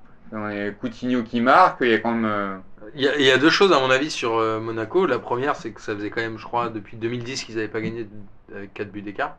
Coutinho 0.81 1.23
qui 1.23 1.41
marque, 1.41 1.79
il 1.81 1.89
y 1.89 1.95
a 1.95 1.99
quand 1.99 2.13
même... 2.13 2.61
euh, 2.89 2.93
Il 2.95 3.03
y, 3.03 3.09
a, 3.09 3.17
il 3.17 3.23
y 3.25 3.31
a 3.31 3.39
deux 3.39 3.51
choses 3.51 3.73
à 3.73 3.79
mon 3.81 3.91
avis 3.91 4.11
sur 4.11 4.37
euh, 4.39 4.61
Monaco. 4.61 5.07
La 5.07 5.19
première, 5.19 5.57
c'est 5.57 5.71
que 5.71 5.81
ça 5.81 5.95
faisait 5.95 6.11
quand 6.11 6.21
même, 6.21 6.39
je 6.39 6.45
crois, 6.45 6.69
depuis 6.69 6.97
2010 6.97 7.45
qu'ils 7.45 7.57
n'avaient 7.57 7.69
pas 7.69 7.81
gagné 7.81 8.07
avec 8.55 8.75
4 8.75 8.91
buts 8.91 9.03
d'écart. 9.03 9.37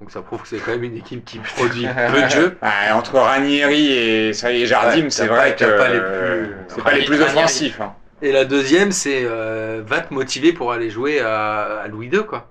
Donc 0.00 0.10
ça 0.10 0.22
prouve 0.22 0.42
que 0.42 0.48
c'est 0.48 0.58
quand 0.58 0.72
même 0.72 0.84
une 0.84 0.96
équipe 0.96 1.24
qui 1.24 1.38
produit 1.38 1.86
peu 2.12 2.22
de 2.22 2.28
jeux. 2.28 2.58
ah, 2.62 2.96
entre 2.96 3.14
Ranieri 3.18 3.86
et, 3.92 4.28
est, 4.30 4.66
Jardim, 4.66 5.04
Ouais, 5.04 5.10
c'est 5.10 5.26
vrai 5.26 5.54
que 5.56 5.64
pas 5.78 5.88
les 5.88 5.98
euh, 5.98 6.46
plus- 6.46 6.54
c'est 6.68 6.82
pas 6.84 6.92
les 6.92 7.04
plus 7.04 7.14
Ranieri. 7.22 7.38
offensifs. 7.38 7.80
hein. 7.80 7.94
Et 8.22 8.32
la 8.32 8.44
deuxième, 8.44 8.90
c'est 8.92 9.22
euh, 9.24 9.82
va 9.86 10.00
te 10.00 10.12
motiver 10.14 10.52
pour 10.52 10.72
aller 10.72 10.90
jouer 10.90 11.20
à, 11.20 11.80
à 11.82 11.88
Louis 11.88 12.08
II, 12.08 12.24
quoi. 12.24 12.48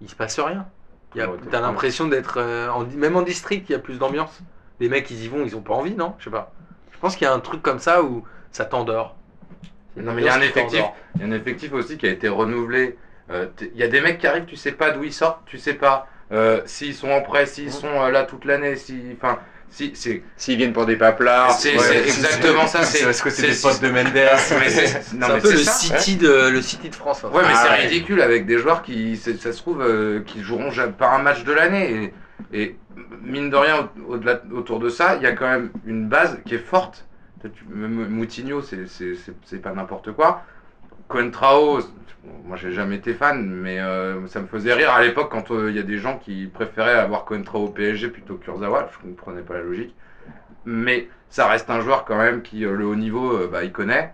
Il 0.00 0.08
se 0.08 0.14
passe 0.14 0.38
rien. 0.38 0.66
Y 1.14 1.20
a- 1.22 1.28
T'as 1.50 1.60
l'impression 1.60 2.06
d'être, 2.06 2.38
euh, 2.38 2.68
en- 2.68 2.84
même 2.84 3.16
en 3.16 3.22
district, 3.22 3.66
il 3.68 3.72
y 3.72 3.74
a 3.74 3.78
plus 3.78 3.98
d'ambiance. 3.98 4.38
Les 4.80 4.88
mecs, 4.88 5.10
ils 5.10 5.24
y 5.24 5.28
vont, 5.28 5.44
ils 5.44 5.56
ont 5.56 5.62
pas 5.62 5.74
envie, 5.74 5.94
non? 5.94 6.14
Je 6.18 6.24
sais 6.24 6.30
pas. 6.30 6.52
Je 6.92 6.98
pense 6.98 7.16
qu'il 7.16 7.24
y 7.24 7.28
a 7.28 7.32
un 7.34 7.40
truc 7.40 7.62
comme 7.62 7.78
ça 7.80 8.02
où 8.02 8.22
ça 8.52 8.64
t'endort. 8.64 9.16
Non, 9.96 10.12
mais 10.12 10.22
il 10.22 10.26
y 10.26 10.28
a 10.28 10.34
un 10.34 10.40
effectif. 10.40 10.78
t'endort. 10.78 10.96
Il 11.16 11.20
y 11.22 11.24
a 11.24 11.26
un 11.26 11.32
effectif 11.32 11.72
aussi 11.72 11.96
qui 11.98 12.06
a 12.06 12.10
été 12.10 12.28
renouvelé. 12.28 12.96
Euh, 13.30 13.46
Il 13.74 13.78
y 13.78 13.82
a 13.82 13.88
des 13.88 14.00
mecs 14.00 14.18
qui 14.18 14.26
arrivent, 14.26 14.46
tu 14.46 14.56
sais 14.56 14.72
pas 14.72 14.90
d'où 14.90 15.04
ils 15.04 15.12
sortent, 15.12 15.42
tu 15.46 15.58
sais 15.58 15.74
pas 15.74 16.08
euh, 16.30 16.60
s'ils 16.66 16.94
sont 16.94 17.10
en 17.10 17.22
prêt, 17.22 17.46
s'ils 17.46 17.72
sont 17.72 17.88
euh, 18.02 18.10
là 18.10 18.24
toute 18.24 18.44
l'année, 18.44 18.76
si, 18.76 19.00
enfin, 19.16 19.38
si, 19.70 19.92
c'est, 19.94 20.22
S'ils 20.36 20.56
viennent 20.58 20.72
pour 20.74 20.84
des 20.86 20.96
paplards, 20.96 21.52
c'est, 21.52 21.72
ouais, 21.72 21.78
c'est 21.78 21.94
c'est- 22.08 22.20
exactement 22.26 22.66
ça. 22.66 22.82
C'est, 22.84 23.04
Parce 23.04 23.20
que 23.22 23.30
c'est 23.30 23.48
des 23.48 23.54
potes 23.56 23.80
de 23.82 23.88
Mendes? 23.88 24.12
mais 24.14 24.68
c'est, 24.70 25.12
non, 25.14 25.26
un 25.30 25.40
peu 25.40 25.50
le 25.52 25.56
ça. 25.58 25.72
City 25.72 26.16
de 26.16 26.48
le 26.50 26.62
City 26.62 26.88
de 26.90 26.94
France. 26.94 27.24
en 27.24 27.30
fait. 27.30 27.36
Ouais, 27.36 27.42
mais 27.44 27.52
Ah 27.54 27.62
c'est 27.64 27.70
ouais. 27.70 27.86
ridicule 27.88 28.20
avec 28.22 28.46
des 28.46 28.58
joueurs 28.58 28.82
qui, 28.82 29.16
ça 29.16 29.34
se 29.52 29.58
trouve, 29.58 29.82
euh, 29.82 30.20
qui 30.24 30.42
joueront 30.42 30.70
pas 30.98 31.08
un 31.10 31.18
match 31.18 31.44
de 31.44 31.52
l'année. 31.52 32.12
Et, 32.52 32.62
et 32.62 32.76
mine 33.22 33.50
de 33.50 33.56
rien, 33.56 33.90
au- 34.06 34.56
autour 34.56 34.78
de 34.80 34.88
ça, 34.90 35.16
il 35.16 35.22
y 35.22 35.26
a 35.26 35.32
quand 35.32 35.48
même 35.48 35.70
une 35.86 36.08
base 36.08 36.38
qui 36.46 36.54
est 36.54 36.58
forte. 36.58 37.06
Moutinho, 37.70 38.62
c'est, 38.62 39.60
pas 39.62 39.72
n'importe 39.72 40.12
quoi. 40.12 40.44
Coentrao, 41.08 41.80
c'est- 41.80 41.88
moi 42.44 42.56
j'ai 42.56 42.72
jamais 42.72 42.96
été 42.96 43.14
fan, 43.14 43.46
mais 43.48 43.80
euh, 43.80 44.26
ça 44.28 44.40
me 44.40 44.46
faisait 44.46 44.74
rire 44.74 44.90
à 44.92 45.02
l'époque 45.02 45.30
quand 45.30 45.50
euh, 45.52 45.70
il 45.70 45.76
y 45.76 45.80
a 45.80 45.82
des 45.84 45.98
gens 45.98 46.18
qui 46.18 46.46
préféraient 46.48 46.94
avoir 46.98 47.24
Coentrao 47.24 47.66
au 47.66 47.68
PSG 47.70 48.08
plutôt 48.08 48.36
que 48.36 48.44
Kurzawa. 48.44 48.88
Je 48.92 49.08
comprenais 49.08 49.42
pas 49.42 49.54
la 49.54 49.62
logique. 49.62 49.94
Mais 50.64 51.08
ça 51.30 51.48
reste 51.48 51.70
un 51.70 51.80
joueur 51.80 52.04
quand 52.04 52.18
même 52.18 52.42
qui, 52.42 52.64
euh, 52.66 52.74
le 52.74 52.86
haut 52.86 52.96
niveau, 52.96 53.48
bah, 53.48 53.64
il 53.64 53.72
connaît. 53.72 54.12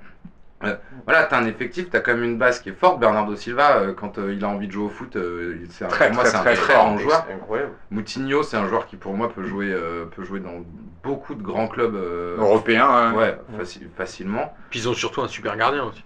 Euh, 0.63 0.77
voilà, 1.05 1.25
t'as 1.25 1.39
un 1.39 1.47
effectif, 1.47 1.91
t'as 1.91 2.01
quand 2.01 2.15
même 2.15 2.23
une 2.25 2.39
base 2.39 2.61
qui 2.61 2.71
est 2.71 2.75
forte. 2.79 2.99
Bernardo 3.01 3.37
Silva, 3.37 3.79
euh, 3.79 3.93
quand 3.93 4.19
euh, 4.19 4.33
il 4.33 4.43
a 4.45 4.49
envie 4.49 4.67
de 4.67 4.73
jouer 4.73 4.85
au 4.85 4.89
foot, 4.89 5.17
euh, 5.17 5.59
il- 5.61 5.71
c'est 5.71 5.85
un, 5.85 5.89
Très, 5.89 6.07
pour 6.07 6.15
moi, 6.15 6.23
très, 6.25 6.31
c'est 6.33 6.37
un 6.39 6.43
très 6.43 6.55
très 6.55 6.75
bon 6.77 6.97
joueur. 6.99 7.27
Incroyable. 7.31 7.73
Moutinho, 7.91 8.43
c'est 8.43 8.57
un 8.57 8.67
joueur 8.69 8.87
qui 8.87 8.97
pour 8.97 9.13
moi 9.15 9.31
peut 9.31 9.43
jouer, 9.45 9.71
euh, 9.73 10.07
peut 10.07 10.23
jouer 10.25 10.41
dans 10.41 10.65
beaucoup 11.03 11.35
de 11.35 11.43
grands 11.43 11.69
clubs. 11.69 11.95
euh, 11.95 12.37
européens, 12.39 12.89
hein. 12.89 13.15
ouais, 13.15 13.37
faci- 13.59 13.83
facilement. 13.95 14.55
Puis 14.71 14.81
ils 14.81 14.89
ont 14.89 14.95
surtout 14.95 15.21
un 15.23 15.29
super 15.29 15.57
gardien 15.57 15.85
aussi. 15.85 16.03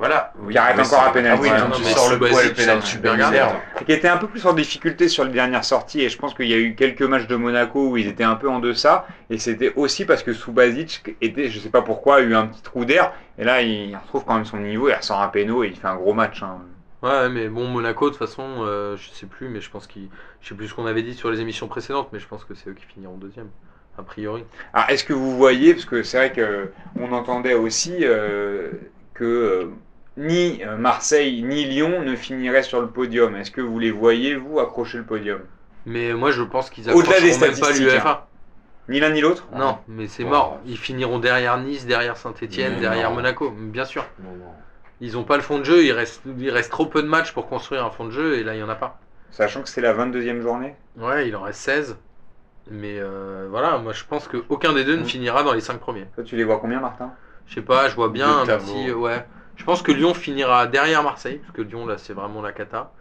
Voilà. 0.00 0.32
Oui, 0.38 0.54
Qui 0.54 0.58
arrête 0.58 0.76
oui, 0.78 0.82
encore 0.86 1.02
à 1.02 1.12
pénalty. 1.12 1.48
Ah 1.52 1.66
oui, 1.68 1.72
tu 1.76 1.84
sors 1.84 2.08
le 2.08 2.16
un 2.16 2.18
pénalty. 2.54 2.96
Et 3.80 3.84
qui 3.84 3.92
était 3.92 4.08
un 4.08 4.16
peu 4.16 4.28
plus 4.28 4.46
en 4.46 4.54
difficulté 4.54 5.08
sur 5.08 5.24
les 5.24 5.30
dernières 5.30 5.64
sorties. 5.64 6.00
Et 6.00 6.08
je 6.08 6.16
pense 6.16 6.32
qu'il 6.32 6.48
y 6.48 6.54
a 6.54 6.56
eu 6.58 6.74
quelques 6.74 7.02
matchs 7.02 7.26
de 7.26 7.36
Monaco 7.36 7.90
où 7.90 7.96
ils 7.98 8.08
étaient 8.08 8.24
un 8.24 8.36
peu 8.36 8.48
en 8.48 8.60
deçà. 8.60 9.06
Et 9.28 9.36
c'était 9.36 9.74
aussi 9.76 10.06
parce 10.06 10.22
que 10.22 10.32
Subasic 10.32 11.16
était, 11.20 11.50
je 11.50 11.60
sais 11.60 11.68
pas 11.68 11.82
pourquoi, 11.82 12.16
a 12.16 12.20
eu 12.20 12.34
un 12.34 12.46
petit 12.46 12.62
trou 12.62 12.86
d'air. 12.86 13.12
Et 13.38 13.44
là, 13.44 13.60
il 13.60 13.94
retrouve 13.94 14.24
quand 14.24 14.36
même 14.36 14.46
son 14.46 14.56
niveau. 14.56 14.88
Il 14.88 14.94
ressort 14.94 15.20
un 15.20 15.28
péno 15.28 15.64
et 15.64 15.68
il 15.68 15.76
fait 15.76 15.86
un 15.88 15.96
gros 15.96 16.14
match. 16.14 16.42
hein. 16.42 16.62
Ouais, 17.02 17.28
mais 17.28 17.48
bon, 17.48 17.66
Monaco, 17.66 18.06
de 18.06 18.10
toute 18.16 18.18
façon, 18.26 18.42
euh, 18.60 18.96
je 18.96 19.10
sais 19.10 19.26
plus, 19.26 19.48
mais 19.48 19.60
je 19.60 19.70
pense 19.70 19.86
qu'ils. 19.86 20.08
Je 20.40 20.48
sais 20.48 20.54
plus 20.54 20.68
ce 20.68 20.74
qu'on 20.74 20.86
avait 20.86 21.02
dit 21.02 21.14
sur 21.14 21.30
les 21.30 21.40
émissions 21.40 21.68
précédentes, 21.68 22.08
mais 22.12 22.18
je 22.20 22.26
pense 22.26 22.44
que 22.44 22.54
c'est 22.54 22.70
eux 22.70 22.74
qui 22.74 22.84
finiront 22.86 23.16
deuxième, 23.16 23.48
a 23.98 24.02
priori. 24.02 24.44
Alors, 24.72 24.88
est-ce 24.90 25.04
que 25.04 25.12
vous 25.12 25.36
voyez, 25.36 25.72
parce 25.74 25.86
que 25.86 26.02
c'est 26.02 26.16
vrai 26.16 26.32
que 26.32 26.70
on 26.98 27.12
entendait 27.12 27.54
aussi 27.54 27.96
euh, 28.02 28.70
que 29.14 29.24
euh, 29.24 29.66
ni 30.16 30.62
euh, 30.64 30.76
Marseille 30.76 31.42
ni 31.42 31.64
Lyon 31.64 32.02
ne 32.02 32.16
finiraient 32.16 32.62
sur 32.62 32.80
le 32.80 32.88
podium. 32.88 33.36
Est-ce 33.36 33.50
que 33.50 33.60
vous 33.60 33.78
les 33.78 33.90
voyez, 33.90 34.34
vous, 34.34 34.58
accrocher 34.58 34.98
le 34.98 35.04
podium? 35.04 35.40
Mais 35.86 36.12
moi, 36.12 36.30
je 36.30 36.42
pense 36.42 36.68
qu'ils 36.70 36.88
accrocheront 36.88 37.20
des 37.20 37.38
même 37.38 37.58
pas 37.58 37.72
l'UEFA. 37.72 38.26
Ni 38.88 38.98
l'un 39.00 39.10
ni 39.10 39.20
l'autre? 39.20 39.46
Non, 39.54 39.78
mais 39.88 40.08
c'est 40.08 40.24
mort. 40.24 40.58
Ils 40.66 40.76
finiront 40.78 41.18
derrière 41.20 41.56
Nice, 41.58 41.86
derrière 41.86 42.16
Saint-Etienne, 42.16 42.78
derrière 42.80 43.10
non. 43.10 43.16
Monaco, 43.16 43.50
bien 43.50 43.84
sûr. 43.84 44.04
Non, 44.22 44.30
non. 44.32 44.52
Ils 45.00 45.16
ont 45.16 45.22
pas 45.24 45.36
le 45.36 45.42
fond 45.42 45.58
de 45.58 45.64
jeu, 45.64 45.84
il 45.84 45.92
reste, 45.92 46.22
il 46.38 46.50
reste 46.50 46.70
trop 46.70 46.86
peu 46.86 47.02
de 47.02 47.08
matchs 47.08 47.32
pour 47.32 47.48
construire 47.48 47.84
un 47.84 47.90
fond 47.90 48.04
de 48.04 48.10
jeu, 48.10 48.34
et 48.34 48.42
là, 48.42 48.54
il 48.54 48.60
y 48.60 48.62
en 48.62 48.68
a 48.68 48.74
pas. 48.74 48.98
Sachant 49.30 49.62
que 49.62 49.68
c'est 49.68 49.80
la 49.80 49.94
22e 49.94 50.42
journée? 50.42 50.74
Ouais, 50.98 51.28
il 51.28 51.36
en 51.36 51.42
reste 51.42 51.60
16. 51.60 51.96
Mais 52.70 52.98
euh, 53.00 53.46
voilà, 53.50 53.78
moi 53.78 53.92
je 53.92 54.04
pense 54.04 54.28
qu'aucun 54.28 54.72
des 54.74 54.84
deux 54.84 54.96
ne 54.96 55.02
Mm. 55.02 55.06
finira 55.06 55.42
dans 55.42 55.52
les 55.54 55.60
5 55.60 55.78
premiers. 55.78 56.06
Toi, 56.14 56.22
tu 56.24 56.36
les 56.36 56.44
vois 56.44 56.58
combien, 56.58 56.80
Martin? 56.80 57.12
Je 57.46 57.54
sais 57.54 57.62
pas, 57.62 57.88
je 57.88 57.94
vois 57.96 58.10
bien 58.10 58.40
un 58.40 58.46
petit. 58.46 58.92
Ouais. 58.92 59.24
Je 59.60 59.64
pense 59.66 59.82
que 59.82 59.92
Lyon 59.92 60.14
finira 60.14 60.66
derrière 60.66 61.02
Marseille, 61.02 61.36
parce 61.36 61.52
que 61.52 61.60
Lyon 61.60 61.84
là 61.84 61.98
c'est 61.98 62.14
vraiment 62.14 62.40
la 62.40 62.50
cata. 62.50 62.92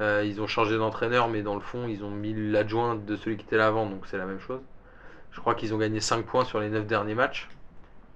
Euh, 0.00 0.24
ils 0.26 0.40
ont 0.40 0.48
changé 0.48 0.76
d'entraîneur, 0.76 1.28
mais 1.28 1.42
dans 1.42 1.54
le 1.54 1.60
fond 1.60 1.86
ils 1.86 2.02
ont 2.02 2.10
mis 2.10 2.34
l'adjoint 2.34 2.96
de 2.96 3.14
celui 3.14 3.36
qui 3.36 3.46
était 3.46 3.56
là 3.56 3.68
avant, 3.68 3.86
donc 3.86 4.02
c'est 4.10 4.18
la 4.18 4.26
même 4.26 4.40
chose. 4.40 4.58
Je 5.30 5.38
crois 5.38 5.54
qu'ils 5.54 5.74
ont 5.74 5.78
gagné 5.78 6.00
5 6.00 6.24
points 6.24 6.44
sur 6.44 6.58
les 6.58 6.70
9 6.70 6.86
derniers 6.86 7.14
matchs. 7.14 7.48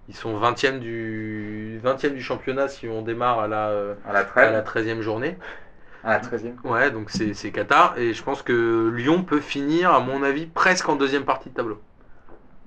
Ils 0.09 0.16
sont 0.16 0.37
20e 0.37 0.81
du, 0.81 1.81
20e 1.85 2.12
du 2.12 2.20
championnat 2.20 2.66
si 2.66 2.88
on 2.88 3.03
démarre 3.03 3.38
à 3.38 3.46
la, 3.46 3.68
euh, 3.68 3.94
À 4.05 4.12
la 4.12 4.18
à 4.18 4.25
trêve 4.25 4.53
la 4.53 4.62
13e 4.62 5.01
journée. 5.01 5.38
À 6.03 6.11
la 6.14 6.20
13e 6.20 6.55
Ouais, 6.64 6.90
donc 6.90 7.09
c'est 7.11 7.35
c'est 7.35 7.53
cata. 7.53 7.94
Et 7.96 8.14
je 8.14 8.22
pense 8.25 8.42
que 8.42 8.90
Lyon 8.96 9.22
peut 9.22 9.40
finir, 9.40 9.94
à 9.94 10.01
mon 10.01 10.25
avis, 10.25 10.46
presque 10.46 10.88
en 10.88 10.96
deuxième 10.96 11.25
partie 11.25 11.51
de 11.51 11.55
tableau. 11.55 11.81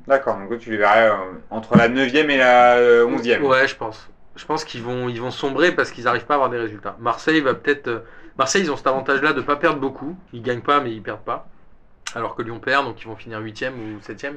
D'accord, 0.08 0.38
donc 0.38 0.58
tu 0.60 0.72
les 0.72 0.78
verrais 0.78 1.10
euh, 1.10 1.16
entre 1.50 1.76
la 1.76 1.90
9e 1.90 2.30
et 2.30 2.38
la 2.38 2.78
euh, 2.78 3.06
11e. 3.06 3.42
Ouais, 3.42 3.68
je 3.68 3.76
pense. 3.76 4.10
Je 4.40 4.46
pense 4.46 4.64
qu'ils 4.64 4.82
vont, 4.82 5.10
ils 5.10 5.20
vont 5.20 5.32
sombrer 5.32 5.74
parce 5.74 5.92
qu'ils 5.92 6.06
n'arrivent 6.06 6.26
pas 6.26 6.36
à 6.36 6.38
avoir 6.38 6.50
des 6.50 6.58
résultats. 6.58 6.96
Marseille 7.00 7.42
va 7.42 7.54
peut-être. 7.54 7.88
euh, 7.90 8.00
Marseille, 8.38 8.62
ils 8.64 8.72
ont 8.72 8.78
cet 8.78 8.88
avantage-là 8.88 9.34
de 9.34 9.42
ne 9.42 9.46
pas 9.46 9.58
perdre 9.58 9.80
beaucoup. 9.82 10.16
Ils 10.32 10.42
gagnent 10.42 10.62
pas, 10.62 10.80
mais 10.80 10.94
ils 10.94 11.04
perdent 11.04 11.24
pas. 11.26 11.50
Alors 12.16 12.36
que 12.36 12.42
Lyon 12.42 12.60
perd, 12.60 12.86
donc 12.86 13.02
ils 13.02 13.06
vont 13.08 13.18
finir 13.18 13.42
8ème 13.42 13.74
ou 13.74 14.00
7ème. 14.02 14.36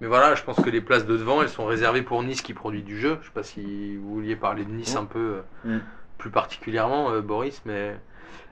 Mais 0.00 0.06
voilà, 0.06 0.34
je 0.34 0.42
pense 0.42 0.56
que 0.60 0.68
les 0.68 0.80
places 0.82 1.06
de 1.06 1.16
devant, 1.16 1.40
elles 1.42 1.48
sont 1.48 1.64
réservées 1.64 2.02
pour 2.02 2.22
Nice 2.22 2.42
qui 2.42 2.52
produit 2.52 2.82
du 2.82 3.00
jeu. 3.00 3.18
Je 3.22 3.26
sais 3.28 3.32
pas 3.32 3.42
si 3.42 3.96
vous 3.96 4.14
vouliez 4.16 4.36
parler 4.36 4.64
de 4.64 4.70
Nice 4.70 4.94
Mm. 4.94 4.98
un 4.98 5.04
peu 5.06 5.18
euh, 5.66 5.76
Mm. 5.76 5.80
plus 6.18 6.30
particulièrement, 6.30 7.10
euh, 7.12 7.20
Boris, 7.22 7.62
mais 7.64 7.96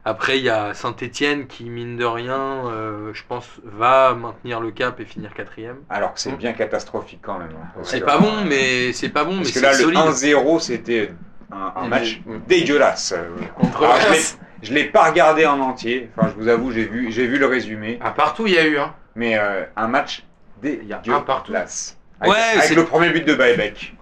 après 0.05 0.39
il 0.39 0.45
y 0.45 0.49
a 0.51 0.73
Saint-Etienne 0.75 1.47
qui, 1.47 1.65
mine 1.71 1.97
de 1.97 2.05
rien, 2.05 2.67
euh, 2.67 3.13
je 3.13 3.23
pense, 3.29 3.47
va 3.65 4.15
maintenir 4.15 4.61
le 4.61 4.71
cap 4.71 4.99
et 5.01 5.05
finir 5.05 5.35
quatrième. 5.35 5.77
Alors 5.91 6.15
que 6.15 6.21
c'est 6.21 6.33
bien 6.37 6.53
catastrophique 6.53 7.21
quand 7.23 7.39
même. 7.39 7.51
hein, 7.63 7.81
C'est 7.83 8.01
pas 8.05 8.19
bon, 8.19 8.45
mais 8.49 8.93
c'est 8.93 9.09
pas 9.11 9.25
bon, 9.25 9.33
mais 9.33 9.37
Parce 9.43 9.49
que 9.53 9.59
c'est 9.61 9.67
là, 9.67 9.73
le 9.73 9.79
solide. 9.79 9.99
1-0, 10.01 10.61
c'était 10.61 11.13
un, 11.53 11.73
un 11.77 11.89
match 11.89 12.21
mais- 12.27 12.39
dégueulasse. 12.49 13.15
Contre 13.57 13.83
Alors, 13.85 13.97
je 13.97 14.03
l'ai- 14.07 14.09
Reims. 14.13 14.39
je 14.63 14.73
l'ai 14.73 14.85
pas 14.85 15.05
regardé 15.11 15.45
en 15.47 15.61
entier. 15.61 16.11
Enfin, 16.17 16.29
je 16.35 16.41
vous 16.43 16.49
avoue, 16.49 16.71
j'ai 16.73 16.85
vu, 16.87 17.11
j'ai 17.13 17.27
vu 17.27 17.39
le 17.39 17.47
résumé. 17.47 17.99
Ah, 18.03 18.11
partout, 18.13 18.47
il 18.47 18.55
y 18.55 18.59
a 18.59 18.67
eu, 18.67 18.79
hein. 18.79 18.95
Mais 19.17 19.37
euh, 19.39 19.65
un 19.77 19.89
match 19.89 20.25
Il 20.63 20.85
y 20.87 20.93
a 20.93 20.99
un 20.99 21.21
partout. 21.21 21.53
dégueulasse. 21.53 21.99
Avec, 22.21 22.33
Ouais, 22.35 22.41
avec 22.53 22.63
c'est- 22.65 22.75
le 22.75 22.85
premier 22.85 23.11
but 23.11 23.27
de 23.27 23.35
Baebek. 23.35 23.95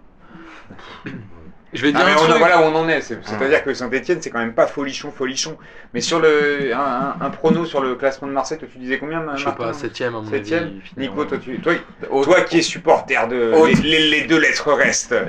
Je 1.74 1.82
vais 1.82 1.92
dire 1.92 2.00
Ah, 2.02 2.16
on 2.18 2.32
en 2.32 2.38
voilà 2.38 2.60
où 2.60 2.64
on 2.64 2.74
en 2.74 2.88
est. 2.88 3.00
C'est- 3.02 3.18
C'est-à-dire 3.22 3.62
que 3.62 3.74
Saint-Etienne, 3.74 4.18
c'est 4.22 4.30
quand 4.30 4.38
même 4.38 4.54
pas 4.54 4.66
folichon, 4.66 5.10
folichon. 5.10 5.58
Mais 5.92 6.00
sur 6.00 6.18
le, 6.18 6.72
un, 6.74 6.78
un- 6.78 7.16
un 7.20 7.30
prono 7.30 7.64
sur 7.66 7.82
le 7.82 7.94
classement 7.94 8.26
de 8.28 8.32
Marseille, 8.32 8.56
toi, 8.58 8.68
tu 8.72 8.78
disais 8.78 8.98
combien, 8.98 9.22
Je 9.36 9.44
sais 9.44 9.56
pas, 9.56 9.72
septième 9.74 10.14
à 10.14 10.20
mon. 10.20 10.26
Nico, 10.96 11.24
toi, 11.26 11.38
tu, 11.38 11.58
toi, 11.60 11.74
toi 12.22 12.40
qui 12.42 12.58
es 12.58 12.62
supporter 12.62 13.28
de. 13.28 13.52
Les, 13.66 13.74
les- 13.82 14.10
les 14.10 14.26
deux 14.26 14.38
lettres 14.40 14.72
restent. 14.72 15.14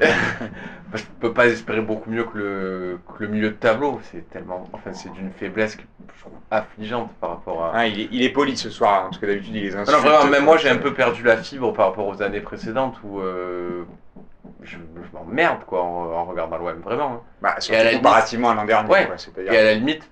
Je 0.96 1.04
peux 1.20 1.34
pas 1.34 1.46
espérer 1.46 1.82
beaucoup 1.82 2.10
mieux 2.10 2.24
que 2.24 2.36
le, 2.38 3.00
que 3.16 3.24
le 3.24 3.30
milieu 3.30 3.50
de 3.50 3.54
tableau. 3.56 4.02
C'est 4.12 4.28
tellement, 4.32 4.68
enfin, 4.74 4.92
c'est 4.92 5.12
d'une 5.14 5.30
faiblesse 5.32 5.76
que 5.76 5.84
je 6.16 6.22
trouve 6.22 6.34
affligeante 6.50 7.12
par 7.22 7.30
rapport 7.30 7.64
à. 7.66 7.72
Ah, 7.76 7.86
il, 7.88 8.00
est, 8.00 8.08
il 8.12 8.24
est 8.24 8.30
poli 8.30 8.58
ce 8.58 8.72
soir, 8.72 9.02
hein, 9.04 9.08
parce 9.12 9.20
que 9.20 9.28
d'habitude, 9.28 9.54
il 9.54 9.62
les 9.62 9.76
insulte. 9.76 9.96
Non, 9.96 10.04
vraiment, 10.04 10.26
même 10.32 10.46
moi, 10.46 10.58
j'ai 10.58 10.70
un 10.70 10.78
peu 10.78 10.94
perdu 10.96 11.22
la 11.22 11.38
fibre 11.38 11.74
par 11.74 11.90
rapport 11.90 12.08
aux 12.08 12.24
années 12.24 12.40
précédentes 12.40 12.96
où 13.04 13.20
euh, 13.20 13.84
je, 14.62 14.78
je 14.78 15.18
m'emmerde 15.18 15.64
quoi 15.66 15.84
en, 15.84 16.12
en 16.12 16.26
regardant 16.26 16.58
l'OM, 16.58 16.80
vraiment. 16.82 17.12
hein. 17.12 17.22
Bah, 17.42 17.56
Et 17.70 17.76
à 17.76 17.84
la 17.84 17.92
limite- 17.92 17.98
comparativement 18.04 18.50
à 18.52 18.56
l'an 18.56 18.66
dernier. 18.66 18.90
Ouais. 18.90 19.06
quoi, 19.08 19.16
Et 19.44 19.58
à 19.58 19.64
la 19.64 19.74
limite, 19.76 20.10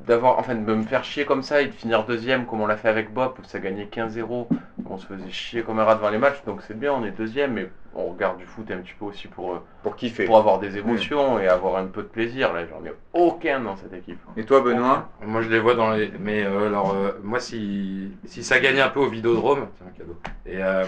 d'avoir, 0.00 0.38
enfin, 0.38 0.54
de 0.54 0.74
me 0.74 0.82
faire 0.84 1.04
chier 1.04 1.24
comme 1.24 1.42
ça 1.42 1.60
et 1.60 1.66
de 1.66 1.72
finir 1.72 2.04
deuxième 2.04 2.46
comme 2.46 2.60
on 2.60 2.66
l'a 2.66 2.76
fait 2.76 2.88
avec 2.88 3.12
Bob 3.12 3.34
où 3.38 3.44
ça 3.44 3.58
gagnait 3.58 3.84
15-0, 3.86 4.48
on 4.88 4.98
se 4.98 5.06
faisait 5.06 5.30
chier 5.30 5.62
comme 5.62 5.78
un 5.78 5.84
rat 5.84 5.96
devant 5.96 6.10
les 6.10 6.18
matchs, 6.18 6.42
donc 6.46 6.62
c'est 6.66 6.78
bien, 6.78 6.92
on 6.92 7.04
est 7.04 7.10
deuxième, 7.10 7.52
mais 7.52 7.70
on 7.94 8.06
regarde 8.12 8.38
du 8.38 8.46
foot 8.46 8.70
un 8.70 8.78
petit 8.78 8.94
peu 8.98 9.06
aussi 9.06 9.26
pour, 9.26 9.52
euh, 9.54 9.58
pour 9.82 9.96
kiffer. 9.96 10.24
pour 10.24 10.38
avoir 10.38 10.58
des 10.60 10.76
émotions 10.78 11.40
et 11.40 11.48
avoir 11.48 11.76
un 11.76 11.86
peu 11.86 12.02
de 12.02 12.06
plaisir. 12.08 12.52
Là, 12.52 12.60
j'en 12.66 12.84
ai 12.86 12.92
aucun 13.12 13.60
dans 13.60 13.76
cette 13.76 13.92
équipe. 13.92 14.18
Et 14.36 14.44
toi, 14.44 14.60
Benoît 14.60 15.08
Moi, 15.26 15.42
je 15.42 15.48
les 15.48 15.58
vois 15.58 15.74
dans 15.74 15.90
les. 15.90 16.12
Mais 16.20 16.44
euh, 16.44 16.68
alors, 16.68 16.94
euh, 16.94 17.12
moi, 17.24 17.40
si... 17.40 18.12
si 18.26 18.44
ça 18.44 18.60
gagnait 18.60 18.80
un 18.80 18.90
peu 18.90 19.00
au 19.00 19.08
Vidodrome, 19.08 19.66
c'est 19.78 19.84
un 19.84 19.90
cadeau. 19.98 20.16
Et 20.46 20.62
euh, 20.62 20.84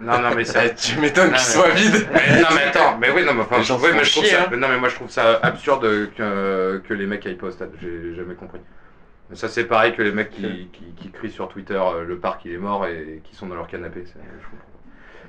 non, 0.00 0.18
non, 0.20 0.34
mais 0.34 0.44
ça. 0.44 0.64
Eh, 0.66 0.74
tu 0.74 0.98
m'étonnes 0.98 1.30
qu'il 1.30 1.38
soit 1.40 1.68
vide. 1.70 2.08
Mais 2.12 2.40
non 2.40 2.48
mais 2.54 2.62
attends, 2.64 2.98
mais 2.98 3.10
oui 3.10 3.24
non 3.24 3.34
mais 3.34 3.42
enfin 3.42 3.58
Les 3.58 3.62
je, 3.62 3.68
gens 3.68 3.78
ouais, 3.78 3.90
se 3.90 3.92
mais 3.92 3.98
font 3.98 4.04
je 4.04 4.10
trouve 4.12 4.24
chier, 4.24 4.32
ça, 4.36 4.48
hein. 4.50 4.56
non 4.56 4.68
mais 4.68 4.78
moi 4.78 4.88
je 4.88 4.94
trouve 4.96 5.10
ça 5.10 5.38
absurde 5.42 5.82
que, 6.16 6.78
que 6.88 6.94
les 6.94 7.06
mecs 7.06 7.24
aillent 7.26 7.34
pas 7.36 7.46
au 7.46 7.50
stade, 7.52 7.70
j'ai 7.80 8.14
jamais 8.16 8.34
compris. 8.34 8.58
Mais 9.30 9.36
ça 9.36 9.48
c'est 9.48 9.64
pareil 9.64 9.94
que 9.94 10.02
les 10.02 10.12
mecs 10.12 10.30
qui, 10.30 10.68
qui, 10.72 10.84
qui 10.96 11.10
crient 11.10 11.30
sur 11.30 11.48
Twitter 11.48 11.80
le 12.06 12.18
parc 12.18 12.44
il 12.46 12.52
est 12.52 12.58
mort 12.58 12.86
et 12.86 13.20
qui 13.24 13.36
sont 13.36 13.46
dans 13.46 13.54
leur 13.54 13.66
canapé, 13.68 14.02
c'est- 14.06 14.14
je 14.14 14.44
comprends 14.50 14.66
pas. 14.72 14.75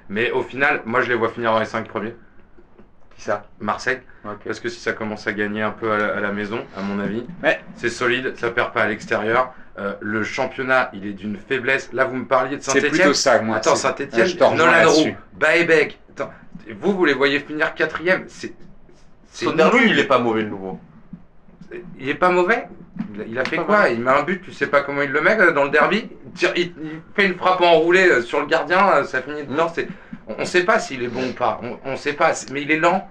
Mais 0.10 0.32
au 0.32 0.41
final, 0.41 0.82
moi 0.86 1.02
je 1.02 1.10
les 1.10 1.15
vois 1.15 1.30
finir 1.30 1.52
dans 1.54 1.60
les 1.60 1.65
5 1.65 1.88
premiers. 1.88 2.15
Qui 3.15 3.24
ça? 3.24 3.46
Marseille, 3.60 4.00
parce 4.46 4.60
que 4.60 4.70
si 4.70 4.80
ça 4.80 4.93
commence 4.93 5.26
à 5.28 5.34
gagner 5.34 5.62
un 5.63 5.72
peu 5.72 5.91
à 5.91 5.98
la, 5.98 6.17
à 6.17 6.20
la 6.20 6.32
maison, 6.32 6.63
à 6.78 6.82
mon 6.82 7.00
avis, 7.00 7.26
Ouais. 7.43 7.60
c'est 7.76 7.89
solide, 7.89 8.34
ça 8.38 8.52
perd 8.52 8.74
pas 8.74 8.84
à 8.84 8.88
l'extérieur. 8.88 9.54
Euh, 9.80 9.93
le 10.02 10.24
championnat, 10.24 10.89
il 10.93 11.06
est 11.06 11.13
d'une 11.13 11.38
faiblesse. 11.38 11.91
Là, 11.93 12.06
vous 12.06 12.15
me 12.15 12.26
parliez 12.26 12.58
de 12.58 12.62
C'est 12.63 12.72
Saint-Etienne. 12.72 12.91
plutôt 12.93 13.13
ça, 13.13 13.41
moi. 13.41 13.58
Attends, 13.58 13.76
c'est- 13.76 13.88
Saint-Etienne, 13.88 14.28
rejoins 14.41 14.56
Nolan. 14.56 14.89
Roux, 14.91 15.15
Baebek. 15.34 16.00
Vous, 16.80 16.93
vous 16.93 17.06
les 17.06 17.13
voyez 17.13 17.39
finir 17.39 17.74
quatrième 17.76 18.26
C'est. 18.28 18.54
c'est 19.30 19.46
Soderlund, 19.46 19.82
nul. 19.82 19.89
il 19.91 20.00
est 20.00 20.08
pas 20.08 20.20
mauvais 20.20 20.41
le 20.41 20.50
nouveau. 20.50 20.80
Il 22.00 22.10
est 22.10 22.15
pas 22.15 22.30
mauvais? 22.32 22.67
Il 23.28 23.38
a- 23.40 23.46
fait 23.46 23.58
quoi. 23.58 23.90
Il 23.90 24.02
met 24.02 24.12
un 24.12 24.24
but, 24.24 24.42
tu 24.42 24.52
sais 24.52 24.68
pas 24.68 24.82
comment 24.82 25.02
il 25.02 25.12
le 25.12 25.22
met 25.22 25.40
euh, 25.40 25.52
dans 25.52 25.64
le 25.64 25.70
derby. 25.70 26.10
Il, 26.56 26.72
fait 27.16 27.26
une 27.26 27.36
frappe 27.36 27.62
enroulée 27.62 28.08
euh, 28.08 28.22
sur 28.22 28.40
le 28.40 28.46
gardien, 28.46 28.88
euh, 28.94 29.04
ça 29.04 29.22
finit 29.22 29.44
dedans. 29.44 29.72
C'est, 29.74 29.88
on, 30.28 30.36
on 30.40 30.46
sait 30.46 30.64
pas 30.64 30.80
s'il 30.80 31.04
est 31.04 31.08
bon 31.08 31.30
ou 31.30 31.34
pas. 31.34 31.60
On, 31.64 31.78
on 31.86 31.96
sait 31.98 32.14
pas. 32.14 32.32
Mais 32.52 32.62
il 32.62 32.72
est 32.72 32.78
lent. 32.80 33.10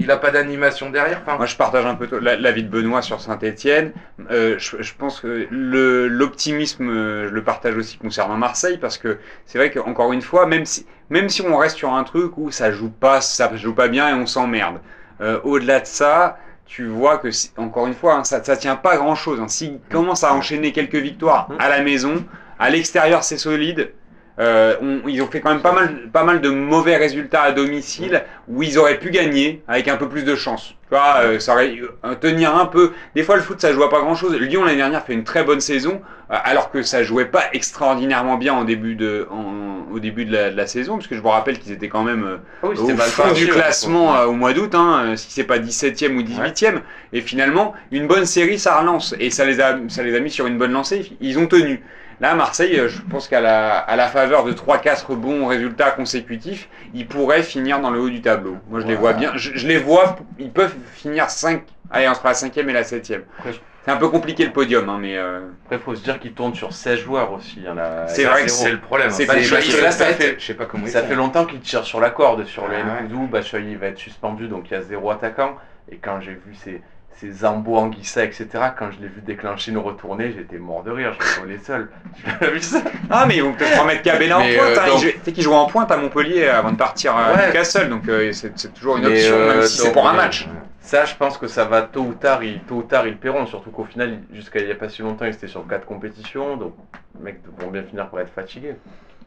Il 0.00 0.12
a 0.12 0.16
pas 0.16 0.30
d'animation 0.30 0.90
derrière. 0.90 1.22
Enfin, 1.22 1.36
Moi, 1.36 1.46
je 1.46 1.56
partage 1.56 1.84
un 1.84 1.96
peu 1.96 2.06
l'avis 2.20 2.62
de 2.62 2.68
Benoît 2.68 3.02
sur 3.02 3.20
Saint-Etienne. 3.20 3.92
je, 4.30 4.56
je 4.78 4.94
pense 4.96 5.18
que 5.20 5.48
l'optimisme, 5.50 6.88
euh, 6.88 7.28
je 7.28 7.34
le 7.34 7.42
partage 7.42 7.76
aussi 7.76 7.98
concernant 7.98 8.36
Marseille, 8.36 8.78
parce 8.78 8.96
que 8.96 9.18
c'est 9.44 9.58
vrai 9.58 9.70
qu'encore 9.72 10.12
une 10.12 10.22
fois, 10.22 10.46
même 10.46 10.64
si, 10.64 10.86
même 11.10 11.28
si 11.28 11.42
on 11.42 11.56
reste 11.56 11.76
sur 11.76 11.92
un 11.94 12.04
truc 12.04 12.38
où 12.38 12.50
ça 12.52 12.70
joue 12.70 12.90
pas, 12.90 13.20
ça 13.20 13.54
joue 13.56 13.74
pas 13.74 13.88
bien 13.88 14.08
et 14.08 14.12
on 14.12 14.26
s'emmerde, 14.26 14.80
euh, 15.20 15.40
au-delà 15.42 15.80
de 15.80 15.86
ça, 15.86 16.38
tu 16.68 16.86
vois 16.86 17.16
que, 17.16 17.28
encore 17.56 17.86
une 17.86 17.94
fois, 17.94 18.16
hein, 18.16 18.24
ça, 18.24 18.40
tient 18.40 18.76
pas 18.76 18.92
à 18.92 18.96
grand-chose. 18.98 19.40
Hein. 19.40 19.48
S'ils 19.48 19.80
commencent 19.90 20.22
à 20.22 20.34
enchaîner 20.34 20.72
quelques 20.72 20.96
victoires 20.96 21.48
à 21.58 21.68
la 21.70 21.80
maison, 21.82 22.24
à 22.58 22.68
l'extérieur, 22.68 23.24
c'est 23.24 23.38
solide. 23.38 23.92
Euh, 24.40 24.76
on- 24.80 25.08
ils 25.08 25.20
ont 25.20 25.26
fait 25.26 25.40
quand 25.40 25.50
même 25.50 25.62
pas 25.62 25.72
mal, 25.72 26.08
pas 26.12 26.22
mal 26.22 26.40
de 26.40 26.48
mauvais 26.48 26.96
résultats 26.96 27.42
à 27.42 27.52
domicile 27.52 28.22
où 28.46 28.62
ils 28.62 28.78
auraient 28.78 28.98
pu 29.00 29.10
gagner 29.10 29.62
avec 29.66 29.88
un 29.88 29.96
peu 29.96 30.08
plus 30.08 30.22
de 30.24 30.36
chance. 30.36 30.74
Tu 30.88 30.94
vois, 30.94 31.16
euh, 31.22 31.38
ça 31.40 31.54
aurait 31.54 31.74
euh, 32.04 32.14
tenir 32.14 32.54
un 32.56 32.66
peu. 32.66 32.92
Des 33.16 33.24
fois, 33.24 33.34
le 33.36 33.42
foot, 33.42 33.60
ça 33.60 33.72
joue 33.72 33.82
à 33.82 33.90
pas 33.90 33.98
grand 34.00 34.14
chose. 34.14 34.34
Lyon 34.38 34.64
l'année 34.64 34.76
dernière 34.76 35.04
fait 35.04 35.12
une 35.12 35.24
très 35.24 35.42
bonne 35.42 35.60
saison, 35.60 36.00
euh, 36.30 36.36
alors 36.44 36.70
que 36.70 36.82
ça 36.82 37.02
jouait 37.02 37.24
pas 37.26 37.44
extraordinairement 37.52 38.36
bien 38.36 38.54
en 38.54 38.64
début 38.64 38.94
de, 38.94 39.26
en- 39.30 39.92
au 39.92 39.98
début 39.98 40.24
de 40.24 40.32
la, 40.32 40.50
de 40.50 40.56
la 40.56 40.66
saison, 40.66 40.96
parce 40.96 41.08
que 41.08 41.16
je 41.16 41.20
vous 41.20 41.28
rappelle 41.28 41.58
qu'ils 41.58 41.72
étaient 41.72 41.88
quand 41.88 42.04
même 42.04 42.24
euh, 42.24 42.36
Ah 42.62 42.68
oui, 42.68 42.76
au 42.84 42.96
fond 43.10 43.22
du 43.34 43.46
classement 43.54 44.16
euh, 44.16 44.26
au 44.26 44.32
mois 44.32 44.52
d'août, 44.52 44.74
hein, 44.74 45.14
si 45.16 45.30
c'est 45.32 45.44
pas 45.44 45.58
17e 45.58 46.16
ou 46.16 46.22
18e. 46.22 46.80
Et 47.12 47.20
finalement, 47.22 47.74
une 47.90 48.06
bonne 48.06 48.24
série, 48.26 48.58
ça 48.58 48.78
relance. 48.78 49.14
Et 49.18 49.30
ça 49.30 49.44
les, 49.44 49.60
a, 49.60 49.78
ça 49.88 50.02
les 50.04 50.14
a 50.14 50.20
mis 50.20 50.30
sur 50.30 50.46
une 50.46 50.58
bonne 50.58 50.72
lancée. 50.72 51.10
Ils 51.20 51.38
ont 51.38 51.46
tenu. 51.48 51.82
Là, 52.20 52.34
Marseille, 52.34 52.78
euh, 52.78 52.88
je 52.88 53.00
pense 53.02 53.28
qu'à 53.28 53.40
la, 53.40 53.78
à 53.78 53.94
la 53.96 54.08
faveur 54.08 54.44
de 54.44 54.52
3-4 54.52 55.14
bons 55.14 55.46
résultats 55.46 55.90
consécutifs, 55.92 56.68
ils 56.94 57.06
pourraient 57.06 57.42
finir 57.44 57.80
dans 57.80 57.90
le 57.90 58.00
haut 58.00 58.08
du 58.10 58.20
tableau. 58.20 58.56
Moi, 58.68 58.80
je 58.80 58.86
les 58.86 58.96
vois 58.96 59.12
bien. 59.12 59.32
Je, 59.36 59.52
je 59.54 59.66
les 59.68 59.78
vois, 59.78 60.16
ils 60.38 60.50
peuvent 60.50 60.74
finir 60.94 61.30
5, 61.30 61.62
allez, 61.90 62.08
entre 62.08 62.26
la 62.26 62.32
5e 62.32 62.68
et 62.68 62.72
la 62.72 62.82
7e. 62.82 63.22
Après, 63.38 63.52
je- 63.52 63.58
C'est 63.84 63.92
un 63.94 63.96
peu 63.96 64.08
compliqué 64.08 64.44
le 64.44 64.52
podium, 64.52 64.86
hein, 64.90 64.98
mais 65.00 65.16
euh, 65.16 65.40
Après, 65.64 65.78
faut 65.78 65.94
se 65.94 66.02
dire 66.02 66.18
qu'il 66.18 66.32
tourne 66.32 66.54
sur 66.54 66.74
16 66.74 66.98
joueurs 66.98 67.32
aussi. 67.32 67.64
A 67.66 68.06
C'est 68.08 68.24
vrai 68.24 68.42
que 68.42 68.50
c'est 68.50 68.72
le 68.72 68.80
problème. 68.80 69.10
c'est 69.10 69.24
parce 69.24 69.38
que 69.38 69.80
là, 69.82 69.90
ça 69.92 70.06
fait. 70.06 70.36
Je 70.38 70.44
sais 70.44 70.54
pas 70.54 70.66
comment 70.66 70.84
ils 70.84 70.90
Ça 70.90 71.02
fait 71.02 71.14
longtemps 71.14 71.46
qu'il 71.46 71.60
tire 71.60 71.84
sur 71.84 71.98
la 72.00 72.10
corde. 72.10 72.44
Sur 72.44 72.68
le 72.68 72.74
Ah 72.74 73.02
ouais. 73.02 73.26
Batshuayi 73.28 73.76
va 73.76 73.86
être 73.86 73.98
suspendu, 73.98 74.48
donc 74.48 74.70
il 74.70 74.74
y 74.74 74.76
a 74.76 74.82
zéro 74.82 75.10
attaquant. 75.10 75.56
Et 75.90 75.96
quand 75.96 76.20
j'ai 76.20 76.32
vu 76.32 76.54
ces, 76.54 76.82
ces 77.20 77.32
Zambo, 77.32 77.76
Anguissa, 77.76 78.22
etc., 78.24 78.46
quand 78.78 78.90
je 78.92 79.00
l'ai 79.00 79.08
vu 79.08 79.20
déclencher 79.26 79.72
une 79.72 79.78
retournée, 79.78 80.32
j'étais 80.36 80.58
mort 80.58 80.82
de 80.84 80.90
rire. 80.92 81.16
Je 81.20 81.46
me 81.46 81.58
seul. 81.58 81.88
Ah, 83.10 83.26
mais 83.26 83.36
ils 83.36 83.42
vont 83.42 83.52
peut-être 83.54 83.80
remettre 83.80 84.02
Cabella 84.02 84.38
en 84.38 84.42
pointe. 84.42 84.52
euh, 84.60 84.76
hein. 84.80 84.86
donc- 84.86 85.02
Il 85.02 85.06
jou- 85.08 85.12
Tu 85.12 85.20
sais 85.24 85.32
qu'ils 85.32 85.42
jouent 85.42 85.52
en 85.54 85.66
pointe 85.66 85.90
à 85.90 85.96
Montpellier 85.96 86.46
avant 86.46 86.70
de 86.72 86.76
partir 86.76 87.16
à 87.16 87.32
Ouais. 87.32 87.46
Newcastle, 87.48 87.88
donc 87.88 88.08
euh, 88.08 88.30
c'est 88.32 88.52
c'est 88.58 88.72
toujours 88.72 88.98
une 88.98 89.06
option, 89.06 89.34
euh, 89.34 89.54
même 89.54 89.62
si 89.66 89.78
c'est 89.78 89.84
donc, 89.86 89.94
pour 89.94 90.08
un 90.08 90.12
euh, 90.14 90.16
match. 90.16 90.46
Ça, 90.80 91.04
je 91.04 91.14
pense 91.16 91.36
que 91.38 91.48
ça 91.48 91.64
va 91.64 91.82
tôt 91.82 92.00
ou 92.02 92.14
tard, 92.14 92.42
ils, 92.44 92.60
tôt 92.60 92.76
ou 92.76 92.82
tard, 92.82 93.06
ils 93.06 93.12
le 93.12 93.16
paieront. 93.18 93.46
Surtout 93.46 93.70
qu'au 93.70 93.84
final, 93.84 94.20
jusqu'à 94.32 94.60
il 94.60 94.66
n'y 94.66 94.72
a 94.72 94.76
pas 94.76 94.88
si 94.88 95.02
longtemps, 95.02 95.24
ils 95.26 95.34
étaient 95.34 95.48
sur 95.48 95.66
quatre 95.66 95.86
compétitions. 95.86 96.56
Donc, 96.56 96.74
les 97.18 97.24
mecs 97.24 97.40
vont 97.58 97.70
bien 97.70 97.82
finir 97.82 98.08
par 98.08 98.20
être 98.20 98.32
fatigués. 98.32 98.76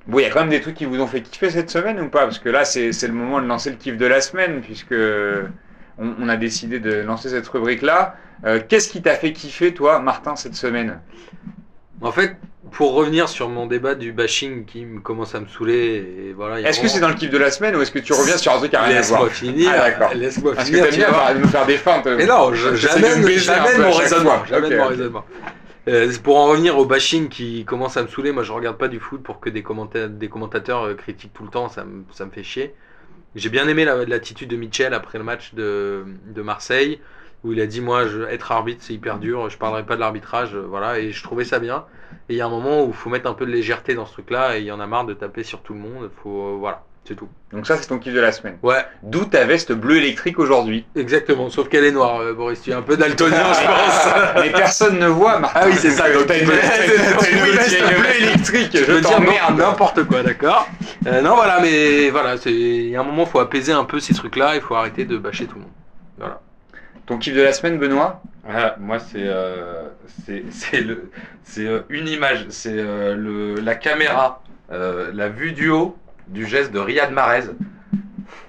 Bon, 0.07 0.17
il 0.19 0.23
y 0.23 0.25
a 0.25 0.29
quand 0.31 0.39
même 0.39 0.49
des 0.49 0.61
trucs 0.61 0.75
qui 0.75 0.85
vous 0.85 0.99
ont 0.99 1.05
fait 1.07 1.21
kiffer 1.21 1.49
cette 1.51 1.69
semaine 1.69 1.99
ou 1.99 2.07
pas? 2.09 2.21
Parce 2.21 2.39
que 2.39 2.49
là, 2.49 2.63
c'est 2.65 2.91
c'est 2.93 3.07
le 3.07 3.13
moment 3.13 3.39
de 3.41 3.45
lancer 3.47 3.69
le 3.69 3.75
kiff 3.75 3.97
de 3.97 4.05
la 4.07 4.21
semaine, 4.21 4.61
puisque 4.61 4.95
on, 6.01 6.15
on 6.25 6.29
a 6.29 6.35
décidé 6.37 6.79
de 6.79 6.95
lancer 7.01 7.29
cette 7.29 7.47
rubrique-là. 7.47 8.15
Euh, 8.45 8.59
Qu'est-ce 8.67 8.89
qui 8.89 9.01
t'a 9.01 9.13
fait 9.15 9.33
kiffer, 9.33 9.73
toi, 9.73 9.99
Martin, 9.99 10.35
cette 10.35 10.55
semaine? 10.55 10.99
En 12.01 12.11
fait, 12.11 12.35
pour 12.71 12.93
revenir 12.93 13.29
sur 13.29 13.47
mon 13.49 13.67
débat 13.67 13.93
du 13.95 14.11
bashing 14.11 14.65
qui 14.65 14.85
me 14.85 14.99
commence 15.01 15.35
à 15.35 15.39
me 15.39 15.45
saouler, 15.47 16.29
et 16.29 16.33
voilà. 16.33 16.59
Est-ce 16.61 16.79
que 16.79 16.87
c'est 16.87 16.99
dans 16.99 17.09
le 17.09 17.13
kiff 17.13 17.29
de 17.29 17.37
la 17.37 17.51
semaine 17.51 17.75
ou 17.75 17.81
est-ce 17.81 17.91
que 17.91 17.99
tu 17.99 18.13
reviens 18.13 18.37
sur 18.37 18.51
un 18.53 18.57
truc 18.57 18.73
à 18.73 18.81
rien 18.83 18.97
à 18.97 19.01
voir? 19.01 19.23
Laisse-moi 19.25 19.29
finir. 19.29 19.71
Ah. 19.75 20.13
Laisse-moi 20.15 20.53
Parce 20.55 20.69
que 20.69 20.75
finir. 20.75 20.89
t'aimes 20.89 20.99
bien 20.99 21.09
voir. 21.09 21.27
faire- 21.27 21.39
me 21.39 21.47
faire 21.47 21.65
des 21.67 21.77
feintes. 21.77 22.07
Mais 22.07 22.25
non, 22.25 22.51
j'amène 22.53 23.21
mon 23.81 23.91
raisonnement. 23.91 24.43
j'amène 24.49 24.77
mon 24.77 24.87
raisonnement. 24.87 25.25
Euh, 25.87 26.11
pour 26.23 26.37
en 26.37 26.45
revenir 26.45 26.77
au 26.77 26.85
bashing 26.85 27.27
qui 27.27 27.65
commence 27.65 27.97
à 27.97 28.03
me 28.03 28.07
saouler, 28.07 28.31
moi 28.31 28.43
je 28.43 28.51
regarde 28.51 28.77
pas 28.77 28.87
du 28.87 28.99
foot 28.99 29.21
pour 29.23 29.39
que 29.39 29.49
des, 29.49 29.63
commenta- 29.63 30.07
des 30.07 30.27
commentateurs 30.29 30.83
euh, 30.85 30.93
critiquent 30.93 31.33
tout 31.33 31.43
le 31.43 31.49
temps, 31.49 31.69
ça 31.69 31.83
me, 31.83 32.03
ça 32.11 32.23
me 32.25 32.29
fait 32.31 32.43
chier. 32.43 32.75
J'ai 33.35 33.49
bien 33.49 33.67
aimé 33.67 33.85
la- 33.85 34.05
l'attitude 34.05 34.49
de 34.49 34.55
Mitchell 34.57 34.93
après 34.93 35.17
le 35.17 35.23
match 35.23 35.53
de, 35.53 36.05
Marseille, 36.37 36.99
où 37.43 37.51
il 37.53 37.61
a 37.61 37.65
dit 37.67 37.81
moi 37.81 38.05
je, 38.07 38.21
être 38.23 38.51
arbitre 38.51 38.83
c'est 38.83 38.93
hyper 38.93 39.19
dur, 39.19 39.49
je 39.49 39.57
parlerai 39.57 39.85
pas 39.85 39.95
de 39.95 39.99
l'arbitrage, 40.01 40.55
voilà, 40.55 40.99
et 40.99 41.11
je 41.11 41.23
trouvais 41.23 41.45
ça 41.45 41.59
bien. 41.59 41.85
Et 42.29 42.33
il 42.33 42.37
y 42.37 42.41
a 42.41 42.45
un 42.45 42.49
moment 42.49 42.83
où 42.83 42.89
il 42.89 42.93
faut 42.93 43.09
mettre 43.09 43.29
un 43.29 43.33
peu 43.33 43.45
de 43.45 43.51
légèreté 43.51 43.95
dans 43.95 44.05
ce 44.05 44.13
truc-là, 44.13 44.57
et 44.57 44.61
il 44.61 44.65
y 44.65 44.71
en 44.71 44.79
a 44.79 44.87
marre 44.87 45.05
de 45.05 45.13
taper 45.13 45.43
sur 45.43 45.61
tout 45.61 45.73
le 45.73 45.79
monde, 45.79 46.09
faut, 46.23 46.55
euh, 46.55 46.57
voilà, 46.57 46.83
c'est 47.05 47.15
tout. 47.15 47.27
Donc 47.51 47.65
ça, 47.67 47.77
c'est 47.77 47.87
ton 47.87 47.97
kiff 47.97 48.13
de 48.13 48.19
la 48.19 48.31
semaine. 48.31 48.57
Ouais, 48.63 48.85
D'où 49.03 49.25
ta 49.25 49.43
veste 49.45 49.71
bleue 49.73 49.97
électrique 49.97 50.37
aujourd'hui. 50.39 50.85
exactement, 50.95 51.49
sauf 51.49 51.67
qu'elle 51.67 51.83
est 51.83 51.91
noire, 51.91 52.21
euh, 52.21 52.33
Boris, 52.33 52.61
tu 52.61 52.69
es 52.69 52.73
un 52.73 52.81
peu 52.83 52.95
daltonien 52.95 53.43
je 53.53 53.65
pense. 53.67 54.43
Mais 54.45 54.51
personne 54.51 54.99
ne 54.99 55.07
voit, 55.07 55.39
Martin. 55.39 55.61
Ah 55.63 55.67
oui, 55.67 55.73
c'est 55.77 55.89
ça, 55.91 56.11
donc 56.13 56.27
T'as 56.27 56.35
tu 56.35 56.43
une 56.45 56.49
veste 56.51 57.81
bleue 57.99 58.15
électrique. 58.21 58.69
Je 58.73 58.85
Je 58.85 58.91
veux 58.91 59.01
dire 59.01 59.09
t'emmerde. 59.09 59.57
n'importe 59.57 60.03
quoi, 60.05 60.21
d'accord 60.23 60.67
Euh, 61.07 61.21
Non, 61.21 61.35
voilà, 61.35 61.59
mais 61.61 62.09
voilà, 62.11 62.37
c'est 62.37 62.53
il 62.53 62.89
y 62.89 62.95
a 62.95 63.01
un 63.01 63.03
moment, 63.03 63.25
faut 63.25 63.39
apaiser 63.39 63.71
un 63.73 63.83
peu 63.83 63.99
ces 63.99 64.13
trucs-là, 64.13 64.55
il 64.55 64.61
faut 64.61 64.75
arrêter 64.75 65.05
de 65.05 65.17
bâcher 65.17 65.45
tout 65.47 65.55
le 65.55 65.61
monde. 65.61 65.71
Voilà. 66.19 66.39
Ton 67.07 67.17
kiff 67.17 67.33
de 67.35 67.41
la 67.41 67.51
semaine, 67.51 67.79
Benoît? 67.79 68.21
Ah, 68.47 68.75
moi, 68.79 68.99
c'est 68.99 69.17
euh, 69.23 69.83
c'est 70.25 70.43
c'est 70.51 70.81
le 70.81 71.09
c'est 71.43 71.65
euh, 71.65 71.81
une 71.89 72.07
image, 72.07 72.45
c'est 72.49 72.73
euh, 72.75 73.15
le 73.15 73.55
la 73.55 73.75
caméra, 73.75 74.41
euh, 74.71 75.11
la 75.13 75.29
vue 75.29 75.51
du 75.51 75.69
haut 75.69 75.97
du 76.27 76.45
geste 76.47 76.71
de 76.71 76.79
Riyad 76.79 77.11
Mahrez 77.11 77.43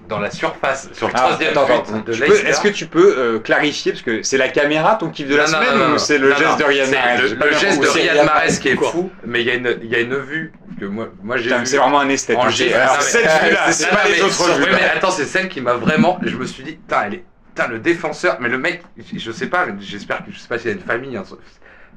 dans 0.09 0.19
la 0.19 0.31
surface 0.31 0.91
sur 0.93 1.07
le 1.09 1.13
Ah, 1.17 1.37
troisième 1.37 1.55
but 1.55 2.07
de 2.07 2.13
Leicester. 2.13 2.49
Est-ce 2.49 2.61
que 2.61 2.69
tu 2.69 2.87
peux 2.87 3.15
euh, 3.17 3.39
clarifier 3.39 3.93
parce 3.93 4.03
que 4.03 4.23
c'est 4.23 4.37
la 4.37 4.49
caméra 4.49 4.97
ton 4.97 5.09
kiff 5.11 5.29
de 5.29 5.37
la 5.37 5.45
Non, 5.45 5.49
semaine 5.49 5.79
non, 5.79 5.89
non, 5.89 5.95
ou 5.95 5.99
c'est 5.99 6.19
le 6.19 6.35
geste 6.35 6.59
de 6.59 6.65
Riyad 6.65 6.91
Mahrez? 6.91 7.29
Le, 7.31 7.53
geste 7.53 7.81
de. 7.83 7.87
Riyad 7.89 8.27
Mahrez 8.27 8.59
qui 8.61 8.69
est 8.69 8.75
Quoi? 8.75 8.91
fou, 8.91 9.11
mais 9.25 9.41
il 9.41 9.47
y 9.47 9.51
a 9.51 9.55
une 9.55 9.79
il 9.83 9.89
y 9.89 9.95
a 9.95 10.01
une 10.01 10.17
vue 10.17 10.53
que 10.79 10.85
moi 10.85 11.09
moi 11.23 11.37
j'ai 11.39 11.51
C'est 11.65 11.77
vraiment 11.79 12.01
un 12.01 12.09
esthète. 12.09 12.37
en. 12.37 12.49
G- 12.51 12.75
Alors, 12.75 12.95
non, 12.95 12.99
mais- 12.99 13.05
cette 13.05 13.23
vue-là, 13.45 13.73
c'est 13.73 13.89
pas 13.91 14.09
les 14.09 14.21
autres 14.23 14.55
vues. 14.59 14.67
mais 14.73 14.85
attends, 14.85 15.11
c'est 15.13 15.25
celle 15.25 15.49
qui 15.49 15.61
m'a 15.61 15.75
vraiment. 15.75 16.19
Je 16.23 16.37
me 16.37 16.45
suis 16.47 16.63
dit, 16.65 16.73
putain, 16.73 17.05
elle 17.07 17.15
est. 17.15 17.25
Putain, 17.55 17.69
le 17.69 17.79
défenseur. 17.79 18.39
Mais 18.41 18.49
le 18.49 18.59
mec, 18.59 18.83
je 19.17 19.31
sais 19.31 19.47
pas, 19.47 19.67
j'espère 19.79 20.25
que 20.25 20.33
je 20.33 20.39
sais 20.39 20.49
pas 20.49 20.59
s'il 20.59 20.71
a 20.71 20.73
une 20.73 20.81
famille. 20.81 21.17
hein, 21.17 21.25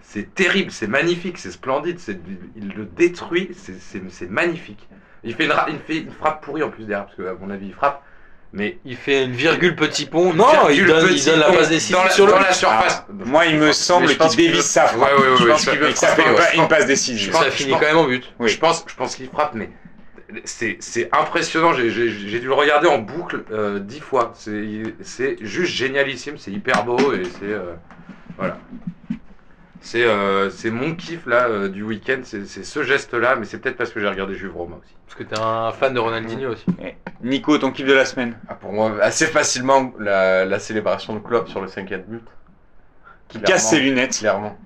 c'est 0.04 0.34
terrible, 0.36 0.72
c'est 0.72 0.88
magnifique, 0.88 1.38
c'est 1.38 1.52
splendide. 1.52 2.00
Il 2.56 2.70
le 2.78 2.86
détruit, 2.86 3.50
c'est 3.56 4.30
magnifique. 4.30 4.88
Il 5.26 5.34
fait, 5.36 5.46
une, 5.46 5.52
ra- 5.52 5.66
il 5.70 5.80
fait 5.80 6.02
une 6.04 6.12
frappe 6.12 6.44
pourrie 6.44 6.64
en 6.64 6.70
plus 6.70 6.86
derrière, 6.86 7.06
parce 7.06 7.18
que 7.18 7.24
à 7.24 7.34
mon 7.40 7.50
avis, 7.50 7.68
il 7.68 7.74
frappe. 7.74 8.02
Mais 8.54 8.78
Il 8.86 8.96
fait 8.96 9.26
une 9.26 9.34
virgule 9.34 9.76
petit 9.76 10.06
pont. 10.06 10.34
Non, 10.34 10.46
il 10.72 10.86
donne, 10.86 11.08
il 11.10 11.16
petit 11.16 11.26
donne 11.26 11.40
la 11.42 11.52
passe 11.52 11.68
décisive 11.70 11.96
dans 11.98 12.04
la, 12.06 12.10
sur 12.10 12.26
le 12.26 12.32
dans 12.32 12.40
la 12.40 12.54
surface. 12.54 13.04
Ah, 13.10 13.12
moi, 13.26 13.46
il 13.48 13.58
me 13.58 13.74
semble 13.74 14.08
qu'il 14.08 14.36
dévisse 14.38 14.66
sa 14.66 14.86
frappe. 14.88 15.12
Ouais, 15.12 15.22
ouais, 15.24 15.30
ouais, 15.32 15.38
Je 15.40 15.46
pense 15.48 15.62
ça- 15.64 15.72
qu'il 15.72 15.80
veut 15.82 15.92
ça 15.96 16.08
fait 16.16 16.22
une 16.56 16.62
pense- 16.62 16.70
passe 16.70 16.82
je 16.84 16.88
décisive. 16.88 17.32
pense- 17.34 17.44
Ça 17.44 17.52
finit 17.52 17.72
quand 17.74 17.82
même 17.82 17.98
en 17.98 18.06
but. 18.06 18.24
Oui. 18.40 18.48
Je 18.48 18.58
pense, 18.58 18.86
je 18.88 18.96
pense 18.96 19.16
qu'il 19.16 19.28
frappe, 19.28 19.56
mais 19.56 19.70
c'est 20.46 20.78
c'est 20.80 21.10
impressionnant. 21.14 21.74
J'ai- 21.74 21.90
J'ai 21.90 22.10
j'ai 22.10 22.40
dû 22.40 22.48
le 22.48 22.54
regarder 22.54 22.88
en 22.88 23.00
boucle 23.00 23.44
euh, 23.52 23.80
dix 23.80 24.00
fois. 24.00 24.32
C'est 24.36 24.84
c'est 25.02 25.36
juste 25.42 25.74
génialissime. 25.74 26.38
C'est 26.38 26.52
hyper 26.52 26.86
beau 26.86 27.14
et 27.14 27.24
c'est 27.26 27.52
euh, 27.52 27.74
voilà. 28.38 28.58
C'est 29.88 30.04
euh, 30.04 30.50
c'est 30.50 30.72
mon 30.72 30.96
kiff 30.96 31.28
là 31.28 31.48
euh, 31.48 31.70
du 31.70 31.84
week-end. 31.84 32.22
C'est 32.24 32.46
c'est 32.48 32.64
ce 32.64 32.82
geste-là, 32.82 33.36
mais 33.36 33.46
c'est 33.46 33.60
peut-être 33.60 33.78
parce 33.78 33.92
que 33.92 34.00
j'ai 34.00 34.08
regardé 34.08 34.34
Juve 34.34 34.56
Roma 34.56 34.78
aussi. 34.84 34.96
Parce 35.06 35.16
que 35.16 35.24
t'es 35.24 35.40
un 35.40 35.72
fan 35.72 35.94
de 35.94 36.00
Ronaldinho 36.00 36.54
aussi. 36.54 36.66
Nico, 37.22 37.56
ton 37.60 37.72
kiff 37.72 37.86
de 37.86 37.94
la 37.94 38.06
semaine? 38.06 38.36
Ah, 38.48 38.56
pour 38.56 38.74
moi, 38.74 38.92
assez 39.02 39.28
facilement, 39.28 39.94
la, 40.00 40.44
la 40.44 40.58
célébration 40.58 41.14
de 41.14 41.20
Klopp 41.20 41.48
sur 41.50 41.62
le 41.62 41.68
cinquième 41.68 42.02
but. 42.02 42.24
Qui 43.28 43.38
Clairement. 43.38 43.54
casse 43.56 43.70
ses 43.70 43.80
lunettes. 43.80 44.18
Clairement. 44.18 44.58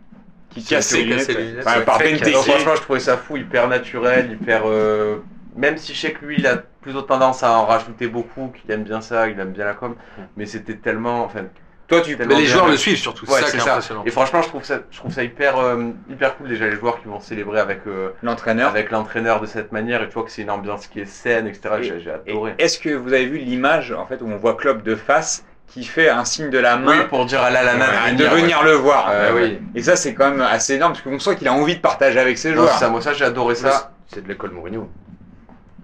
Qui 0.51 0.63
casse 0.63 0.87
ses 0.87 1.03
lunettes. 1.03 1.27
casser 1.27 1.33
les 1.33 1.47
lunettes. 1.49 1.67
Enfin, 1.67 1.81
Par 1.81 1.99
Benteke. 1.99 2.33
Non, 2.33 2.41
franchement, 2.41 2.75
je 2.75 2.81
trouvais 2.81 2.99
ça 3.01 3.17
fou, 3.17 3.35
hyper 3.35 3.67
naturel, 3.67 4.31
hyper. 4.31 4.61
euh, 4.67 5.17
Même 5.57 5.77
si 5.77 5.93
je 5.93 5.99
sais 5.99 6.13
que 6.13 6.25
lui, 6.25 6.37
il 6.39 6.47
a 6.47 6.57
plutôt 6.81 7.01
tendance 7.01 7.43
à 7.43 7.51
en 7.59 7.65
rajouter 7.65 8.07
beaucoup, 8.07 8.53
qu'il 8.55 8.71
aime 8.71 8.83
bien 8.83 9.01
ça, 9.01 9.27
il 9.27 9.37
aime 9.37 9.51
bien 9.51 9.65
la 9.65 9.73
com, 9.73 9.95
mais 10.37 10.45
c'était 10.45 10.75
tellement. 10.77 11.25
Enfin, 11.25 11.43
Toi, 11.89 12.01
tu 12.01 12.15
Mais 12.17 12.35
les 12.35 12.45
joueurs 12.45 12.67
le 12.67 12.77
suivent 12.77 12.97
surtout, 12.97 13.25
ouais, 13.25 13.39
c'est 13.39 13.39
ça 13.39 13.45
qui 13.45 13.51
c'est 13.51 13.57
est 13.57 13.61
ça. 13.61 13.71
impressionnant. 13.73 14.03
Et 14.05 14.11
franchement, 14.11 14.41
je 14.43 14.47
trouve 14.47 14.63
ça, 14.63 14.79
je 14.91 14.97
trouve 14.99 15.11
ça 15.11 15.23
hyper, 15.23 15.57
euh, 15.57 15.85
hyper 16.09 16.37
cool 16.37 16.47
déjà 16.47 16.67
les 16.67 16.75
joueurs 16.75 17.01
qui 17.01 17.07
vont 17.07 17.19
célébrer 17.19 17.59
avec, 17.59 17.79
euh, 17.87 18.09
l'entraîneur. 18.21 18.69
avec 18.69 18.91
l'entraîneur 18.91 19.41
de 19.41 19.47
cette 19.47 19.71
manière, 19.71 20.03
et 20.03 20.07
tu 20.07 20.13
vois 20.13 20.23
que 20.23 20.29
c'est 20.31 20.43
une 20.43 20.51
ambiance 20.51 20.85
qui 20.87 20.99
est 21.01 21.05
saine, 21.09 21.47
etc. 21.47 21.69
Et- 21.81 21.99
J'ai 22.03 22.11
adoré. 22.11 22.53
Est-ce 22.59 22.77
que 22.77 22.89
vous 22.89 23.11
avez 23.11 23.25
vu 23.25 23.39
l'image 23.39 23.91
en 23.91 24.05
fait 24.05 24.21
où 24.21 24.27
on 24.29 24.37
voit 24.37 24.53
Klopp 24.55 24.83
de 24.83 24.95
face 24.95 25.43
qui 25.67 25.83
fait 25.83 26.09
un 26.09 26.25
signe 26.25 26.49
de 26.51 26.57
la 26.59 26.77
Oui, 26.77 26.83
main 26.83 27.05
pour 27.05 27.25
dire 27.25 27.41
à 27.41 27.49
la 27.49 27.63
lana 27.63 27.85
de 28.11 28.17
de 28.17 28.23
venir. 28.25 28.63
le 28.63 28.71
voir 28.73 29.09
Euh, 29.11 29.31
Euh, 29.31 29.35
oui. 29.35 29.59
Et 29.75 29.81
ça, 29.83 29.95
c'est 29.95 30.13
quand 30.13 30.29
même 30.29 30.41
assez 30.41 30.75
énorme 30.75 30.93
parce 30.93 31.03
qu'on 31.03 31.19
sent 31.19 31.35
qu'il 31.37 31.47
a 31.47 31.53
envie 31.53 31.75
de 31.75 31.81
partager 31.81 32.19
avec 32.19 32.37
ses 32.37 32.49
Non, 32.51 32.57
joueurs. 32.63 32.73
c'est 32.73 32.79
ça, 32.85 32.89
moi 32.89 33.01
ça 33.01 33.13
j'ai 33.13 33.25
adoré 33.25 33.55
ça. 33.55 33.91
C'est 34.07 34.23
de 34.23 34.27
l'école 34.27 34.51
Mourinho. 34.51 34.89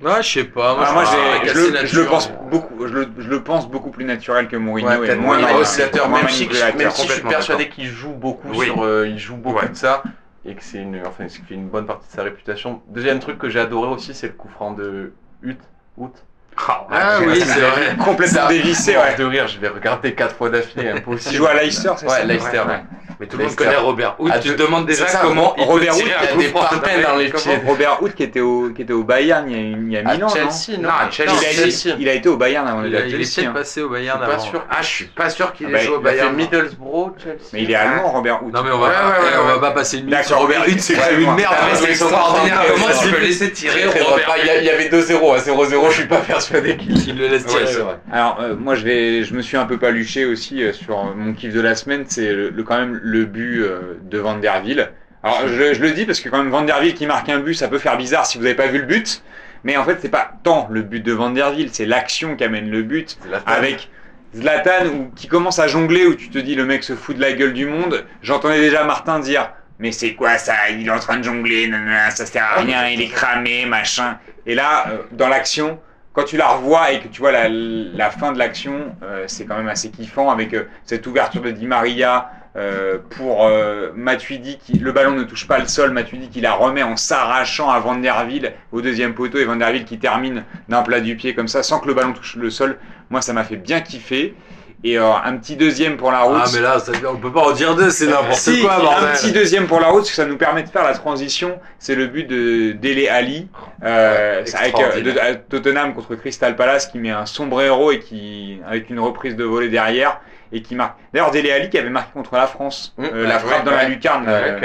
Ouais, 0.01 0.21
je 0.21 0.29
sais 0.29 0.43
pas. 0.43 0.77
Ah, 0.79 0.91
moi, 0.93 1.03
je 1.05 1.10
trouve 1.10 1.21
j'ai- 1.43 1.47
je, 1.53 1.71
le, 1.81 1.86
je 1.86 1.99
le 2.01 2.05
pense 2.08 2.31
beaucoup, 2.51 2.88
je 2.88 2.93
le, 2.93 3.08
je 3.17 3.29
le 3.29 3.41
pense 3.43 3.69
beaucoup 3.69 3.89
plus 3.91 4.03
naturel 4.05 4.47
que 4.47 4.55
Mourinho 4.58 4.89
Ouais, 4.89 4.95
et 4.95 4.99
peut-être 4.99 5.19
moins, 5.21 5.39
moins 5.39 5.55
oscillateur, 5.55 6.10
moins 6.10 6.19
même 6.21 6.29
si, 6.29 6.43
manipulateur. 6.45 6.75
même 6.77 6.89
si 6.91 6.95
je 6.95 7.01
suis 7.01 7.08
complètement 7.08 7.29
persuadé 7.31 7.69
qu'il 7.69 7.86
joue 7.88 8.12
beaucoup 8.12 8.49
Oui. 8.53 8.65
sur, 8.65 8.84
euh, 8.84 9.08
il 9.08 9.17
joue 9.17 9.36
beaucoup 9.38 9.60
Ouais. 9.60 9.69
de 9.69 9.75
ça 9.75 10.03
et 10.45 10.53
que 10.53 10.63
c'est 10.63 10.77
une, 10.79 11.01
enfin, 11.05 11.27
ce 11.27 11.39
qui 11.39 11.45
fait 11.45 11.53
une 11.55 11.69
bonne 11.69 11.86
partie 11.86 12.08
de 12.08 12.13
sa 12.13 12.23
réputation. 12.23 12.81
Deuxième 12.89 13.19
truc 13.19 13.38
que 13.38 13.49
j'ai 13.49 13.60
adoré 13.60 13.88
aussi, 13.89 14.13
c'est 14.13 14.27
le 14.27 14.34
coup 14.34 14.49
franc 14.49 14.71
de 14.73 15.13
Hut. 15.41 15.58
Hut. 15.99 16.12
Ah 16.58 17.17
oui, 17.25 17.41
c'est 17.41 17.60
vrai. 17.60 17.95
complètement 18.03 18.41
Ça, 18.43 18.47
dévissé, 18.47 18.93
mort 18.93 19.03
ouais. 19.03 19.15
de 19.15 19.23
rire, 19.25 19.47
je 19.47 19.60
vais 19.60 19.67
regarder 19.67 20.13
quatre 20.13 20.36
fois 20.36 20.49
d'affilée, 20.49 20.89
impossible. 20.89 21.34
Il 21.34 21.38
joue 21.38 21.47
à 21.47 21.53
Leicester, 21.55 21.91
c'est 21.97 22.05
Ouais, 22.05 22.12
ça 22.12 22.23
Leicester, 22.23 22.60
ouais. 22.60 22.84
Mais 23.19 23.28
tout 23.28 23.38
le 23.38 23.45
monde 23.45 23.56
connaît 23.56 23.75
Robert 23.75 24.15
Hood. 24.19 24.32
Ah, 24.34 24.39
tu 24.39 24.49
de- 24.49 24.54
te 24.54 24.62
demandes 24.62 24.86
déjà 24.86 25.06
comment 25.21 25.54
il 25.58 25.63
Robert 25.63 25.95
Hood, 25.95 26.04
a 26.04 26.36
des 26.38 26.47
parpaings 26.49 27.01
dans 27.01 27.15
les 27.17 27.30
pieds. 27.30 27.60
Robert 27.65 28.01
Hood 28.01 28.13
qui 28.13 28.23
était 28.23 28.41
au, 28.41 28.69
qui 28.69 28.82
était 28.82 28.93
au 28.93 29.04
Bayern 29.04 29.49
il 29.49 29.56
y 29.56 29.56
a, 29.56 29.62
il 29.78 29.91
y 29.91 29.97
a 29.97 30.10
À 30.10 30.13
mille 30.13 30.23
ans, 30.23 30.30
Chelsea, 30.30 30.78
non 30.80 30.89
Chelsea. 31.12 31.32
il, 31.41 31.45
a 31.45 31.51
été, 31.51 31.71
Chelsea. 31.71 31.95
il 31.99 32.10
a 32.10 32.13
été 32.13 32.30
au 32.30 32.38
Bayern 32.38 32.67
avant 32.67 32.84
Il, 32.84 32.95
a- 32.95 33.01
peut-être 33.01 33.39
hein. 33.47 33.51
passé 33.54 33.82
au 33.82 33.89
Bayern 33.89 34.21
avant. 34.21 34.34
Ah, 34.69 34.82
je 34.82 34.88
suis 34.88 35.06
pas 35.06 35.30
sûr 35.30 35.54
qu'il 35.54 35.67
Ah 35.67 35.69
ait 35.69 35.73
bah, 35.73 35.80
joué 35.80 35.95
au 35.95 35.99
Bayern. 35.99 36.36
Middlesbrough, 36.36 37.13
Chelsea. 37.23 37.39
Mais 37.54 37.63
il 37.63 37.71
est 37.71 37.75
allemand, 37.75 38.12
Robert 38.12 38.43
Hood. 38.43 38.54
Non 38.54 38.63
mais 38.63 38.71
on 38.71 38.80
va, 38.80 38.88
Ouais, 38.88 38.93
pas, 38.93 39.08
ouais, 39.08 39.25
ouais, 39.25 39.32
on 39.41 39.45
ouais. 39.47 39.54
va 39.54 39.60
pas 39.60 39.71
passer 39.71 39.97
une 39.99 40.06
minute 40.06 40.23
sur 40.25 40.38
Robert. 40.39 40.63
Hutt, 40.67 40.80
c'est 40.82 40.95
Ouais, 40.95 40.99
quand 41.06 41.12
même 41.12 41.21
une 41.21 41.36
merde. 41.36 41.56
Ah, 41.58 41.75
c'est 41.75 41.89
extraordinaire. 41.89 42.62
Comment 42.73 42.99
tu 43.01 43.08
de- 43.08 43.13
peux 43.13 43.21
laisser 43.21 43.51
tirer 43.51 43.86
Robert. 43.86 44.36
Il 44.60 44.63
y 44.65 44.69
avait 44.69 44.89
2-0 44.89 45.34
à 45.34 45.38
0-0, 45.39 45.89
je 45.89 45.93
suis 45.95 46.08
pas 46.08 46.17
persuadé 46.17 46.75
qu'il. 46.78 47.17
Le 47.17 47.28
laisse 47.28 47.45
tirer. 47.45 47.65
Alors 48.12 48.39
euh, 48.41 48.56
moi 48.58 48.75
je 48.75 48.84
vais, 48.84 49.23
je 49.23 49.34
me 49.34 49.41
suis 49.41 49.56
un 49.58 49.65
peu 49.65 49.78
paluché 49.78 50.25
aussi 50.25 50.62
sur 50.73 51.04
mon 51.15 51.34
kiff 51.34 51.54
de 51.54 51.62
la 51.62 51.75
semaine, 51.75 52.04
c'est 52.08 52.32
le, 52.34 52.49
le- 52.49 52.63
quand 52.63 52.78
même 52.78 52.99
le 53.05 53.25
but 53.25 53.61
euh, 53.61 53.99
de 54.01 54.17
Van 54.17 54.37
der 54.37 54.61
Ville. 54.61 54.89
Alors 55.23 55.47
je, 55.47 55.73
je 55.73 55.81
le 55.81 55.91
dis 55.91 56.05
parce 56.05 56.19
que 56.19 56.29
quand 56.29 56.39
même 56.39 56.49
Van 56.49 56.63
der 56.63 56.79
Ville 56.81 56.95
qui 56.95 57.05
marque 57.05 57.29
un 57.29 57.39
but, 57.39 57.53
ça 57.53 57.67
peut 57.67 57.77
faire 57.77 57.97
bizarre 57.97 58.25
si 58.25 58.37
vous 58.37 58.43
n'avez 58.43 58.55
pas 58.55 58.67
vu 58.67 58.79
le 58.79 58.85
but, 58.85 59.21
mais 59.63 59.77
en 59.77 59.85
fait 59.85 59.97
c'est 60.01 60.09
pas 60.09 60.31
tant 60.43 60.67
le 60.71 60.81
but 60.81 61.01
de 61.01 61.13
Van 61.13 61.29
der 61.29 61.51
Ville, 61.51 61.69
c'est 61.71 61.85
l'action 61.85 62.35
qui 62.35 62.43
amène 62.43 62.69
le 62.69 62.81
but 62.81 63.17
avec 63.45 63.89
Zlatan 64.35 64.87
ou 64.87 65.11
qui 65.15 65.27
commence 65.27 65.59
à 65.59 65.67
jongler 65.67 66.05
où 66.05 66.15
tu 66.15 66.29
te 66.29 66.39
dis 66.39 66.55
le 66.55 66.65
mec 66.65 66.83
se 66.83 66.95
fout 66.95 67.15
de 67.15 67.21
la 67.21 67.33
gueule 67.33 67.53
du 67.53 67.67
monde. 67.67 68.05
J'entendais 68.21 68.59
déjà 68.59 68.83
Martin 68.83 69.19
dire 69.19 69.51
mais 69.77 69.91
c'est 69.91 70.13
quoi 70.13 70.37
ça? 70.37 70.53
Il 70.71 70.87
est 70.87 70.91
en 70.91 70.99
train 70.99 71.17
de 71.17 71.23
jongler, 71.23 71.67
nanana, 71.67 72.09
ça 72.09 72.25
sert 72.25 72.43
à 72.43 72.61
rien, 72.61 72.87
il 72.87 73.01
est 73.01 73.09
cramé, 73.09 73.65
machin. 73.65 74.17
Et 74.45 74.55
là, 74.55 74.85
euh, 74.87 74.97
dans 75.11 75.27
l'action, 75.27 75.79
quand 76.13 76.23
tu 76.23 76.37
la 76.37 76.47
revois 76.47 76.91
et 76.93 76.99
que 77.01 77.09
tu 77.09 77.19
vois 77.19 77.33
la, 77.33 77.49
la 77.49 78.09
fin 78.09 78.31
de 78.31 78.39
l'action, 78.39 78.95
euh, 79.03 79.25
c'est 79.27 79.45
quand 79.45 79.57
même 79.57 79.67
assez 79.67 79.89
kiffant 79.89 80.29
avec 80.29 80.53
euh, 80.53 80.63
cette 80.85 81.05
ouverture 81.07 81.41
de 81.41 81.51
Di 81.51 81.67
Maria 81.67 82.29
euh, 82.57 82.97
pour 83.17 83.45
euh, 83.47 83.89
Matuidi 83.95 84.57
qui 84.57 84.79
le 84.79 84.91
ballon 84.91 85.11
ne 85.11 85.23
touche 85.23 85.47
pas 85.47 85.59
le 85.59 85.67
sol, 85.67 85.91
Matuidi 85.91 86.29
qui 86.29 86.41
la 86.41 86.53
remet 86.53 86.83
en 86.83 86.95
s'arrachant 86.95 87.69
à 87.69 87.79
Van 87.79 87.95
der 87.95 88.25
Ville 88.25 88.53
au 88.71 88.81
deuxième 88.81 89.13
poteau 89.13 89.37
et 89.39 89.45
Van 89.45 89.55
der 89.57 89.71
Ville 89.71 89.85
qui 89.85 89.97
termine 89.99 90.43
d'un 90.69 90.81
plat 90.83 90.99
du 91.01 91.15
pied 91.15 91.33
comme 91.35 91.47
ça 91.47 91.63
sans 91.63 91.79
que 91.79 91.87
le 91.87 91.93
ballon 91.93 92.13
touche 92.13 92.35
le 92.37 92.49
sol. 92.49 92.77
Moi 93.10 93.21
ça 93.21 93.33
m'a 93.33 93.43
fait 93.43 93.58
bien 93.58 93.81
kiffer. 93.81 94.35
Et 94.83 94.99
euh, 94.99 95.13
un 95.23 95.35
petit 95.37 95.56
deuxième 95.56 95.97
pour 95.97 96.12
la 96.12 96.19
route. 96.19 96.41
Ah 96.45 96.49
mais 96.53 96.60
là, 96.62 96.77
ça, 96.77 96.91
on 97.12 97.15
peut 97.15 97.31
pas 97.31 97.39
en 97.41 97.53
dire 97.53 97.73
deux, 97.75 97.89
c'est 97.89 98.06
n'importe 98.06 98.33
Si, 98.35 98.62
quoi, 98.62 98.75
un 98.75 98.79
bordel. 98.81 99.12
petit 99.13 99.31
deuxième 99.31 99.65
pour 99.65 99.79
la 99.79 99.87
route, 99.87 100.01
parce 100.01 100.10
que 100.12 100.15
ça 100.15 100.25
nous 100.25 100.37
permet 100.37 100.62
de 100.62 100.69
faire 100.69 100.83
la 100.83 100.93
transition. 100.93 101.58
C'est 101.79 101.95
le 101.95 102.06
but 102.06 102.25
de 102.27 102.73
Dele 102.73 103.08
Ali, 103.10 103.47
euh, 103.83 104.43
avec 104.53 104.75
euh, 104.79 105.01
de- 105.01 105.39
Tottenham 105.49 105.95
contre 105.95 106.13
Crystal 106.15 106.56
Palace, 106.56 106.85
qui 106.87 106.99
met 106.99 107.10
un 107.10 107.25
sombrero 107.25 107.91
et 107.91 107.99
qui 107.99 108.60
avec 108.67 108.91
une 108.91 108.99
reprise 108.99 109.35
de 109.35 109.43
volée 109.43 109.69
derrière 109.69 110.19
et 110.52 110.62
qui 110.62 110.75
marque. 110.75 110.98
D'ailleurs, 111.13 111.31
Dele 111.31 111.52
Ali 111.52 111.69
qui 111.69 111.77
avait 111.77 111.89
marqué 111.89 112.12
contre 112.13 112.35
la 112.35 112.48
France, 112.48 112.93
Mmh, 112.98 113.04
euh, 113.04 113.27
la 113.27 113.39
frappe 113.39 113.65
dans 113.65 113.71
la 113.71 113.87
lucarne. 113.89 114.25
Euh. 114.27 114.60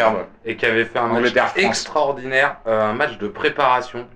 Et 0.45 0.57
qui 0.57 0.67
avait 0.67 0.85
fait 0.85 0.99
un 0.99 1.09
match 1.09 1.33
extraordinaire, 1.57 2.57
euh, 2.67 2.91
un 2.91 2.93
match 2.95 3.19
de 3.19 3.29
préparation 3.29 4.07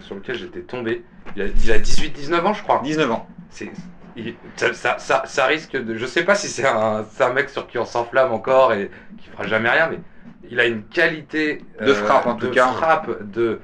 sur 0.00 0.14
lequel 0.14 0.36
j'étais 0.36 0.60
tombé. 0.60 1.04
Il 1.36 1.42
a, 1.42 1.46
il 1.46 1.72
a 1.72 1.78
18-19 1.78 2.44
ans, 2.46 2.52
je 2.52 2.62
crois. 2.62 2.80
19 2.84 3.10
ans. 3.10 3.26
C'est, 3.50 3.70
il- 4.16 4.34
ça, 4.56 4.72
ça, 4.74 4.96
ça, 4.98 5.22
ça 5.26 5.46
risque 5.46 5.72
de. 5.76 5.96
Je 5.96 6.06
sais 6.06 6.24
pas 6.24 6.34
si 6.34 6.48
c'est 6.48 6.66
un, 6.66 7.04
c'est 7.10 7.24
un 7.24 7.32
mec 7.32 7.48
sur 7.50 7.66
qui 7.66 7.78
on 7.78 7.84
s'enflamme 7.84 8.32
encore 8.32 8.72
et 8.72 8.90
qui 9.22 9.28
fera 9.30 9.46
jamais 9.46 9.70
rien, 9.70 9.88
mais 9.90 9.98
il 10.50 10.60
a 10.60 10.66
une 10.66 10.84
qualité 10.84 11.62
De 11.80 11.92
frappe, 11.94 12.26
en 12.26 12.34
tout 12.36 12.48
de 12.48 12.52
cas. 12.54 12.68
frappe, 12.68 13.22
de, 13.32 13.60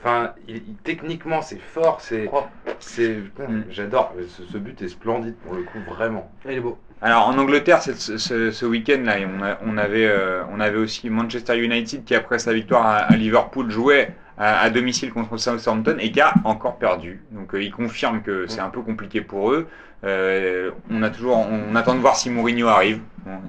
enfin, 0.00 0.32
il- 0.48 0.56
il- 0.56 0.76
techniquement 0.82 1.40
c'est 1.42 1.60
fort, 1.60 2.00
c'est, 2.00 2.24
Propre. 2.24 2.50
c'est, 2.80 3.14
putain, 3.14 3.44
Mm. 3.48 3.64
j'adore. 3.70 4.12
Ce, 4.36 4.42
ce 4.44 4.58
but 4.58 4.80
est 4.82 4.88
splendide 4.88 5.36
pour 5.36 5.54
le 5.54 5.62
coup, 5.62 5.78
vraiment. 5.88 6.30
Il 6.44 6.50
est 6.52 6.60
beau. 6.60 6.78
Alors 7.00 7.28
en 7.28 7.38
Angleterre, 7.38 7.80
ce, 7.80 8.64
week-end 8.66 9.02
là, 9.04 9.16
euh, 9.18 10.42
on 10.50 10.60
avait 10.60 10.76
aussi 10.76 11.08
Manchester 11.10 11.56
United 11.56 12.04
qui 12.04 12.14
après 12.14 12.40
sa 12.40 12.52
victoire 12.52 12.84
à, 13.08 13.16
Liverpool 13.16 13.70
jouait 13.70 14.14
à, 14.36 14.68
domicile 14.70 15.12
contre 15.12 15.36
Southampton 15.36 15.96
et 16.00 16.10
qui 16.10 16.20
a 16.20 16.34
encore 16.44 16.78
perdu. 16.78 17.22
Donc 17.30 17.54
euh, 17.54 17.62
ils 17.62 17.70
confirment 17.70 18.22
que 18.22 18.48
c'est 18.48 18.60
un 18.60 18.70
peu 18.70 18.80
compliqué 18.80 19.20
pour 19.20 19.52
eux. 19.52 19.68
Euh, 20.04 20.72
on 20.90 21.02
a 21.04 21.10
toujours, 21.10 21.38
on 21.38 21.74
attend 21.76 21.94
de 21.94 22.00
voir 22.00 22.16
si 22.16 22.30
Mourinho 22.30 22.66
arrive. 22.66 23.00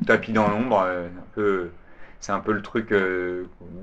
Tapis 0.05 0.33
dans 0.33 0.47
l'ombre, 0.47 0.85
euh. 1.37 1.67
C'est 2.21 2.33
un 2.33 2.41
peu 2.41 2.51
le 2.51 2.61
truc 2.61 2.93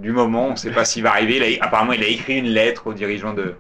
du 0.00 0.12
moment. 0.12 0.48
On 0.48 0.50
ne 0.50 0.56
sait 0.56 0.70
pas 0.70 0.84
s'il 0.84 1.02
va 1.02 1.12
arriver. 1.12 1.58
Apparemment, 1.62 1.94
il 1.94 2.02
a 2.02 2.06
écrit 2.06 2.36
une 2.36 2.48
lettre 2.48 2.88
aux 2.88 2.92
dirigeants 2.92 3.32
de. 3.32 3.54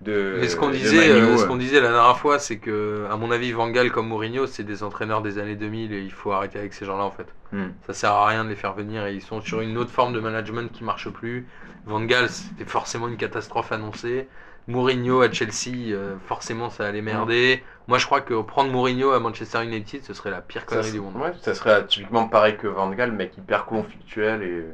De 0.00 0.38
Mais 0.40 0.48
ce 0.48 0.56
qu'on 0.56 0.70
disait, 0.70 1.10
euh, 1.10 1.36
ce 1.36 1.46
qu'on 1.46 1.56
disait 1.56 1.80
la 1.80 1.90
dernière 1.90 2.18
fois, 2.18 2.38
c'est 2.38 2.58
que, 2.58 3.06
à 3.10 3.16
mon 3.16 3.30
avis, 3.30 3.52
Van 3.52 3.68
Gaal 3.68 3.90
comme 3.90 4.08
Mourinho, 4.08 4.46
c'est 4.46 4.64
des 4.64 4.82
entraîneurs 4.82 5.22
des 5.22 5.38
années 5.38 5.56
2000 5.56 5.92
et 5.92 6.02
il 6.02 6.12
faut 6.12 6.32
arrêter 6.32 6.58
avec 6.58 6.74
ces 6.74 6.84
gens-là 6.84 7.04
en 7.04 7.10
fait. 7.10 7.26
Hmm. 7.52 7.68
Ça 7.86 7.94
sert 7.94 8.12
à 8.12 8.26
rien 8.26 8.44
de 8.44 8.48
les 8.48 8.56
faire 8.56 8.74
venir 8.74 9.06
et 9.06 9.14
ils 9.14 9.22
sont 9.22 9.40
sur 9.40 9.60
une 9.60 9.78
autre 9.78 9.90
forme 9.90 10.12
de 10.12 10.20
management 10.20 10.70
qui 10.72 10.84
marche 10.84 11.08
plus. 11.08 11.46
Van 11.86 12.00
Gaal, 12.02 12.28
c'était 12.28 12.64
forcément 12.64 13.08
une 13.08 13.16
catastrophe 13.16 13.72
annoncée. 13.72 14.28
Mourinho 14.66 15.20
à 15.20 15.30
Chelsea, 15.30 15.92
euh, 15.92 16.16
forcément 16.26 16.70
ça 16.70 16.86
allait 16.86 17.02
merder. 17.02 17.62
Moi 17.86 17.98
je 17.98 18.06
crois 18.06 18.22
que 18.22 18.40
prendre 18.40 18.70
Mourinho 18.70 19.10
à 19.10 19.20
Manchester 19.20 19.62
United, 19.62 20.02
ce 20.02 20.14
serait 20.14 20.30
la 20.30 20.40
pire 20.40 20.64
connerie 20.64 20.92
du 20.92 21.00
monde. 21.00 21.16
ouais, 21.16 21.32
ça 21.42 21.54
serait 21.54 21.84
typiquement 21.86 22.28
pareil 22.28 22.56
que 22.56 22.66
Van 22.66 22.90
Gaal, 22.90 23.12
mec 23.12 23.36
hyper 23.36 23.66
conflictuel 23.66 24.42
et. 24.42 24.64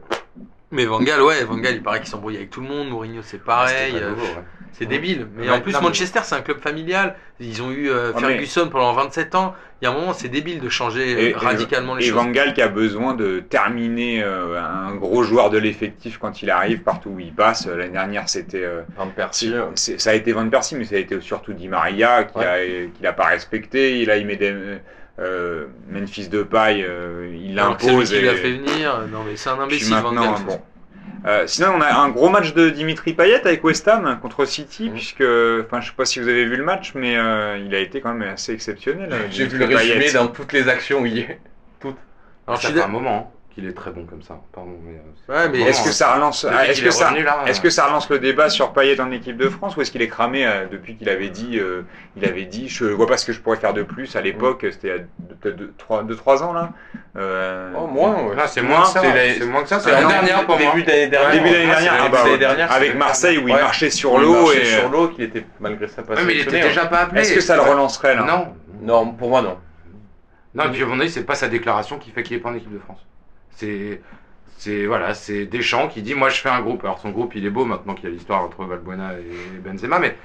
Mais 0.72 0.84
Van 0.86 1.00
Gaal, 1.00 1.20
ouais, 1.22 1.42
Van 1.44 1.56
Gaal, 1.58 1.74
il 1.74 1.82
paraît 1.82 1.98
qu'il 2.00 2.08
s'embrouille 2.08 2.36
avec 2.36 2.50
tout 2.50 2.60
le 2.60 2.68
monde. 2.68 2.88
Mourinho, 2.90 3.22
c'est 3.22 3.42
pareil. 3.42 3.92
C'était 3.92 4.00
pas 4.00 4.06
euh, 4.06 4.14
ouais. 4.14 4.44
C'est 4.72 4.86
débile. 4.86 5.26
Mais 5.36 5.48
Ouais, 5.50 5.56
en 5.56 5.60
plus, 5.60 5.72
non, 5.72 5.80
mais- 5.80 5.88
Manchester, 5.88 6.20
c'est 6.22 6.36
un 6.36 6.40
club 6.42 6.60
familial. 6.60 7.16
Ils 7.40 7.60
ont 7.60 7.70
eu 7.72 7.90
euh, 7.90 8.12
Ouais, 8.12 8.20
mais- 8.22 8.28
Ferguson 8.28 8.68
pendant 8.70 8.92
27 8.92 9.34
ans. 9.34 9.54
Il 9.82 9.86
y 9.86 9.88
a 9.88 9.90
un 9.90 9.94
moment, 9.94 10.12
c'est 10.12 10.28
débile 10.28 10.60
de 10.60 10.68
changer 10.68 11.14
euh, 11.14 11.18
Et- 11.18 11.30
et- 11.30 11.34
radicalement 11.34 11.94
les 11.96 12.04
Et 12.04 12.08
choses. 12.10 12.16
Van 12.16 12.26
Gaal 12.30 12.54
qui 12.54 12.62
a 12.62 12.68
besoin 12.68 13.14
de 13.14 13.40
terminer 13.40 14.22
euh, 14.22 14.62
un 14.62 14.94
gros 14.94 15.22
joueur 15.24 15.50
de 15.50 15.58
l'effectif 15.58 16.18
quand 16.18 16.40
il 16.42 16.50
arrive 16.50 16.82
partout 16.82 17.10
où 17.10 17.18
il 17.18 17.32
passe. 17.32 17.66
L'année 17.66 17.88
dernière, 17.88 18.28
c'était 18.28 18.62
euh, 18.64 18.82
Van 18.96 19.08
Persie. 19.08 19.52
ça 19.74 20.10
a 20.10 20.14
été 20.14 20.32
Van 20.32 20.48
Persie, 20.48 20.76
mais 20.76 20.84
ça 20.84 20.94
a 20.94 20.98
été 20.98 21.20
surtout 21.20 21.52
Di 21.52 21.66
Maria 21.66 22.24
qui 22.24 22.38
a 22.38 22.58
qui 22.64 23.02
l'a 23.02 23.12
pas 23.12 23.26
respecté. 23.26 23.98
Il 24.00 24.10
a 24.10 24.18
il 24.18 24.26
met 24.26 24.36
des 24.36 24.54
euh, 25.20 25.66
Memphis 25.90 26.28
de 26.28 26.42
paille, 26.42 26.86
il 27.34 27.58
Alors 27.58 27.76
c'est 27.78 27.86
lui 27.86 27.92
l'impose. 27.92 28.10
qui 28.10 28.16
et- 28.16 28.22
l'a 28.22 28.34
fait 28.34 28.52
venir. 28.52 29.06
Non, 29.12 29.20
mais 29.26 29.36
c'est 29.36 29.50
un 29.50 29.58
imbécile, 29.60 29.90
maintenant, 29.94 30.38
bon. 30.40 30.60
Euh, 31.26 31.46
sinon, 31.46 31.74
on 31.76 31.80
a 31.82 31.92
un 31.92 32.08
gros 32.08 32.30
match 32.30 32.54
de 32.54 32.70
Dimitri 32.70 33.12
Payet 33.12 33.46
avec 33.46 33.62
West 33.62 33.86
Ham 33.88 34.18
contre 34.22 34.46
City, 34.46 34.84
Mhm. 34.88 34.92
puisque, 34.94 35.20
enfin, 35.66 35.80
je 35.82 35.88
sais 35.88 35.94
pas 35.96 36.06
si 36.06 36.18
vous 36.18 36.28
avez 36.28 36.46
vu 36.46 36.56
le 36.56 36.64
match, 36.64 36.92
mais 36.94 37.16
euh, 37.18 37.58
il 37.58 37.74
a 37.74 37.78
été 37.80 38.00
quand 38.00 38.14
même 38.14 38.30
assez 38.30 38.52
exceptionnel. 38.54 39.10
euh, 39.12 39.18
J'ai 39.30 39.46
vu 39.46 39.58
le 39.58 39.66
résumé 39.66 39.98
Payet. 40.00 40.12
dans 40.14 40.28
toutes 40.28 40.52
les 40.54 40.68
actions 40.68 41.00
où 41.02 41.06
il 41.06 41.18
est. 41.18 41.38
Alors, 42.46 42.58
je 42.60 42.66
ça 42.68 42.72
fait 42.72 42.80
un 42.82 42.88
moment 42.88 43.30
hein, 43.30 43.39
qu'il 43.60 43.68
est 43.68 43.72
très 43.74 43.90
bon 43.90 44.04
comme 44.04 44.22
ça. 44.22 44.38
Pardon, 44.52 44.72
mais, 44.84 44.94
euh, 44.94 45.32
Ouais, 45.44 45.48
mais 45.50 45.60
Est-ce 45.68 45.84
que 45.84 45.92
ça 45.92 46.14
relance 46.14 46.44
Est-ce 46.44 46.80
que 46.82 46.88
est 46.88 46.90
ça 46.90 47.10
là, 47.12 47.44
Est-ce 47.46 47.60
que 47.60 47.70
ça 47.70 47.86
relance 47.86 48.08
le 48.10 48.18
débat 48.18 48.48
sur 48.48 48.72
Payet 48.72 49.00
en 49.00 49.10
équipe 49.12 49.36
de 49.36 49.48
France 49.48 49.76
ou 49.76 49.82
est-ce 49.82 49.90
qu'il 49.90 50.02
est 50.02 50.08
cramé 50.08 50.46
euh, 50.46 50.66
depuis 50.70 50.96
qu'il 50.96 51.08
avait 51.08 51.28
dit, 51.28 51.58
euh, 51.58 51.82
il 52.16 52.24
avait 52.24 52.44
dit, 52.46 52.68
je 52.68 52.84
vois 52.86 53.06
pas 53.06 53.16
ce 53.16 53.26
que 53.26 53.32
je 53.32 53.40
pourrais 53.40 53.56
faire 53.58 53.74
de 53.74 53.82
plus 53.82 54.16
à 54.16 54.20
l'époque, 54.20 54.66
c'était 54.70 54.88
il 54.88 54.90
y 54.90 54.94
a 54.94 54.98
deux- 55.52 55.72
peut-être 55.76 56.04
2-3 56.06 56.42
ans 56.42 56.52
là. 56.52 56.70
Euh, 57.16 57.72
Oh, 57.76 57.86
moins, 57.86 58.22
ouais. 58.24 58.36
C'est 58.46 58.62
moins 58.62 58.82
que 58.82 58.88
ça. 58.88 59.02
C'est 59.02 59.38
la- 59.38 59.46
moins 59.46 59.62
que 59.62 59.68
ça. 59.68 59.80
C'est 59.80 59.90
Ah, 59.90 60.00
l'année 60.00 60.12
dernière 60.12 60.46
pour. 60.46 60.56
Début 60.56 60.82
d'année 60.82 61.08
dernière. 61.08 61.32
Début 61.32 61.50
d'année 61.50 61.66
dernière, 61.66 61.92
ah 61.98 62.02
début 62.02 62.12
bah, 62.12 62.22
d'année 62.24 62.38
dernière, 62.38 62.72
avec 62.72 62.94
Marseille 62.96 63.38
où 63.38 63.48
il 63.48 63.54
marchait 63.54 63.90
sur 63.90 64.18
l'eau 64.18 64.42
marchait 64.44 64.62
et 64.62 64.64
sur 64.64 64.88
l'eau, 64.88 65.08
qu'il 65.08 65.24
était 65.24 65.44
malgré 65.60 65.88
ça 65.88 66.02
pas 66.02 66.14
mais 66.24 66.34
il 66.34 66.40
était 66.40 66.60
déjà 66.60 66.86
pas 66.86 67.00
appelé. 67.00 67.20
est-ce 67.22 67.34
que 67.34 67.40
ça 67.40 67.56
le 67.56 67.62
relancerait 67.62 68.14
là? 68.14 68.22
Non. 68.24 68.48
Non, 68.82 69.12
pour 69.12 69.28
moi 69.28 69.42
non. 69.42 69.58
Non, 70.54 70.64
et 70.64 70.68
puis 70.70 70.82
à 70.82 70.86
mon 70.86 70.98
avis, 70.98 71.10
c'est 71.10 71.22
pas 71.24 71.34
sa 71.36 71.48
déclaration 71.48 71.98
qui 71.98 72.10
fait 72.10 72.22
qu'il 72.22 72.36
est 72.36 72.40
pas 72.40 72.48
en 72.48 72.54
équipe 72.54 72.72
de 72.72 72.78
France. 72.80 73.06
C'est, 73.56 74.00
c'est 74.58 74.86
voilà, 74.86 75.14
c'est 75.14 75.46
Deschamps 75.46 75.88
qui 75.88 76.02
dit, 76.02 76.14
moi 76.14 76.28
je 76.28 76.40
fais 76.40 76.48
un 76.48 76.60
groupe. 76.60 76.84
Alors 76.84 76.98
son 76.98 77.10
groupe, 77.10 77.34
il 77.34 77.44
est 77.46 77.50
beau 77.50 77.64
maintenant 77.64 77.94
qu'il 77.94 78.04
y 78.04 78.12
a 78.12 78.14
l'histoire 78.14 78.42
entre 78.42 78.64
Valbuena 78.64 79.12
et 79.14 79.58
Benzema, 79.58 79.98
mais 79.98 80.16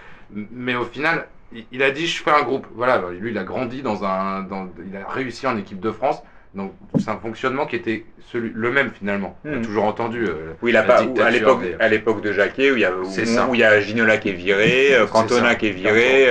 mais 0.51 0.75
au 0.75 0.85
final, 0.85 1.27
il, 1.71 1.83
a 1.83 1.91
dit, 1.91 2.07
je 2.07 2.21
fais 2.23 2.31
un 2.31 2.41
groupe. 2.41 2.65
Voilà, 2.75 3.01
lui, 3.19 3.31
il 3.31 3.37
a 3.37 3.43
grandi 3.43 3.81
dans 3.81 4.03
un, 4.03 4.41
dans, 4.41 4.67
il 4.89 4.97
a 4.97 5.07
réussi 5.07 5.45
en 5.47 5.57
équipe 5.57 5.79
de 5.79 5.91
France. 5.91 6.21
Donc 6.55 6.73
c'est 6.97 7.09
un 7.09 7.17
fonctionnement 7.17 7.65
qui 7.65 7.75
était 7.75 8.05
celui, 8.31 8.49
le 8.53 8.71
même 8.71 8.89
finalement. 8.91 9.37
On 9.45 9.51
a 9.53 9.55
Mhm. 9.57 9.61
toujours 9.65 9.83
entendu. 9.83 10.25
euh, 10.25 10.53
Où 10.61 10.69
il 10.69 10.77
a 10.77 10.83
pas, 10.83 10.99
à 10.99 11.29
l'époque, 11.29 11.61
des- 11.61 11.75
à 11.79 11.87
l'époque 11.89 12.21
de 12.21 12.31
Jacquet, 12.31 12.71
où 12.71 12.75
il 12.77 12.81
y 12.81 12.85
a, 12.85 12.95
où, 12.95 13.03
où 13.49 13.53
il 13.55 13.59
y 13.59 13.63
a 13.63 13.79
Ginola 13.81 14.17
qui 14.17 14.29
est 14.29 14.33
viré, 14.33 14.95
euh, 14.95 15.05
Cantona 15.05 15.55
qui 15.55 15.67
est 15.67 15.71
viré, 15.71 16.29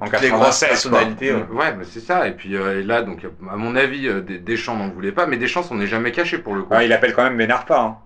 en 0.00 0.04
les 0.04 0.30
grosses 0.30 0.60
96 0.60 0.60
quoi. 0.60 0.68
personnalités. 0.68 1.32
ouais. 1.34 1.46
Ouais, 1.52 1.74
mais 1.76 1.84
c'est 1.84 2.00
ça. 2.00 2.26
Et 2.28 2.32
puis 2.32 2.56
euh, 2.56 2.80
et 2.80 2.82
là, 2.82 3.02
donc 3.02 3.24
à 3.50 3.56
mon 3.56 3.76
avis, 3.76 4.08
euh, 4.08 4.20
Des- 4.20 4.38
Deschamps 4.38 4.76
n'en 4.76 4.88
voulait 4.88 5.12
pas, 5.12 5.26
mais 5.26 5.36
Deschamps, 5.36 5.62
on 5.70 5.76
n'est 5.76 5.86
jamais 5.86 6.12
caché 6.12 6.38
pour 6.38 6.54
le 6.54 6.62
coup. 6.62 6.68
Ah, 6.72 6.84
il 6.84 6.92
appelle 6.92 7.14
quand 7.14 7.22
même 7.24 7.36
Benarfa. 7.36 7.80
Hein. 7.80 7.96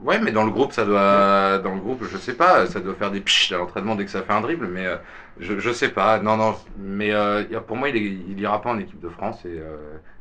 Ouais, 0.00 0.18
mais 0.18 0.32
dans 0.32 0.44
le 0.44 0.50
groupe, 0.50 0.72
ça 0.72 0.84
doit, 0.84 1.58
dans 1.58 1.74
le 1.74 1.80
groupe, 1.80 2.02
je 2.10 2.16
sais 2.18 2.34
pas, 2.34 2.66
ça 2.66 2.80
doit 2.80 2.94
faire 2.94 3.12
des 3.12 3.20
psh 3.20 3.52
à 3.52 3.58
l'entraînement 3.58 3.94
dès 3.94 4.04
que 4.04 4.10
ça 4.10 4.22
fait 4.22 4.32
un 4.32 4.40
dribble, 4.40 4.66
mais 4.66 4.84
euh, 4.84 4.96
je, 5.38 5.60
je 5.60 5.70
sais 5.70 5.90
pas. 5.90 6.18
Non, 6.18 6.36
non, 6.36 6.56
mais 6.76 7.12
euh, 7.12 7.44
pour 7.66 7.76
moi, 7.76 7.88
il, 7.88 7.96
est- 7.96 8.00
il 8.28 8.40
ira 8.40 8.60
pas 8.60 8.70
en 8.70 8.78
équipe 8.80 8.98
de 9.00 9.08
France 9.08 9.44
et, 9.44 9.48
euh, 9.60 9.76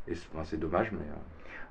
et 0.08 0.14
c'est 0.14 0.28
enfin, 0.36 0.46
c'est 0.50 0.60
dommage, 0.60 0.90
mais. 0.92 1.00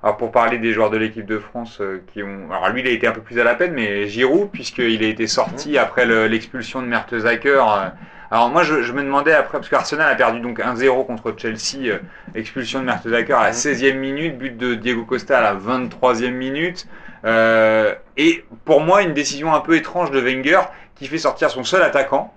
Alors 0.03 0.16
pour 0.16 0.32
parler 0.32 0.57
des 0.59 0.72
joueurs 0.72 0.88
de 0.90 0.96
l'équipe 0.96 1.26
de 1.26 1.38
France 1.38 1.78
euh, 1.80 2.03
qui 2.12 2.22
ont... 2.22 2.51
Alors 2.51 2.70
lui 2.70 2.80
il 2.80 2.86
a 2.86 2.90
été 2.90 3.07
un 3.07 3.12
peu 3.12 3.20
plus 3.20 3.38
à 3.38 3.44
la 3.44 3.55
peine, 3.55 3.72
mais 3.74 4.07
Giroud, 4.09 4.51
puisqu'il 4.51 5.03
a 5.05 5.07
été 5.07 5.26
sorti 5.26 5.76
après 5.76 6.07
le- 6.07 6.26
l'expulsion 6.26 6.80
de 6.80 6.86
Mertesacker. 6.86 7.48
euh, 7.68 7.88
Alors 8.30 8.48
moi 8.48 8.62
je, 8.62 8.80
je 8.82 8.92
me 8.94 9.03
demandais 9.03 9.34
après, 9.34 9.59
parce 9.59 9.68
qu'Arsenal 9.68 10.11
a 10.11 10.14
perdu 10.14 10.40
donc 10.40 10.59
1-0 10.59 11.05
contre 11.05 11.34
Chelsea, 11.36 11.88
euh, 11.90 11.98
expulsion 12.34 12.80
de 12.80 12.84
Mertesacker 12.86 13.34
à 13.34 13.42
la 13.44 13.53
16e 13.53 13.98
minute, 13.98 14.38
but 14.38 14.57
de 14.57 14.74
Diego 14.74 15.05
Costa 15.05 15.38
à 15.38 15.42
la 15.42 15.55
23e 15.55 16.30
minute. 16.30 16.86
Euh, 17.26 17.94
et 18.16 18.44
pour 18.64 18.80
moi 18.80 19.03
une 19.03 19.12
décision 19.12 19.53
un 19.55 19.61
peu 19.61 19.76
étrange 19.76 20.11
de 20.11 20.18
Wenger 20.18 20.61
qui 20.94 21.07
fait 21.09 21.18
sortir 21.18 21.51
son 21.51 21.62
seul 21.64 21.82
attaquant 21.82 22.32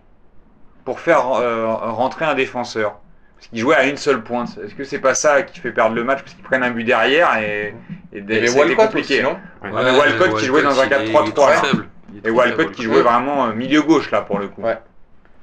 pour 0.83 0.99
faire 0.99 1.31
euh, 1.31 1.65
rentrer 1.67 2.25
un 2.25 2.33
défenseur. 2.33 2.99
Parce 3.43 3.49
qu'il 3.49 3.59
jouait 3.59 3.75
à 3.75 3.85
une 3.85 3.97
seule 3.97 4.23
pointe. 4.23 4.57
Est-ce 4.63 4.73
que 4.73 4.85
c'est 4.85 4.99
pas 4.99 5.13
ça 5.15 5.41
qui 5.41 5.59
fait 5.59 5.71
perdre 5.71 5.95
le 5.95 6.03
match 6.05 6.19
parce 6.21 6.33
qu'ils 6.33 6.43
prennent 6.45 6.63
un 6.63 6.71
but 6.71 6.85
derrière 6.85 7.37
et, 7.39 7.73
et 8.13 8.21
avait 8.21 8.47
c'était 8.47 8.57
Walcott 8.59 8.85
compliqué. 8.87 9.13
aussi, 9.15 9.23
non 9.23 9.37
Ouais, 9.63 9.83
mais 9.83 9.97
Walcott 9.97 10.39
qui 10.39 10.45
jouait 10.45 10.63
dans 10.63 10.79
un 10.79 10.85
il 10.85 10.93
est- 10.93 11.11
4-3-3, 11.11 11.23
il 11.25 11.29
est 11.29 11.33
trop 11.33 11.47
là. 11.49 11.53
faible. 11.57 11.87
Il 12.13 12.17
est 12.19 12.27
Et 12.27 12.31
Walcott 12.31 12.57
faible, 12.61 12.71
qui 12.71 12.83
jouait 12.83 13.01
vraiment 13.01 13.47
euh, 13.47 13.53
milieu 13.53 13.81
gauche 13.81 14.11
là 14.11 14.21
pour 14.21 14.39
le 14.39 14.47
coup. 14.47 14.61
Ouais. 14.61 14.77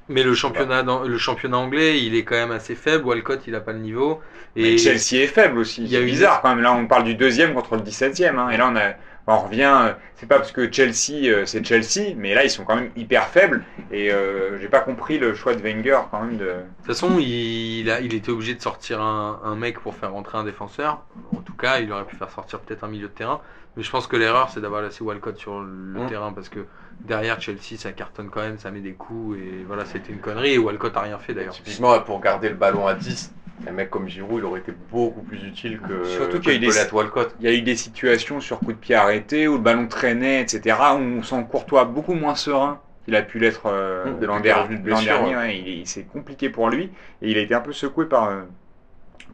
Mais 0.08 0.22
le 0.22 0.34
championnat, 0.34 0.82
dans- 0.82 1.02
le 1.04 1.18
championnat 1.18 1.58
anglais, 1.58 2.00
il 2.02 2.14
est 2.16 2.24
quand 2.24 2.34
même 2.36 2.50
assez 2.52 2.74
faible. 2.74 3.04
Walcott, 3.04 3.42
il 3.46 3.54
a 3.54 3.60
pas 3.60 3.72
le 3.72 3.78
niveau. 3.80 4.20
Et 4.56 4.74
Et 4.74 4.78
Chelsea 4.78 5.22
est 5.22 5.26
faible 5.28 5.58
aussi. 5.58 5.82
Il 5.84 5.88
y 5.90 5.94
a 5.96 5.98
C'est 6.00 6.04
une- 6.04 6.10
bizarre 6.10 6.40
quand 6.40 6.48
même. 6.48 6.62
Là 6.62 6.72
on 6.72 6.86
parle 6.86 7.04
du 7.04 7.14
deuxième 7.14 7.52
contre 7.54 7.74
le 7.76 7.82
17e. 7.82 8.38
hein. 8.38 8.48
Et 8.50 8.56
là 8.56 8.68
on 8.72 8.76
a 8.76 8.94
on 9.30 9.38
revient. 9.40 9.72
euh, 9.84 9.92
C'est 10.16 10.26
pas 10.26 10.36
parce 10.38 10.52
que 10.52 10.70
Chelsea 10.70 11.28
euh, 11.30 11.46
c'est 11.46 11.64
Chelsea, 11.64 12.14
mais 12.16 12.34
là 12.34 12.44
ils 12.44 12.50
sont 12.50 12.64
quand 12.64 12.76
même 12.76 12.90
hyper 12.96 13.26
faibles. 13.28 13.64
Et 13.90 14.12
euh, 14.12 14.58
j'ai 14.60 14.68
pas 14.68 14.80
compris 14.80 15.18
le 15.18 15.34
choix 15.34 15.54
de 15.54 15.60
Wenger 15.62 15.98
quand 16.10 16.20
même 16.22 16.36
de. 16.36 16.44
de 16.44 16.54
toute 16.78 16.86
façon, 16.86 17.18
il, 17.18 17.90
a, 17.90 18.00
il 18.00 18.14
était 18.14 18.30
obligé 18.30 18.54
de 18.54 18.60
sortir 18.62 19.00
un, 19.00 19.40
un 19.44 19.56
mec 19.56 19.80
pour 19.80 19.94
faire 19.94 20.12
rentrer 20.12 20.38
un 20.38 20.44
défenseur. 20.44 21.02
En 21.36 21.40
tout 21.40 21.54
cas, 21.54 21.78
il 21.80 21.90
aurait 21.92 22.04
pu 22.04 22.16
faire 22.16 22.30
sortir 22.30 22.60
peut-être 22.60 22.84
un 22.84 22.88
milieu 22.88 23.08
de 23.08 23.12
terrain. 23.12 23.40
Mais 23.76 23.84
je 23.84 23.90
pense 23.90 24.08
que 24.08 24.16
l'erreur, 24.16 24.50
c'est 24.52 24.60
d'avoir 24.60 24.82
laissé 24.82 25.04
Walcott 25.04 25.36
sur 25.38 25.60
le 25.60 26.00
Mm. 26.02 26.06
terrain 26.08 26.32
parce 26.32 26.48
que 26.48 26.66
derrière 27.00 27.40
Chelsea, 27.40 27.76
ça 27.78 27.92
cartonne 27.92 28.28
quand 28.28 28.40
même, 28.40 28.58
ça 28.58 28.70
met 28.72 28.80
des 28.80 28.92
coups 28.94 29.38
et 29.38 29.64
voilà, 29.66 29.84
c'était 29.84 30.12
une 30.12 30.18
connerie. 30.18 30.54
Et 30.54 30.58
Walcott 30.58 30.96
a 30.96 31.00
rien 31.02 31.18
fait 31.18 31.34
d'ailleurs. 31.34 31.54
Typiquement, 31.54 31.98
pour 32.00 32.20
garder 32.20 32.48
le 32.48 32.56
ballon 32.56 32.86
à 32.86 32.94
10, 32.94 33.32
un 33.68 33.72
mec 33.72 33.90
comme 33.90 34.08
Giroud, 34.08 34.38
il 34.38 34.44
aurait 34.44 34.60
été 34.60 34.72
beaucoup 34.90 35.22
plus 35.22 35.44
utile 35.44 35.78
que, 35.80 36.04
Surtout 36.04 36.40
qu'il 36.40 36.52
y 36.52 36.54
a 36.54 36.56
eu 36.56 36.60
des- 36.60 36.66
Belette 36.68 36.92
Walcott. 36.92 37.34
Il 37.40 37.46
y 37.46 37.48
a 37.48 37.54
eu 37.56 37.62
des 37.62 37.76
situations 37.76 38.40
sur 38.40 38.58
coup 38.60 38.72
de 38.72 38.78
pied 38.78 38.94
arrêté 38.94 39.48
où 39.48 39.54
le 39.54 39.58
ballon 39.62 39.86
traînait, 39.86 40.42
etc. 40.42 40.76
Où 40.94 40.98
on 40.98 41.22
sent 41.22 41.44
Courtois 41.50 41.84
beaucoup 41.84 42.14
moins 42.14 42.34
serein 42.34 42.80
qu'il 43.04 43.14
a 43.16 43.22
pu 43.22 43.38
l'être 43.38 43.62
euh, 43.66 44.06
Mmh, 44.06 44.24
l'an 44.24 44.36
qu'il 44.38 44.46
est 44.46 44.48
der- 44.48 44.62
revenu 44.62 44.78
de 44.78 44.88
l'an 44.90 44.96
blessure, 44.96 45.24
dernier. 45.24 45.36
ouais. 45.36 45.82
C'est 45.84 46.04
compliqué 46.06 46.48
pour 46.50 46.68
lui 46.70 46.84
et 47.22 47.30
il 47.30 47.36
a 47.38 47.40
été 47.40 47.54
un 47.54 47.60
peu 47.60 47.72
secoué 47.72 48.06
par, 48.06 48.28
euh, 48.28 48.42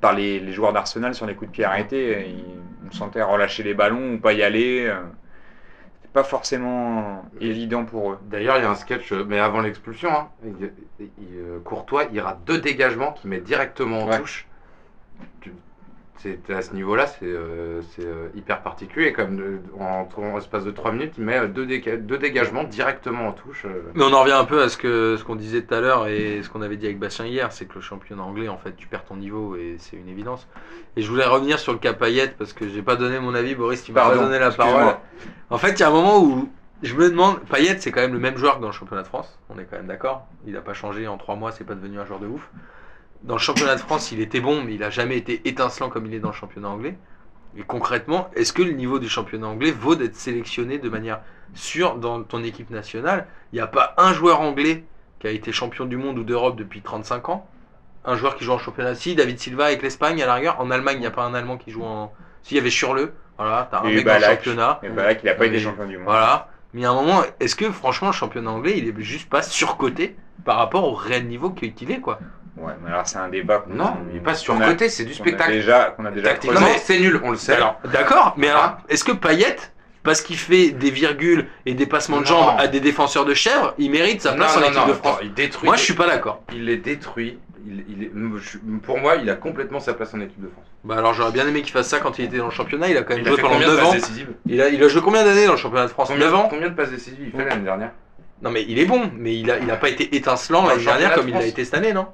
par 0.01 0.13
les, 0.13 0.39
les 0.41 0.53
joueurs 0.53 0.73
d'Arsenal 0.73 1.15
sur 1.15 1.27
les 1.27 1.35
coups 1.35 1.51
de 1.51 1.55
pied 1.55 1.65
arrêtés. 1.65 2.27
Il, 2.29 2.45
on 2.89 2.93
sentait 2.93 3.23
relâcher 3.23 3.63
les 3.63 3.75
ballons 3.75 4.15
ou 4.15 4.19
pas 4.19 4.33
y 4.33 4.43
aller. 4.43 4.87
euh. 4.87 5.01
Pas 6.17 6.25
forcément 6.25 7.27
évident 7.43 7.85
pour 7.85 8.13
eux. 8.13 8.19
D'ailleurs, 8.23 8.57
il 8.57 8.63
y 8.63 8.65
a 8.65 8.71
un 8.71 8.75
sketch, 8.75 9.13
euh, 9.13 9.23
mais 9.29 9.39
avant 9.39 9.61
l'expulsion, 9.61 10.09
hein, 10.11 10.29
il- 10.47 10.73
il- 10.99 11.09
euh, 11.35 11.59
Courtois 11.63 12.05
ira 12.05 12.39
deux 12.47 12.59
dégagements 12.59 13.13
qui 13.13 13.29
met 13.29 13.39
directement 13.39 13.99
en 14.05 14.09
Ouais. 14.09 14.19
touche. 14.21 14.47
Tu 15.43 15.53
c'est 16.19 16.51
à 16.51 16.63
ce 16.63 16.73
niveau-là, 16.75 17.07
c'est 17.07 17.19
euh, 17.27 17.81
euh, 18.01 18.29
hyper 18.35 18.63
particulier. 18.63 19.13
Comme 19.13 19.61
en, 19.79 20.09
en 20.17 20.39
espace 20.39 20.65
de 20.65 20.71
3 20.71 20.93
minutes, 20.93 21.15
il 21.19 21.25
met 21.25 21.39
euh, 21.39 21.47
deux, 21.49 21.67
déga- 21.67 21.97
deux 21.97 22.19
dégagements 22.19 22.65
directement 22.65 23.29
en 23.29 23.33
touche. 23.33 23.65
Mais 23.95 24.03
on 24.05 24.13
en 24.13 24.21
revient 24.23 24.33
un 24.33 24.45
peu 24.45 24.63
à 24.63 24.69
ce 24.69 24.77
que 24.77 25.17
ce 25.17 25.25
qu'on 25.25 25.37
disait 25.37 25.63
tout 25.63 25.75
à 25.75 25.81
l'heure 25.81 26.07
et 26.09 26.43
ce 26.43 26.49
qu'on 26.49 26.63
avait 26.63 26.77
dit 26.77 26.87
avec 26.87 26.99
Bastien 26.99 27.27
hier, 27.27 27.53
c'est 27.53 27.67
que 27.67 27.75
le 27.75 27.81
championnat 27.81 28.23
anglais, 28.23 28.49
en 28.49 28.59
fait, 28.59 28.75
tu 28.77 28.87
perds 28.87 29.05
ton 29.05 29.17
niveau 29.17 29.57
et 29.57 29.77
c'est 29.79 29.97
une 29.97 30.09
évidence. 30.09 30.47
Et 30.97 31.03
je 31.03 31.11
voulais 31.11 31.27
revenir 31.27 31.59
sur 31.59 31.73
le 31.73 31.79
cas 31.79 31.93
Payet 31.93 32.35
parce 32.39 32.53
que 32.53 32.69
j'ai 32.69 32.83
pas 32.83 32.97
donné 32.97 33.19
mon 33.19 33.35
avis, 33.35 33.55
Boris, 33.55 33.83
tu 33.85 33.93
m'as 33.93 34.01
donné 34.25 34.39
la 34.39 34.51
parole. 34.57 34.83
En 35.51 35.59
fait, 35.59 35.73
il 35.73 35.81
y 35.81 35.83
a 35.83 35.89
un 35.89 35.93
moment 35.93 36.21
où 36.23 36.49
je 36.83 36.95
me 36.95 37.09
demande, 37.09 37.41
Payet, 37.51 37.77
c'est 37.79 37.91
quand 37.93 38.01
même 38.01 38.13
le 38.13 38.19
même 38.19 38.37
joueur 38.37 38.57
que 38.57 38.61
dans 38.63 38.67
le 38.69 38.73
championnat 38.73 39.03
de 39.03 39.07
France, 39.09 39.39
on 39.49 39.59
est 39.59 39.65
quand 39.65 39.77
même 39.77 39.87
d'accord. 39.87 40.27
Il 40.47 40.53
n'a 40.55 40.61
pas 40.61 40.75
changé 40.75 41.07
en 41.09 41.17
trois 41.19 41.37
mois, 41.37 41.53
c'est 41.53 41.65
pas 41.65 41.75
devenu 41.75 41.99
un 41.99 42.05
joueur 42.07 42.19
de 42.21 42.27
ouf. 42.27 42.49
Dans 43.27 43.35
le 43.35 43.41
championnat 43.41 43.75
de 43.75 43.81
France, 43.81 44.13
il 44.13 44.21
était 44.21 44.41
bon, 44.41 44.63
mais 44.63 44.75
il 44.75 44.85
a 44.85 44.91
jamais 44.91 45.17
été 45.17 45.43
étincelant 45.49 45.89
comme 45.89 46.07
il 46.07 46.15
est 46.15 46.21
dans 46.21 46.29
le 46.29 46.35
championnat 46.35 46.69
anglais. 46.69 46.97
Et 47.59 47.63
concrètement, 47.63 48.31
est-ce 48.37 48.53
que 48.53 48.63
le 48.63 48.71
niveau 48.73 48.99
du 49.01 49.09
championnat 49.09 49.49
anglais 49.49 49.73
vaut 49.73 49.97
d'être 49.97 50.15
sélectionné 50.15 50.79
de 50.79 50.89
manière 50.89 51.21
sûre 51.55 51.97
dans 51.97 52.23
ton 52.23 52.45
équipe 52.45 52.71
nationale? 52.71 53.27
Il 53.53 53.57
n'y 53.57 53.61
a 53.61 53.67
pas 53.67 53.95
un 53.97 54.13
joueur 54.13 54.41
anglais 54.41 54.85
qui 55.19 55.27
a 55.27 55.31
été 55.31 55.51
champion 55.51 55.87
du 55.87 55.97
monde 55.97 56.19
ou 56.19 56.23
d'Europe 56.23 56.57
depuis 56.57 56.83
35 56.83 57.29
ans. 57.31 57.49
Un 58.05 58.15
joueur 58.15 58.37
qui 58.37 58.45
joue 58.45 58.53
en 58.53 58.59
championnat. 58.59 58.95
Si, 58.95 59.17
David 59.17 59.41
Silva 59.41 59.67
avec 59.67 59.83
l'Espagne, 59.83 60.23
à 60.23 60.27
la 60.27 60.35
rigueur. 60.35 60.61
En 60.61 60.71
Allemagne, 60.71 60.99
il 60.99 61.01
n'y 61.01 61.07
a 61.07 61.11
pas 61.11 61.25
un 61.25 61.35
Allemand 61.35 61.57
qui 61.57 61.73
joue 61.73 61.83
en. 61.83 62.13
Si, 62.43 62.55
il 62.55 62.59
y 62.59 62.61
avait 62.61 62.71
Schürrle. 62.71 63.13
Voilà, 63.39 63.67
t'as 63.69 63.81
un 63.81 63.85
Et 63.85 63.89
mec 63.89 63.97
le 63.97 64.05
Ballack. 64.05 64.37
championnat. 64.39 64.79
Et 64.85 64.89
bah 64.89 65.05
là, 65.05 65.15
qu'il 65.17 65.29
a 65.29 65.35
pas 65.35 65.47
été 65.47 65.59
champion 65.59 65.87
du 65.87 65.97
monde. 65.97 66.07
Voilà. 66.07 66.49
Mais 66.75 66.85
à 66.85 66.91
un 66.91 66.95
moment, 66.95 67.23
est-ce 67.41 67.57
que 67.57 67.73
franchement, 67.73 68.09
le 68.09 68.15
championnat 68.15 68.51
anglais, 68.51 68.75
il 68.77 68.87
est 68.87 69.03
juste 69.03 69.29
pas 69.29 69.43
surcoté 69.43 70.15
par 70.45 70.59
rapport 70.59 70.85
au 70.85 70.95
réel 70.95 71.27
niveau 71.27 71.51
qu'il 71.51 71.91
est, 71.91 72.01
quoi? 72.01 72.21
Ouais, 72.57 72.73
mais 72.83 72.91
alors 72.91 73.07
c'est 73.07 73.19
un 73.19 73.29
débat 73.29 73.59
qu'on 73.59 73.75
Non, 73.75 73.97
il 74.11 74.17
est 74.17 74.21
pas 74.21 74.35
sur 74.35 74.59
côté, 74.59 74.89
c'est 74.89 75.05
du 75.05 75.13
spectacle. 75.15 75.53
déjà, 75.53 75.93
qu'on 75.97 76.05
a 76.07 76.11
déjà 76.11 76.29
Tactiquement, 76.31 76.67
c'est 76.83 76.99
nul, 76.99 77.21
on 77.23 77.31
le 77.31 77.37
sait. 77.37 77.55
Alors, 77.55 77.79
d'accord, 77.93 78.35
mais 78.39 78.49
alors, 78.49 78.63
Ah. 78.65 78.79
est-ce 78.89 79.05
que 79.05 79.13
Payet, 79.13 79.57
parce 80.03 80.23
qu'il 80.23 80.39
fait 80.39 80.71
des 80.71 80.91
virgules 80.91 81.47
et 81.67 81.75
des 81.75 81.85
passements 81.87 82.17
de 82.19 82.23
Non. 82.23 82.29
jambes 82.29 82.55
à 82.59 82.67
des 82.69 82.81
défenseurs 82.81 83.25
de 83.27 83.35
chèvre, 83.35 83.75
il 83.77 83.91
mérite 83.91 84.23
sa 84.23 84.31
non, 84.31 84.37
place 84.39 84.57
en 84.57 84.61
non, 84.61 84.67
équipe 84.69 84.79
non, 84.79 84.87
de 84.89 84.93
France 84.95 85.19
il 85.23 85.35
détruit. 85.35 85.67
Moi, 85.67 85.77
je 85.77 85.83
suis 85.83 85.95
pas 85.95 86.07
d'accord. 86.07 86.43
Il 86.55 86.65
les 86.65 86.77
détruit. 86.79 87.39
Il, 87.69 87.85
il 87.89 88.05
est- 88.05 88.11
je- 88.41 88.59
pour 88.85 88.99
moi, 88.99 89.17
il 89.17 89.29
a 89.29 89.35
complètement 89.35 89.81
sa 89.81 89.93
place 89.93 90.15
en 90.15 90.21
équipe 90.21 90.41
de 90.41 90.49
France. 90.49 90.65
Bah 90.85 90.95
alors, 90.99 91.13
j'aurais 91.15 91.33
bien 91.33 91.47
aimé 91.49 91.63
qu'il 91.63 91.73
fasse 91.73 91.89
ça 91.89 91.99
quand 91.99 92.17
il 92.21 92.27
était 92.27 92.39
dans 92.39 92.45
le 92.45 92.51
championnat. 92.53 92.89
Il 92.89 92.97
a 92.97 93.03
quand 93.03 93.15
même 93.15 93.25
Il 93.25 93.29
joué 93.29 93.37
pendant 93.43 93.55
combien 93.55 93.69
de 93.69 93.73
9 93.75 93.91
passes 93.93 94.05
ans. 94.05 94.15
Il 94.47 94.63
a, 94.63 94.69
il 94.69 94.83
a 94.83 94.89
joué 94.89 95.03
combien 95.03 95.25
d'années 95.25 95.47
dans 95.47 95.53
le 95.53 95.59
championnat 95.59 95.87
de 95.87 95.91
France 95.91 96.09
combien, 96.09 96.27
9 96.27 96.35
ans 96.37 96.47
combien 96.49 96.69
de 96.69 96.75
passes 96.75 96.91
décisives 96.91 97.19
il 97.27 97.33
fait 97.33 97.45
l'année 97.45 97.65
dernière 97.65 97.91
Non, 98.41 98.51
mais 98.53 98.65
il 98.69 98.79
est 98.79 98.85
bon, 98.85 99.11
mais 99.19 99.35
il 99.37 99.51
a, 99.51 99.59
il 99.59 99.69
a 99.69 99.77
pas 99.77 99.89
été 99.89 100.15
étincelant 100.15 100.65
l'année 100.69 100.85
dernière 100.85 101.15
comme 101.15 101.25
de 101.27 101.31
il 101.31 101.35
l'a 101.35 101.45
été 101.45 101.65
cette 101.65 101.75
année, 101.75 101.93
non? 101.93 102.07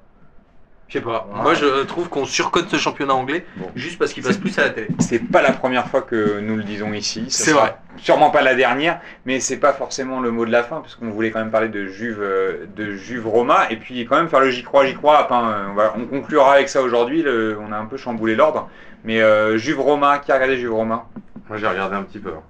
Je 0.93 0.99
sais 0.99 1.05
pas. 1.05 1.27
Ouais. 1.35 1.43
Moi, 1.43 1.55
je 1.55 1.85
trouve 1.85 2.11
qu'on 2.11 2.27
surcote 2.27 2.69
ce 2.69 2.77
championnat 2.77 3.15
anglais 3.15 3.47
Bon. 3.57 3.71
juste 3.75 3.99
parce 3.99 4.13
qu'il 4.13 4.23
passe 4.23 4.37
plus 4.37 4.59
à 4.59 4.65
la 4.65 4.71
télé. 4.71 4.89
C'est 4.99 5.21
pas 5.21 5.41
la 5.41 5.53
première 5.53 5.87
fois 5.89 6.03
que 6.03 6.39
nous 6.41 6.55
le 6.57 6.65
disons 6.65 6.93
ici. 6.93 7.25
Ce 7.31 7.45
C'est 7.45 7.53
vrai. 7.53 7.77
Sûrement 7.97 8.29
pas 8.31 8.43
la 8.43 8.55
dernière, 8.55 9.01
mais 9.25 9.41
c'est 9.41 9.57
pas 9.57 9.73
forcément 9.73 10.21
le 10.21 10.31
mot 10.31 10.45
de 10.45 10.51
la 10.53 10.63
fin, 10.63 10.83
puisqu'on 10.83 11.09
voulait 11.09 11.31
quand 11.31 11.39
même 11.39 11.51
parler 11.51 11.69
de 11.71 11.87
Juve, 11.87 12.19
euh, 12.21 12.67
de 12.77 12.93
Juve 12.93 13.27
Roma, 13.27 13.71
et 13.71 13.77
puis 13.77 14.05
quand 14.05 14.17
même 14.17 14.29
faire 14.29 14.41
le 14.41 14.51
j'y 14.51 14.63
crois, 14.63 14.85
j'y 14.85 14.95
crois. 14.95 15.25
Enfin, 15.25 15.49
euh, 15.49 15.67
on, 15.71 15.75
va, 15.75 15.95
on 15.97 16.05
conclura 16.05 16.55
avec 16.55 16.69
ça 16.69 16.83
aujourd'hui. 16.83 17.25
On 17.59 17.73
a 17.73 17.77
un 17.79 17.87
peu 17.87 17.97
chamboulé 17.97 18.35
l'ordre, 18.35 18.69
mais 19.05 19.23
euh, 19.23 19.57
Juve 19.57 19.81
Roma, 19.81 20.19
qui 20.19 20.31
a 20.31 20.35
regardé 20.35 20.59
Juve 20.59 20.75
Roma? 20.75 21.07
Moi, 21.49 21.57
j'ai 21.57 21.67
regardé 21.69 21.97
un 21.97 22.03
petit 22.03 22.19
peu. 22.19 22.31
hein. 22.31 22.43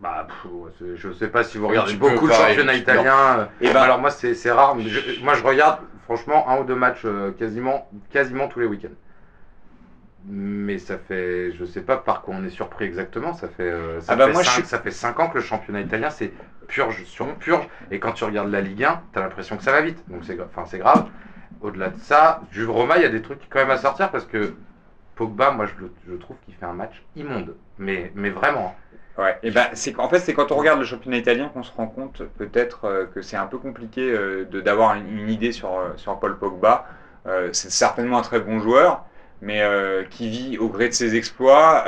Bah, 0.00 0.26
pff, 0.28 0.96
je 0.96 1.12
sais 1.12 1.28
pas 1.28 1.44
si 1.44 1.58
vous 1.58 1.68
regardez 1.68 1.92
beaucoup 1.94 2.26
le 2.26 2.32
championnat 2.32 2.72
italien. 2.74 3.48
Et 3.60 3.68
ben, 3.70 3.80
Alors 3.82 3.98
moi, 3.98 4.10
c'est 4.10 4.34
c'est 4.34 4.50
rare. 4.52 4.76
Mais 4.76 4.84
je- 4.88 5.22
moi, 5.22 5.34
je 5.34 5.42
regarde 5.42 5.78
franchement 6.08 6.48
un 6.48 6.60
ou 6.60 6.64
deux 6.64 6.74
matchs 6.74 7.02
euh, 7.04 7.32
quasiment, 7.32 7.88
quasiment 8.10 8.48
tous 8.48 8.60
les 8.60 8.66
week-ends. 8.66 8.96
Mais 10.26 10.78
ça 10.78 10.98
fait, 10.98 11.52
je 11.52 11.64
sais 11.64 11.80
pas 11.80 11.96
par 11.96 12.22
quoi 12.22 12.34
on 12.36 12.44
est 12.44 12.50
surpris 12.50 12.84
exactement. 12.84 13.32
Ça 13.34 13.48
fait, 13.48 13.62
euh, 13.70 14.00
ça, 14.00 14.14
Ah 14.14 14.16
bah 14.16 14.26
fait 14.26 14.32
moi, 14.32 14.42
je 14.42 14.48
cinq, 14.48 14.54
suis- 14.54 14.64
ça 14.64 14.80
fait 14.80 14.90
cinq 14.90 15.20
ans 15.20 15.28
que 15.28 15.36
le 15.36 15.40
championnat 15.42 15.80
italien 15.80 16.10
c'est 16.10 16.32
purge 16.66 17.04
sur 17.04 17.32
purge. 17.36 17.66
Et 17.90 17.98
quand 18.00 18.12
tu 18.12 18.24
regardes 18.24 18.50
la 18.50 18.60
Ligue 18.60 18.84
1, 18.84 19.02
t'as 19.12 19.20
l'impression 19.20 19.56
que 19.56 19.62
ça 19.62 19.72
va 19.72 19.80
vite. 19.80 20.02
Donc 20.08 20.24
c'est, 20.24 20.34
gra- 20.36 20.46
enfin 20.46 20.64
c'est 20.66 20.78
grave. 20.78 21.08
Au-delà 21.60 21.90
de 21.90 21.98
ça, 21.98 22.42
Juve 22.50 22.70
Roma, 22.70 22.96
il 22.98 23.02
y 23.02 23.06
a 23.06 23.08
des 23.10 23.22
trucs 23.22 23.48
quand 23.50 23.60
même 23.60 23.70
à 23.70 23.78
sortir 23.78 24.10
parce 24.10 24.26
que 24.26 24.54
Pogba, 25.18 25.50
moi 25.50 25.66
je, 25.66 25.72
le- 25.82 25.92
je 26.08 26.14
trouve 26.14 26.36
qu'il 26.44 26.54
fait 26.54 26.64
un 26.66 26.72
match 26.72 27.02
immonde. 27.16 27.54
Mais, 27.78 28.10
mais 28.14 28.30
vraiment. 28.30 28.74
Ouais, 29.18 29.36
et 29.42 29.50
ben 29.50 29.66
c'est 29.72 29.92
qu'en 29.92 30.08
fait 30.08 30.20
c'est 30.20 30.32
quand 30.32 30.52
on 30.52 30.56
regarde 30.56 30.78
le 30.78 30.84
championnat 30.84 31.16
italien 31.16 31.50
qu'on 31.52 31.64
se 31.64 31.72
rend 31.76 31.88
compte 31.88 32.22
peut-être 32.38 32.84
euh, 32.84 33.04
que 33.12 33.20
c'est 33.20 33.36
un 33.36 33.46
peu 33.46 33.58
compliqué 33.58 34.00
euh, 34.02 34.44
de 34.48 34.60
d'avoir 34.60 34.94
une, 34.94 35.18
une 35.18 35.28
idée 35.28 35.50
sur 35.50 35.70
euh, 35.76 35.88
sur 35.96 36.16
Paul 36.20 36.38
Pogba. 36.38 36.86
Euh, 37.26 37.48
c'est 37.52 37.72
certainement 37.72 38.18
un 38.18 38.22
très 38.22 38.38
bon 38.38 38.60
joueur, 38.60 39.04
mais 39.42 39.60
qui 40.10 40.28
vit 40.30 40.56
au 40.58 40.68
gré 40.68 40.88
de 40.88 40.94
ses 40.94 41.16
exploits 41.16 41.84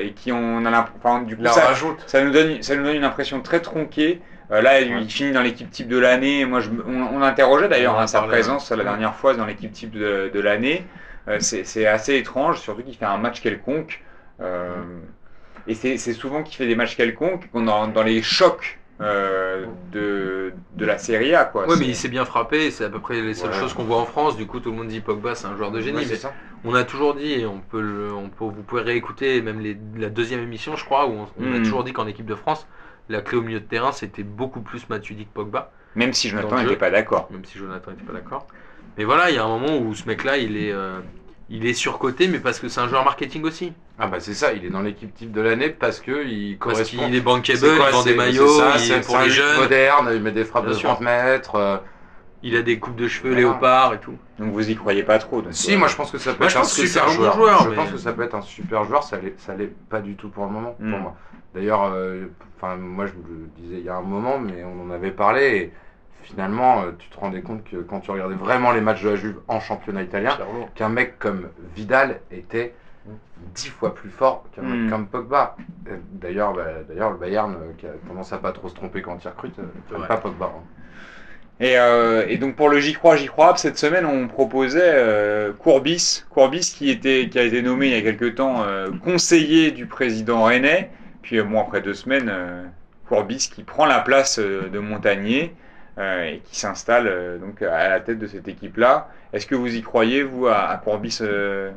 et 0.00 0.12
qui 0.12 0.32
on 0.32 0.64
a 0.64 0.86
enfin, 0.96 1.20
du 1.22 1.36
coup 1.36 1.44
en 1.44 1.52
ça, 1.52 1.74
ça 2.06 2.24
nous 2.24 2.30
donne 2.30 2.62
ça 2.62 2.74
nous 2.74 2.84
donne 2.84 2.96
une 2.96 3.04
impression 3.04 3.40
très 3.42 3.60
tronquée. 3.60 4.20
Là, 4.50 4.80
il, 4.80 4.94
Ouais. 4.94 5.04
finit 5.08 5.32
dans 5.32 5.42
l'équipe 5.42 5.70
type 5.70 5.88
de 5.88 5.98
l'année. 5.98 6.44
Moi, 6.44 6.60
je, 6.60 6.68
on, 6.86 7.00
on 7.16 7.22
interrogeait 7.22 7.68
d'ailleurs 7.68 7.94
On 7.94 7.98
en 7.98 8.00
hein, 8.02 8.06
sa 8.06 8.18
parlait, 8.20 8.34
présence 8.34 8.70
la 8.70 8.84
dernière 8.84 9.14
fois 9.14 9.34
dans 9.34 9.46
l'équipe 9.46 9.72
type 9.72 9.90
de, 9.90 10.30
de 10.32 10.40
l'année. 10.40 10.84
Euh, 11.28 11.38
c'est 11.40 11.86
assez 11.86 12.16
étrange, 12.16 12.60
surtout 12.60 12.82
qu'il 12.82 12.94
fait 12.94 13.04
un 13.06 13.18
match 13.18 13.40
quelconque. 13.40 14.02
Euh, 14.40 14.74
et 15.66 15.74
c'est 15.74 15.96
souvent 16.12 16.42
qu'il 16.42 16.56
fait 16.56 16.66
des 16.66 16.74
matchs 16.74 16.96
quelconques 16.96 17.50
qu'on 17.50 17.62
dans, 17.62 17.88
dans 17.88 18.02
les 18.02 18.20
chocs 18.22 18.78
euh, 19.00 19.64
de, 19.92 20.52
de 20.76 20.84
la 20.84 20.98
Serie 20.98 21.34
A. 21.34 21.44
Quoi. 21.46 21.66
Ouais, 21.66 21.76
mais 21.78 21.86
il 21.86 21.96
s'est 21.96 22.08
bien 22.08 22.24
frappé, 22.24 22.70
c'est 22.70 22.84
à 22.84 22.90
peu 22.90 23.00
près 23.00 23.20
les 23.20 23.34
seules 23.34 23.50
Ouais. 23.50 23.58
choses 23.58 23.72
qu'on 23.72 23.84
voit 23.84 23.96
en 23.96 24.04
France. 24.06 24.36
Du 24.36 24.46
coup, 24.46 24.60
tout 24.60 24.70
le 24.70 24.76
monde 24.76 24.88
dit 24.88 25.00
Pogba, 25.00 25.34
c'est 25.34 25.46
un 25.46 25.56
joueur 25.56 25.70
de 25.72 25.80
génie. 25.80 25.96
Ouais, 25.98 26.02
mais 26.04 26.08
c'est 26.08 26.16
ça. 26.16 26.32
on 26.64 26.74
a 26.74 26.84
toujours 26.84 27.14
dit, 27.14 27.32
et 27.32 27.46
on 27.46 27.58
peut, 27.60 27.80
le- 27.80 28.12
on 28.12 28.28
peut, 28.28 28.44
vous 28.44 28.62
pouvez 28.62 28.82
réécouter 28.82 29.40
même 29.42 29.60
les- 29.60 29.76
la 29.96 30.10
deuxième 30.10 30.40
émission, 30.40 30.76
je 30.76 30.84
crois, 30.84 31.06
où 31.06 31.12
on, 31.12 31.26
on 31.38 31.52
a 31.54 31.58
Mhm. 31.58 31.62
toujours 31.62 31.84
dit 31.84 31.92
qu'en 31.92 32.06
équipe 32.06 32.26
de 32.26 32.34
France, 32.34 32.66
la 33.08 33.20
clé 33.20 33.36
au 33.38 33.42
milieu 33.42 33.60
de 33.60 33.66
terrain, 33.66 33.92
c'était 33.92 34.22
beaucoup 34.22 34.60
plus 34.60 34.88
Matuidi 34.88 35.26
que 35.26 35.32
Pogba, 35.34 35.72
Même 35.94 36.12
si 36.12 36.28
Jonathan 36.28 36.56
n'était 36.62 36.76
pas 36.76 36.90
d'accord. 36.90 37.28
même 37.30 37.44
si 37.44 37.58
Jonathan 37.58 37.90
n'était 37.90 38.04
pas 38.04 38.12
d'accord. 38.14 38.46
Mais 38.98 39.04
voilà, 39.04 39.30
il 39.30 39.36
y 39.36 39.38
a 39.38 39.44
un 39.44 39.48
moment 39.48 39.78
où 39.78 39.94
ce 39.94 40.06
mec-là, 40.06 40.38
il 40.38 40.56
est, 40.56 40.72
euh, 40.72 41.00
il 41.50 41.66
est 41.66 41.74
surcoté, 41.74 42.28
mais 42.28 42.38
parce 42.38 42.60
que 42.60 42.68
c'est 42.68 42.80
un 42.80 42.88
joueur 42.88 43.04
marketing 43.04 43.42
aussi. 43.44 43.72
Ah 43.98 44.06
bah 44.08 44.18
c'est 44.20 44.34
ça, 44.34 44.52
il 44.52 44.64
est 44.64 44.70
dans 44.70 44.80
l'équipe 44.82 45.14
type 45.14 45.30
de 45.32 45.40
l'année 45.40 45.68
parce 45.70 46.00
que 46.00 46.24
il 46.26 46.58
Parce 46.58 46.72
correspond. 46.74 47.04
qu'il 47.06 47.14
est 47.14 47.20
bankable, 47.20 47.58
quoi, 47.60 47.86
il 47.88 47.92
vend 47.92 48.02
des 48.02 48.14
maillots, 48.14 48.48
ça, 48.58 48.72
il 48.78 48.92
est 48.92 49.06
pour 49.06 49.18
les 49.18 49.30
jeunes, 49.30 49.60
moderne, 49.60 50.10
il 50.14 50.20
met 50.22 50.32
des 50.32 50.44
frappes 50.44 50.64
Bien 50.64 50.72
de 50.72 50.78
sûr. 50.78 50.88
30 50.90 51.00
mètres. 51.02 51.54
euh, 51.56 51.76
il 52.46 52.56
a 52.56 52.62
des 52.62 52.78
coupes 52.78 52.96
de 52.96 53.08
cheveux 53.08 53.30
Voilà. 53.30 53.40
léopard 53.48 53.94
et 53.94 53.98
tout. 54.00 54.16
Donc 54.38 54.52
vous 54.52 54.68
y 54.70 54.74
croyez 54.76 55.02
pas 55.02 55.18
trop. 55.18 55.40
donc, 55.40 55.54
Si, 55.54 55.74
euh, 55.74 55.78
moi 55.78 55.88
je 55.88 55.96
pense 55.96 56.10
que 56.10 56.18
ça 56.18 56.32
peut 56.32 56.40
Moi, 56.40 56.46
être 56.48 56.52
je 56.52 56.58
un 56.58 56.60
pense 56.60 56.76
que 56.78 56.86
super 56.86 56.92
c'est 56.92 57.00
un 57.00 57.06
bon 57.06 57.12
joueur. 57.22 57.34
joueur, 57.36 57.62
je 57.64 57.68
mais- 57.70 57.76
pense 57.76 57.90
que 57.90 57.96
ça 57.96 58.12
peut 58.12 58.22
être 58.22 58.34
un 58.34 58.42
super 58.42 58.84
joueur, 58.84 59.02
ça 59.02 59.16
l'est, 59.18 59.34
ça 59.40 59.54
l'est 59.54 59.72
pas 59.88 60.00
du 60.00 60.14
tout 60.14 60.28
pour 60.28 60.44
le 60.44 60.50
moment, 60.50 60.76
Mm. 60.78 60.90
pour 60.90 60.98
moi. 61.00 61.16
D'ailleurs, 61.54 61.84
euh, 61.94 62.26
enfin 62.58 62.76
moi 62.76 63.06
je 63.06 63.12
me 63.12 63.38
le 63.44 63.48
disais 63.56 63.76
il 63.78 63.84
y 63.84 63.88
a 63.88 63.94
un 63.96 64.02
moment, 64.02 64.38
mais 64.38 64.62
on 64.64 64.82
en 64.86 64.90
avait 64.90 65.10
parlé 65.12 65.42
et 65.56 65.72
finalement 66.22 66.82
euh, 66.82 66.92
tu 66.98 67.08
te 67.08 67.18
rendais 67.18 67.42
compte 67.42 67.64
que 67.64 67.76
quand 67.76 68.00
tu 68.00 68.10
regardais 68.10 68.34
vraiment 68.36 68.72
les 68.72 68.80
matchs 68.80 69.02
de 69.02 69.10
la 69.10 69.16
Juve 69.16 69.36
en 69.48 69.60
championnat 69.60 70.02
italien, 70.02 70.30
qu'un 70.74 70.88
mec 70.88 71.18
comme 71.18 71.48
Vidal 71.76 72.20
était 72.30 72.74
dix 73.54 73.68
fois 73.68 73.94
plus 73.94 74.08
fort 74.10 74.44
qu'un 74.54 74.62
Mm. 74.62 74.80
mec 74.82 74.90
comme 74.90 75.06
Pogba. 75.06 75.56
D'ailleurs, 76.12 76.54
bah, 76.54 76.64
d'ailleurs 76.88 77.10
le 77.10 77.18
Bayern 77.18 77.52
euh, 77.54 77.72
qui 77.76 77.86
a 77.86 77.90
tendance 78.08 78.32
à 78.32 78.38
pas 78.38 78.52
trop 78.52 78.68
se 78.70 78.74
tromper 78.74 79.02
quand 79.02 79.18
il 79.22 79.28
recrute, 79.28 79.58
euh, 79.58 79.96
vrai. 79.96 80.08
pas 80.08 80.16
Pogba. 80.16 80.46
hein. 80.46 80.62
Et, 81.60 81.78
euh, 81.78 82.24
et 82.26 82.36
donc 82.38 82.56
pour 82.56 82.68
le 82.68 82.80
J'y 82.80 82.94
crois, 82.94 83.14
J'y 83.16 83.26
crois, 83.26 83.56
cette 83.56 83.78
semaine 83.78 84.06
on 84.06 84.26
proposait 84.26 84.80
euh, 84.82 85.52
Courbis, 85.52 86.24
Courbis 86.30 86.74
qui, 86.76 86.90
était, 86.90 87.28
qui 87.30 87.38
a 87.38 87.42
été 87.42 87.62
nommé 87.62 87.86
il 87.88 87.92
y 87.92 87.96
a 87.96 88.02
quelque 88.02 88.24
temps 88.24 88.62
euh, 88.64 88.90
conseiller 89.04 89.70
du 89.70 89.86
président 89.86 90.44
Rennais, 90.44 90.90
puis 91.22 91.38
euh, 91.38 91.44
bon 91.44 91.60
après 91.60 91.80
deux 91.80 91.94
semaines, 91.94 92.28
euh, 92.28 92.64
Courbis 93.08 93.50
qui 93.54 93.62
prend 93.62 93.86
la 93.86 94.00
place 94.00 94.38
euh, 94.40 94.68
de 94.68 94.78
Montagnier 94.80 95.54
euh, 95.54 95.63
et 95.98 96.40
qui 96.44 96.58
s'installe 96.58 97.06
euh, 97.06 97.38
donc 97.38 97.62
à 97.62 97.88
la 97.88 98.00
tête 98.00 98.18
de 98.18 98.26
cette 98.26 98.48
équipe-là. 98.48 99.08
Est-ce 99.32 99.46
que 99.46 99.54
vous 99.54 99.74
y 99.74 99.82
croyez 99.82 100.22
vous 100.22 100.46
à, 100.46 100.80
Courbis 100.82 101.18
euh, 101.20 101.70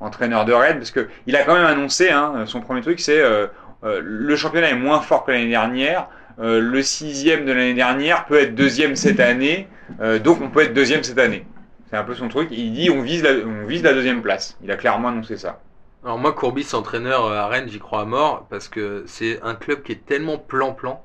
entraîneur 0.00 0.44
de 0.44 0.52
Rennes? 0.52 0.78
Parce 0.78 0.90
que 0.90 1.08
il 1.26 1.36
a 1.36 1.44
quand 1.44 1.54
même 1.54 1.66
annoncé, 1.66 2.10
hein, 2.10 2.44
son 2.46 2.60
premier 2.60 2.80
truc 2.80 3.00
c'est 3.00 3.20
euh, 3.20 3.46
euh, 3.84 4.00
le 4.02 4.36
championnat 4.36 4.70
est 4.70 4.76
moins 4.76 5.00
fort 5.00 5.24
que 5.24 5.30
l'année 5.30 5.50
dernière. 5.50 6.08
Euh, 6.40 6.60
le 6.60 6.82
sixième 6.82 7.44
de 7.46 7.52
l'année 7.52 7.74
dernière 7.74 8.26
peut 8.26 8.38
être 8.40 8.54
deuxième 8.54 8.94
cette 8.94 9.18
année, 9.18 9.66
euh, 10.00 10.20
donc 10.20 10.40
on 10.40 10.50
peut 10.50 10.62
être 10.62 10.72
deuxième 10.72 11.02
cette 11.02 11.18
année. 11.18 11.44
C'est 11.90 11.96
un 11.96 12.04
peu 12.04 12.14
son 12.14 12.28
truc. 12.28 12.48
Il 12.52 12.72
dit 12.72 12.90
on 12.90 13.02
vise 13.02 13.24
la, 13.24 13.92
deuxième 13.92 14.22
place. 14.22 14.56
Il 14.62 14.70
a 14.70 14.76
clairement 14.76 15.08
annoncé 15.08 15.36
ça. 15.36 15.60
Alors 16.04 16.18
moi, 16.18 16.32
Courbis, 16.32 16.68
entraîneur 16.74 17.26
euh, 17.26 17.38
à 17.38 17.48
Rennes, 17.48 17.68
j'y 17.68 17.80
crois 17.80 18.02
à 18.02 18.04
mort 18.04 18.46
parce 18.50 18.68
que 18.68 19.02
c'est 19.06 19.40
un 19.42 19.56
club 19.56 19.82
qui 19.82 19.92
est 19.92 20.06
tellement 20.06 20.38
plan-plan. 20.38 21.02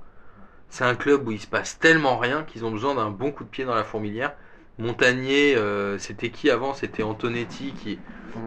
C'est 0.74 0.86
un 0.86 0.96
club 0.96 1.28
où 1.28 1.32
il 1.32 1.40
se 1.40 1.46
passe 1.48 1.78
tellement 1.80 2.18
rien 2.18 2.44
qu'ils 2.44 2.66
ont 2.66 2.72
besoin 2.72 2.96
d'un 2.96 3.12
bon 3.12 3.32
coup 3.32 3.44
de 3.44 3.50
pied 3.50 3.64
dans 3.64 3.76
la 3.76 3.84
fourmilière. 3.84 4.34
Montagnier, 4.80 5.56
euh, 5.56 6.00
c'était 6.00 6.32
qui 6.32 6.50
avant? 6.50 6.74
C'était 6.74 7.04
Antonetti 7.04 7.74
qui, 7.76 8.00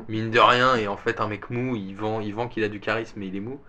mine 0.09 0.31
de 0.31 0.41
rien, 0.41 0.75
est 0.77 0.89
en 0.89 0.97
fait 0.97 1.21
un 1.21 1.29
mec 1.29 1.51
mou. 1.51 1.77
Il 1.77 1.95
vend, 1.95 2.21
il 2.21 2.35
vend 2.35 2.49
qu'il 2.49 2.65
a 2.65 2.69
du 2.69 2.81
charisme, 2.81 3.21
mais 3.21 3.29
il 3.29 3.37
est 3.37 3.41
mou. 3.41 3.61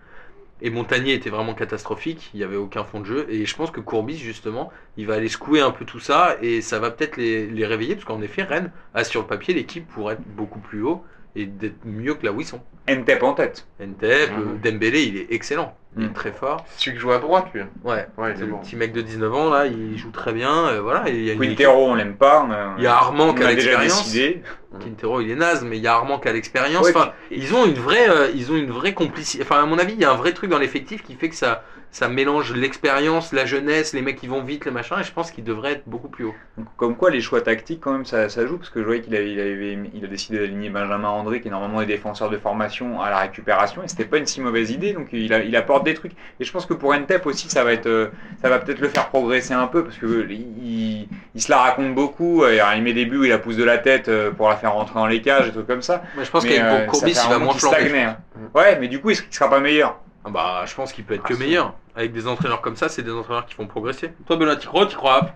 Et 0.60 0.70
Montagnier 0.70 1.14
était 1.14 1.30
vraiment 1.30 1.54
catastrophique. 1.54 2.30
Il 2.34 2.38
n'y 2.38 2.44
avait 2.44 2.56
aucun 2.56 2.84
fond 2.84 3.00
de 3.00 3.06
jeu. 3.06 3.26
Et 3.30 3.46
je 3.46 3.54
pense 3.56 3.70
que 3.70 3.80
Courbis, 3.80 4.18
justement, 4.18 4.72
il 4.96 5.06
va 5.06 5.14
aller 5.14 5.28
secouer 5.28 5.60
un 5.60 5.70
peu 5.70 5.84
tout 5.84 6.00
ça 6.00 6.36
et 6.42 6.60
ça 6.62 6.80
va 6.80 6.90
peut-être 6.90 7.16
les, 7.16 7.46
les 7.46 7.66
réveiller 7.66 7.94
parce 7.94 8.06
qu'en 8.06 8.22
effet, 8.22 8.42
Rennes 8.42 8.72
a 8.94 9.04
sur 9.04 9.20
le 9.22 9.28
papier 9.28 9.54
l'équipe 9.54 9.86
pour 9.86 10.10
être 10.10 10.22
beaucoup 10.36 10.58
plus 10.58 10.82
haut 10.82 11.04
et 11.36 11.46
d'être 11.46 11.84
mieux 11.84 12.14
que 12.14 12.26
là 12.26 12.32
où 12.32 12.40
ils 12.40 12.46
sont. 12.46 12.60
Ntep 12.88 13.22
en 13.22 13.34
tête. 13.34 13.68
Ntep, 13.80 14.30
Mhm. 14.30 14.38
euh, 14.40 14.70
Dembélé, 14.70 15.02
il 15.04 15.16
est 15.16 15.32
excellent. 15.32 15.76
Il 15.96 16.04
est 16.04 16.06
Mhm. 16.08 16.12
très 16.12 16.32
fort. 16.32 16.64
Celui 16.76 16.96
qui 16.96 17.00
joue 17.00 17.10
à 17.12 17.18
droite, 17.18 17.46
lui. 17.54 17.62
Ouais. 17.82 18.06
Ouais, 18.18 18.32
C'est 18.36 18.42
est 18.42 18.46
le 18.46 18.52
bon. 18.52 18.58
petit 18.58 18.76
mec 18.76 18.92
de 18.92 19.00
19 19.00 19.34
ans 19.34 19.48
là, 19.50 19.66
il 19.66 19.96
joue 19.96 20.10
très 20.10 20.32
bien. 20.32 20.66
euh, 20.68 20.80
voilà, 20.80 21.08
et 21.08 21.14
il 21.16 21.24
y 21.24 21.30
a 21.30 21.34
Quintero, 21.34 21.86
on 21.90 21.94
l'aime 21.94 22.14
pas. 22.16 22.40
a- 22.42 22.74
Il 22.78 22.84
y 22.84 22.86
a 22.86 22.94
Armand 22.94 23.32
qui 23.34 23.42
a 23.42 23.48
l'expérience. 23.48 24.04
décidé. 24.04 24.42
Quintero, 24.80 25.20
il 25.22 25.30
est 25.30 25.34
naze, 25.34 25.64
mais 25.64 25.78
il 25.78 25.82
y 25.82 25.86
a 25.86 25.94
Armand 25.94 26.18
qui 26.18 26.28
a 26.28 26.32
l'expérience. 26.32 26.84
Ouais, 26.84 26.92
Enfin, 26.94 27.12
puis- 27.30 27.38
ils 27.40 27.54
ont 27.54 27.64
une 27.64 27.72
vraie, 27.74 28.08
euh, 28.08 28.30
ils 28.34 28.52
ont 28.52 28.56
une 28.56 28.70
vraie 28.70 28.92
complicité. 28.92 29.42
Enfin, 29.42 29.62
à 29.62 29.66
mon 29.66 29.78
avis, 29.78 29.94
il 29.94 30.00
y 30.00 30.04
a 30.04 30.12
un 30.12 30.16
vrai 30.16 30.32
truc 30.32 30.50
dans 30.50 30.58
l'effectif 30.58 31.02
qui 31.02 31.14
fait 31.14 31.30
que 31.30 31.34
ça, 31.36 31.64
ça 31.90 32.06
mélange 32.08 32.52
l'expérience, 32.54 33.32
la 33.32 33.46
jeunesse, 33.46 33.94
les 33.94 34.02
mecs 34.02 34.16
qui 34.16 34.26
vont 34.26 34.42
vite, 34.42 34.66
les 34.66 34.70
machins. 34.70 34.98
Et 35.00 35.04
je 35.04 35.10
pense 35.12 35.30
qu'il 35.30 35.42
devrait 35.42 35.72
être 35.72 35.84
beaucoup 35.86 36.08
plus 36.08 36.26
haut. 36.26 36.34
Donc, 36.58 36.66
Comme 36.76 36.96
quoi, 36.96 37.08
les 37.10 37.22
choix 37.22 37.40
tactiques, 37.40 37.80
quand 37.80 37.92
même, 37.92 38.04
ça, 38.04 38.28
ça 38.28 38.46
joue, 38.46 38.58
parce 38.58 38.68
que 38.68 38.80
je 38.80 38.84
voyais 38.84 39.00
qu'il 39.00 39.16
avait, 39.16 39.32
il 39.32 39.40
avait, 39.40 39.78
il 39.94 40.04
a 40.04 40.08
décidé 40.08 40.38
d'aligner 40.38 40.68
Benjamin 40.68 41.08
André, 41.08 41.40
qui 41.40 41.48
est 41.48 41.50
normalement 41.50 41.80
des 41.80 41.86
défenseurs 41.86 42.28
de 42.28 42.36
formation, 42.36 43.00
à 43.00 43.08
la 43.08 43.18
récupération, 43.20 43.82
et 43.82 43.88
c'était 43.88 44.04
pas 44.04 44.18
une 44.18 44.26
si 44.26 44.42
mauvaise 44.42 44.70
idée, 44.70 44.92
donc 44.92 45.08
il, 45.12 45.32
a- 45.32 45.42
il 45.42 45.56
apporte 45.56 45.82
des 45.88 45.94
trucs. 45.94 46.12
Et 46.40 46.44
je 46.44 46.52
pense 46.52 46.66
que 46.66 46.74
pour 46.74 46.94
Ntep 46.94 47.26
aussi, 47.26 47.48
ça 47.48 47.64
va 47.64 47.72
être, 47.72 47.86
euh, 47.86 48.08
ça 48.42 48.48
va 48.48 48.58
peut-être 48.58 48.80
le 48.80 48.88
faire 48.88 49.08
progresser 49.08 49.54
un 49.54 49.66
peu, 49.66 49.84
parce 49.84 49.96
que 49.96 50.06
euh, 50.06 50.26
il, 50.30 51.08
il 51.34 51.42
se 51.42 51.50
la 51.50 51.58
raconte 51.58 51.94
beaucoup, 51.94 52.44
et 52.44 52.60
alors, 52.60 52.74
il 52.74 52.82
met 52.82 52.92
des 52.92 53.06
buts 53.06 53.20
il 53.24 53.30
la 53.30 53.38
pousse 53.38 53.56
de 53.56 53.64
la 53.64 53.78
tête 53.78 54.08
euh, 54.08 54.30
pour 54.30 54.48
la 54.48 54.56
faire 54.56 54.72
rentrer 54.72 54.94
dans 54.94 55.06
les 55.06 55.20
cages, 55.20 55.48
et 55.48 55.52
trucs 55.52 55.66
comme 55.66 55.82
ça. 55.82 56.02
Mais 56.16 56.24
je 56.24 56.30
pense 56.30 56.44
qu'avec 56.44 56.60
euh, 56.60 56.86
Courbis, 56.86 57.10
il 57.12 57.30
va 57.30 57.38
moins 57.38 57.54
je 57.56 57.66
hein. 57.66 58.16
Ouais, 58.54 58.78
mais 58.80 58.88
du 58.88 59.00
coup, 59.00 59.10
il 59.10 59.16
sera 59.30 59.50
pas 59.50 59.60
meilleur? 59.60 59.98
Ah 60.24 60.30
bah, 60.30 60.62
je 60.66 60.74
pense 60.74 60.92
qu'il 60.92 61.04
peut 61.04 61.14
être 61.14 61.22
Ah, 61.24 61.28
que 61.28 61.34
meilleur. 61.34 61.74
Avec 61.96 62.12
des 62.12 62.26
entraîneurs 62.26 62.60
comme 62.60 62.76
ça, 62.76 62.88
c'est 62.88 63.02
des 63.02 63.12
entraîneurs 63.12 63.46
qui 63.46 63.54
font 63.54 63.66
progresser. 63.66 64.12
Toi, 64.26 64.36
Benoît, 64.36 64.56
tu 64.56 64.68
crois, 64.68 64.86
tu 64.86 64.96
crois 64.96 65.30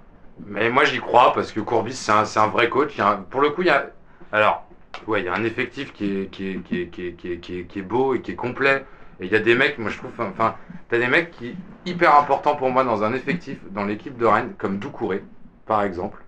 Mais 0.46 0.70
moi 0.70 0.84
j'y 0.84 0.98
crois 0.98 1.32
parce 1.32 1.52
que 1.52 1.60
Courbis 1.60 1.94
c'est 1.94 2.12
un, 2.12 2.46
vrai 2.48 2.68
coach. 2.68 2.98
Un- 2.98 3.24
pour 3.30 3.40
le 3.40 3.50
coup, 3.50 3.62
il 3.62 3.68
y 3.68 3.70
a. 3.70 3.86
Alors, 4.32 4.64
ouais, 5.06 5.22
il 5.22 5.26
y 5.26 5.28
a 5.28 5.34
un 5.34 5.44
effectif 5.44 5.92
qui 5.92 6.22
est, 6.22 6.26
qui, 6.26 6.50
est, 6.50 6.58
qui, 6.62 6.80
est, 6.82 6.86
qui, 6.88 7.06
est, 7.06 7.12
qui, 7.12 7.32
est, 7.32 7.38
qui, 7.38 7.58
est, 7.60 7.64
qui 7.64 7.78
est 7.78 7.82
beau 7.82 8.14
et 8.14 8.20
qui 8.20 8.32
est 8.32 8.36
complet. 8.36 8.84
Et 9.22 9.26
il 9.26 9.32
y 9.32 9.36
a 9.36 9.40
des 9.40 9.54
mecs, 9.54 9.78
moi 9.78 9.90
je 9.90 9.98
trouve. 9.98 10.10
Enfin, 10.18 10.56
t'as 10.88 10.98
des 10.98 11.06
mecs 11.08 11.30
qui. 11.32 11.56
hyper 11.86 12.18
importants 12.18 12.56
pour 12.56 12.70
moi 12.70 12.84
dans 12.84 13.02
un 13.04 13.12
effectif, 13.14 13.58
dans 13.70 13.84
l'équipe 13.84 14.16
de 14.16 14.26
Rennes, 14.26 14.54
comme 14.58 14.78
Doucouré, 14.78 15.22
par 15.66 15.82
exemple. 15.82 16.18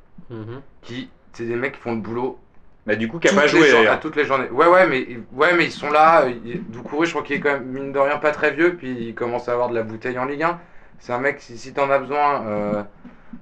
Qui. 0.83 1.11
C'est 1.33 1.47
des 1.47 1.57
mecs 1.57 1.73
qui 1.75 1.81
font 1.81 1.93
le 1.95 2.01
boulot 2.01 2.39
Bah, 2.87 2.97
du 2.97 3.09
coup, 3.09 3.19
qui 3.19 3.29
a 3.29 3.33
pas 3.33 3.47
joué 3.47 3.69
à 3.89 3.97
toutes 3.97 4.17
les 4.17 4.25
journées. 4.25 4.49
Ouais, 4.51 4.67
ouais, 4.69 4.87
mais, 4.87 5.19
ouais, 5.33 5.55
mais 5.57 5.65
ils 5.65 5.73
sont 5.73 5.91
là. 5.91 6.27
il- 6.29 6.63
Doucouré, 6.71 7.07
je 7.07 7.13
crois 7.13 7.23
qu'il 7.25 7.37
est 7.37 7.41
quand 7.41 7.53
même, 7.53 7.65
mine 7.67 7.93
de 7.93 7.99
rien, 7.99 8.19
pas 8.19 8.31
très 8.33 8.53
vieux. 8.53 8.75
Puis 8.77 8.91
il 9.09 9.15
commence 9.15 9.49
à 9.49 9.53
avoir 9.53 9.69
de 9.69 9.75
la 9.75 9.83
bouteille 9.83 10.19
en 10.19 10.27
Ligue 10.27 10.43
1. 10.45 10.59
C'est 11.01 11.13
un 11.13 11.19
mec, 11.19 11.41
si, 11.41 11.59
si 11.59 11.73
t'en 11.75 11.91
as 11.91 11.99
besoin, 11.99 12.43
euh, 12.47 12.83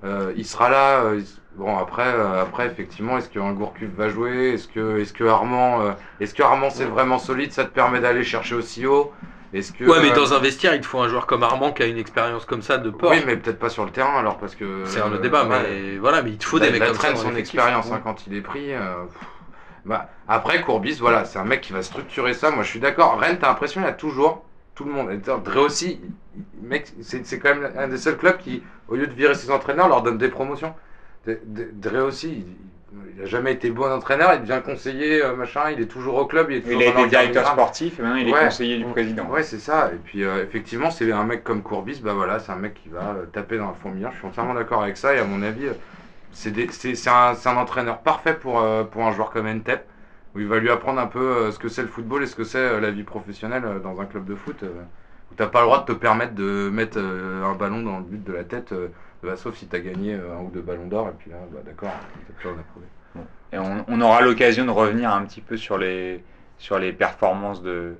euh, 0.04 0.32
il 0.36 0.44
sera 0.46 0.68
là. 0.70 1.02
euh, 1.04 1.20
bon, 1.56 1.76
après, 1.78 2.06
euh, 2.06 2.42
après 2.42 2.66
effectivement, 2.66 3.18
est-ce 3.18 3.28
qu'un 3.28 3.52
Gourcuff 3.52 3.90
va 3.90 4.08
jouer? 4.08 4.52
Est-ce 4.54 4.68
que, 4.68 4.98
est 5.00 5.12
que 5.12 5.24
Armand, 5.24 5.82
euh, 5.82 5.92
est-ce 6.20 6.34
que 6.34 6.42
Armand 6.42 6.70
c'est 6.70 6.84
vraiment 6.86 7.18
solide? 7.18 7.52
Ça 7.52 7.64
te 7.64 7.70
permet 7.70 8.00
d'aller 8.00 8.24
chercher 8.24 8.54
aussi 8.54 8.86
haut 8.86 9.12
Est-ce 9.52 9.72
que 9.72 9.84
Ouais, 9.84 10.00
mais 10.00 10.10
euh, 10.12 10.14
dans 10.16 10.32
un 10.34 10.38
vestiaire, 10.38 10.74
il 10.74 10.80
te 10.80 10.86
faut 10.86 11.00
un 11.00 11.08
joueur 11.08 11.26
comme 11.26 11.42
Armand 11.42 11.72
qui 11.72 11.82
a 11.82 11.86
une 11.86 11.98
expérience 11.98 12.44
comme 12.46 12.62
ça 12.62 12.78
de 12.78 12.90
port. 12.90 13.10
Oui, 13.10 13.22
mais 13.26 13.36
peut-être 13.36 13.58
pas 13.58 13.68
sur 13.68 13.84
le 13.84 13.90
terrain 13.90 14.18
alors 14.18 14.38
parce 14.38 14.54
que. 14.54 14.84
C'est 14.86 15.00
un 15.00 15.12
autre 15.12 15.20
débat, 15.20 15.44
ouais. 15.46 15.62
mais 15.62 15.96
voilà, 15.98 16.22
mais 16.22 16.30
il 16.30 16.38
te 16.38 16.44
faut 16.44 16.56
a- 16.56 16.60
des 16.60 16.70
mecs 16.70 16.84
comme 16.84 16.94
ça. 16.96 17.14
son 17.16 17.36
expérience 17.36 17.90
hein, 17.92 18.00
quand 18.02 18.26
il 18.26 18.34
est 18.34 18.40
pris. 18.40 18.72
euh, 18.72 18.94
bah, 19.84 20.08
après, 20.28 20.62
Courbis, 20.62 20.98
voilà, 21.00 21.24
c'est 21.24 21.38
un 21.38 21.44
mec 21.44 21.60
qui 21.60 21.72
va 21.72 21.82
structurer 21.82 22.34
ça. 22.34 22.50
Moi, 22.50 22.62
je 22.62 22.68
suis 22.70 22.80
d'accord. 22.80 23.18
Rennes, 23.18 23.38
t'as 23.40 23.48
l'impression, 23.48 23.80
il 23.80 23.84
y 23.84 23.88
a 23.88 23.92
toujours 23.92 24.44
tout 24.74 24.84
le 24.84 24.92
monde. 24.92 25.10
Et 25.10 25.16
Dre 25.18 25.58
aussi, 25.60 26.00
mec, 26.62 26.92
c'est 27.02 27.38
quand 27.38 27.54
même 27.54 27.72
un 27.76 27.88
des 27.88 27.98
seuls 27.98 28.16
clubs 28.16 28.38
qui, 28.38 28.62
au 28.88 28.94
lieu 28.94 29.06
de 29.06 29.12
virer 29.12 29.34
ses 29.34 29.50
entraîneurs, 29.50 29.88
leur 29.88 30.02
donne 30.02 30.18
des 30.18 30.28
promotions. 30.28 30.72
D- 31.26 31.40
D- 31.44 31.68
Dre 31.72 32.04
aussi, 32.06 32.30
il, 32.30 32.56
il 33.16 33.22
a 33.22 33.26
jamais 33.26 33.52
été 33.52 33.70
bon 33.70 33.90
entraîneur. 33.90 34.34
Il 34.34 34.42
devient 34.42 34.60
conseiller, 34.64 35.22
euh, 35.22 35.34
machin. 35.34 35.70
Il 35.70 35.80
est 35.80 35.86
toujours 35.86 36.16
au 36.16 36.26
club. 36.26 36.50
Il, 36.50 36.58
est 36.58 36.60
toujours 36.60 36.80
Il 36.80 36.86
a 36.86 36.90
été 36.90 37.08
directeur 37.08 37.46
sportif, 37.46 37.98
et 37.98 38.02
maintenant 38.02 38.18
il 38.18 38.28
est 38.28 38.32
Ouais. 38.32 38.44
conseiller 38.44 38.78
du 38.78 38.84
président. 38.84 39.26
Ouais, 39.26 39.42
c'est 39.42 39.58
ça. 39.58 39.90
Et 39.92 39.96
puis, 39.96 40.24
euh, 40.24 40.42
effectivement, 40.42 40.90
c'est 40.90 41.10
un 41.10 41.24
mec 41.24 41.44
comme 41.44 41.62
Courbis, 41.62 42.00
bah 42.02 42.14
voilà, 42.14 42.38
c'est 42.38 42.52
un 42.52 42.56
mec 42.56 42.74
qui 42.74 42.88
va 42.88 43.14
euh, 43.16 43.26
taper 43.32 43.58
dans 43.58 43.68
la 43.68 43.74
fourmilière. 43.74 44.12
Je 44.12 44.18
suis 44.18 44.26
entièrement 44.26 44.54
d'accord 44.54 44.82
avec 44.82 44.96
ça. 44.96 45.14
Et 45.14 45.18
à 45.18 45.24
mon 45.24 45.42
avis, 45.42 45.68
c'est 46.32 47.08
un, 47.08 47.56
entraîneur 47.56 47.98
parfait 47.98 48.34
pour, 48.34 48.60
euh, 48.60 48.84
pour 48.84 49.04
un 49.04 49.12
joueur 49.12 49.30
comme 49.30 49.46
Ntep, 49.48 49.86
où 50.34 50.40
il 50.40 50.46
va 50.46 50.58
lui 50.58 50.70
apprendre 50.70 51.00
un 51.00 51.06
peu 51.06 51.20
euh, 51.20 51.50
ce 51.52 51.58
que 51.58 51.68
c'est 51.68 51.82
le 51.82 51.88
football 51.88 52.22
et 52.22 52.26
ce 52.26 52.34
que 52.34 52.44
c'est 52.44 52.80
la 52.80 52.90
vie 52.90 53.04
professionnelle 53.04 53.64
dans 53.82 54.00
un 54.00 54.06
club 54.06 54.24
de 54.24 54.34
foot, 54.34 54.62
où 54.62 55.34
t'as 55.34 55.46
pas 55.46 55.60
le 55.60 55.66
droit 55.66 55.80
de 55.80 55.92
te 55.92 55.92
permettre 55.92 56.34
de 56.34 56.70
mettre 56.70 56.98
un 56.98 57.54
ballon 57.54 57.82
dans 57.82 57.98
le 57.98 58.04
but 58.04 58.24
de 58.24 58.32
la 58.32 58.44
tête, 58.44 58.74
bah, 59.22 59.36
sauf 59.36 59.56
si 59.56 59.66
t'as 59.66 59.78
gagné 59.80 60.14
euh, 60.14 60.36
un 60.36 60.42
ou 60.42 60.50
deux 60.50 60.62
ballons 60.62 60.86
d'or. 60.86 61.08
Et 61.08 61.12
puis 61.18 61.30
là, 61.30 61.36
bah, 61.52 61.60
d'accord, 61.64 61.90
t'as 62.26 62.34
plus 62.34 62.48
rien 62.48 62.58
à 62.58 62.62
prouver. 62.62 62.86
Et 63.52 63.58
on, 63.58 63.84
on 63.88 64.00
aura 64.00 64.22
l'occasion 64.22 64.64
de 64.64 64.70
revenir 64.70 65.12
un 65.12 65.24
petit 65.24 65.40
peu 65.42 65.56
sur 65.56 65.76
les, 65.78 66.24
sur 66.58 66.78
les 66.78 66.92
performances 66.92 67.62
de, 67.62 67.94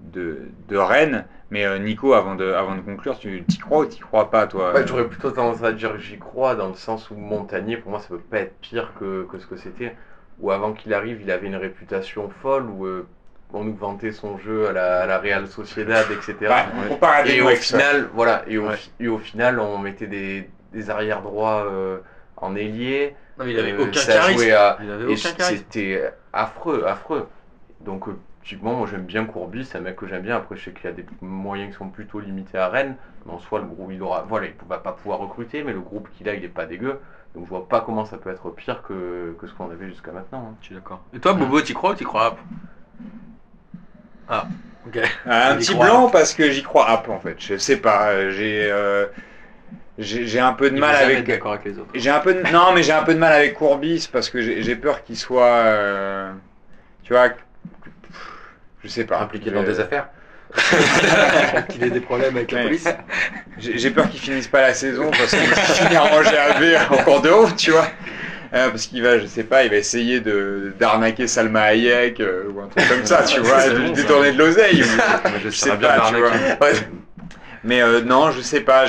de, 0.00 0.48
de 0.68 0.76
Rennes. 0.76 1.26
Mais 1.50 1.64
euh, 1.64 1.78
Nico, 1.78 2.14
avant 2.14 2.34
de, 2.34 2.50
avant 2.52 2.74
de 2.74 2.80
conclure, 2.80 3.18
tu 3.18 3.44
y 3.48 3.58
crois 3.58 3.80
ou 3.80 3.86
t'y 3.86 4.00
crois 4.00 4.30
pas, 4.30 4.46
toi 4.46 4.72
Ouais, 4.72 4.86
j'aurais 4.86 5.06
plutôt 5.06 5.30
tendance 5.30 5.62
à 5.62 5.72
dire 5.72 5.98
j'y 5.98 6.18
crois 6.18 6.54
dans 6.56 6.68
le 6.68 6.74
sens 6.74 7.10
où 7.10 7.14
Montagnier, 7.16 7.76
pour 7.76 7.90
moi, 7.90 8.00
ça 8.00 8.08
peut 8.08 8.18
pas 8.18 8.38
être 8.40 8.58
pire 8.60 8.92
que, 8.98 9.24
que 9.30 9.38
ce 9.38 9.46
que 9.46 9.56
c'était. 9.56 9.94
Ou 10.40 10.50
avant 10.50 10.72
qu'il 10.72 10.92
arrive, 10.92 11.20
il 11.22 11.30
avait 11.30 11.46
une 11.46 11.56
réputation 11.56 12.28
folle 12.42 12.68
où 12.68 12.84
euh, 12.86 13.06
on 13.52 13.64
nous 13.64 13.76
vantait 13.76 14.12
son 14.12 14.38
jeu 14.38 14.68
à 14.68 14.72
la, 14.72 15.02
à 15.02 15.06
la 15.06 15.18
Real 15.18 15.46
Sociedad, 15.46 16.06
etc. 16.10 16.52
Bah, 17.00 17.26
Et 17.26 17.40
au 17.40 17.46
ouais. 17.46 17.56
final, 17.56 18.08
voilà, 18.12 18.42
et 18.48 18.58
au, 18.58 18.68
et 19.00 19.08
au 19.08 19.18
final, 19.18 19.60
on 19.60 19.78
mettait 19.78 20.08
des, 20.08 20.50
des 20.76 20.90
arrières 20.90 21.22
droits 21.22 21.64
euh, 21.66 21.98
en 22.36 22.54
ailier. 22.54 23.14
Non, 23.38 23.44
mais 23.44 23.52
il 23.52 23.58
avait 23.58 23.72
Euh, 23.72 23.82
aucun 23.82 24.00
ça 24.00 24.12
charisme. 24.12 24.38
jouait 24.38 24.52
à- 24.52 24.78
Il 24.82 24.90
avait 24.90 25.04
et 25.04 25.16
aucun 25.16 25.32
charisme. 25.32 25.64
c'était 25.64 26.12
affreux, 26.32 26.84
affreux. 26.86 27.28
Donc, 27.80 28.08
euh, 28.08 28.16
typiquement, 28.44 28.74
moi 28.74 28.86
j'aime 28.90 29.04
bien 29.04 29.24
Courbis, 29.24 29.64
c'est 29.66 29.78
un 29.78 29.80
mec 29.82 29.96
que 29.96 30.06
j'aime 30.06 30.22
bien. 30.22 30.36
Après, 30.36 30.56
je 30.56 30.64
sais 30.64 30.72
qu'il 30.72 30.84
y 30.84 30.88
a 30.88 30.92
des 30.92 31.04
moyens 31.20 31.70
qui 31.72 31.76
sont 31.78 31.88
plutôt 31.88 32.20
limités 32.20 32.58
à 32.58 32.68
Rennes. 32.68 32.96
Mais 33.26 33.32
en 33.32 33.38
soi, 33.38 33.58
le 33.60 33.66
groupe, 33.66 33.90
il 33.92 34.02
aura. 34.02 34.22
Voilà, 34.28 34.46
il 34.46 34.54
ne 34.62 34.68
va 34.68 34.78
pas 34.78 34.92
pouvoir 34.92 35.18
recruter, 35.18 35.62
mais 35.64 35.72
le 35.72 35.80
groupe 35.80 36.08
qu'il 36.16 36.28
a, 36.28 36.34
il 36.34 36.44
est 36.44 36.48
pas 36.48 36.66
dégueu. 36.66 37.00
Donc, 37.34 37.44
je 37.44 37.50
vois 37.50 37.68
pas 37.68 37.80
comment 37.80 38.04
ça 38.06 38.16
peut 38.18 38.30
être 38.30 38.50
pire 38.50 38.82
que, 38.82 39.34
que 39.40 39.46
ce 39.46 39.52
qu'on 39.54 39.70
avait 39.70 39.88
jusqu'à 39.88 40.12
maintenant. 40.12 40.50
hein. 40.52 40.54
Je 40.60 40.66
suis 40.66 40.74
d'accord. 40.74 41.02
Et 41.12 41.18
toi, 41.20 41.34
Bobo, 41.34 41.60
t'y 41.60 41.74
crois 41.74 41.90
ou 41.92 41.94
t'y 41.94 42.04
crois 42.04 42.30
pas 42.36 42.42
Ah, 44.28 44.46
ok. 44.86 44.98
Ah, 45.26 45.52
Un 45.52 45.56
petit 45.58 45.74
blanc 45.74 46.08
parce 46.10 46.34
que 46.34 46.50
j'y 46.50 46.62
crois 46.62 46.90
up 46.90 47.08
en 47.08 47.18
fait. 47.20 47.36
Je 47.38 47.56
sais 47.56 47.76
pas. 47.78 48.30
J'ai 48.30 48.70
euh, 48.70 49.06
j'ai 49.98 50.40
un 50.40 50.52
peu 50.52 50.70
de 50.70 50.76
Il 50.76 50.80
mal 50.80 50.94
avec. 50.96 51.28
avec 51.28 51.64
les 51.64 51.78
autres. 51.78 51.90
J'ai 51.94 52.10
un 52.10 52.20
peu 52.20 52.34
de... 52.34 52.42
non 52.52 52.72
mais 52.74 52.82
j'ai 52.82 52.92
un 52.92 53.02
peu 53.02 53.14
de 53.14 53.18
mal 53.18 53.32
avec 53.32 53.54
Courbis 53.54 54.08
parce 54.12 54.28
que 54.28 54.40
j'ai 54.40 54.62
j'ai 54.62 54.76
peur 54.76 55.02
qu'il 55.04 55.16
soit 55.16 55.44
euh, 55.44 56.32
tu 57.02 57.12
vois 57.12 57.30
je 58.84 58.88
sais 58.88 59.04
pas 59.04 59.20
Impliqué 59.20 59.50
dans 59.50 59.62
des 59.62 59.80
affaires. 59.80 60.08
qu'il 61.68 61.82
ait 61.82 61.90
des 61.90 62.00
problèmes 62.00 62.36
avec 62.36 62.52
la 62.52 62.62
police. 62.62 62.88
J'ai 63.58 63.78
j'ai 63.78 63.90
peur 63.90 64.08
qu'il 64.08 64.20
finisse 64.20 64.46
pas 64.46 64.60
la 64.60 64.74
saison 64.74 65.10
parce 65.10 65.30
qu'il 65.30 65.40
finit 65.40 65.98
en 65.98 66.22
GAB 66.22 66.92
en 66.92 66.96
cours 67.02 67.20
de 67.20 67.30
route, 67.30 67.56
tu 67.56 67.72
vois. 67.72 67.88
Euh, 68.54 68.70
parce 68.70 68.86
qu'il 68.86 69.02
va, 69.02 69.18
je 69.18 69.26
sais 69.26 69.42
pas, 69.42 69.64
il 69.64 69.70
va 69.70 69.76
essayer 69.76 70.20
de 70.20 70.72
d'arnaquer 70.78 71.26
Salma 71.26 71.62
Hayek 71.62 72.20
euh, 72.20 72.44
ou 72.54 72.60
un 72.60 72.68
truc 72.68 72.88
comme 72.88 73.04
ça, 73.04 73.24
tu 73.24 73.40
vois, 73.42 73.68
de 73.68 73.88
détourner 73.88 74.32
de 74.32 74.38
l'oseille. 74.38 74.84
Je 75.44 75.50
sais 75.50 75.76
bien 75.76 75.88
pas, 75.88 76.10
tu 76.10 76.16
vois. 76.16 76.30
Ouais. 76.30 76.74
Mais 77.66 77.82
euh, 77.82 78.00
non, 78.00 78.30
je 78.30 78.40
sais 78.40 78.60
pas, 78.60 78.84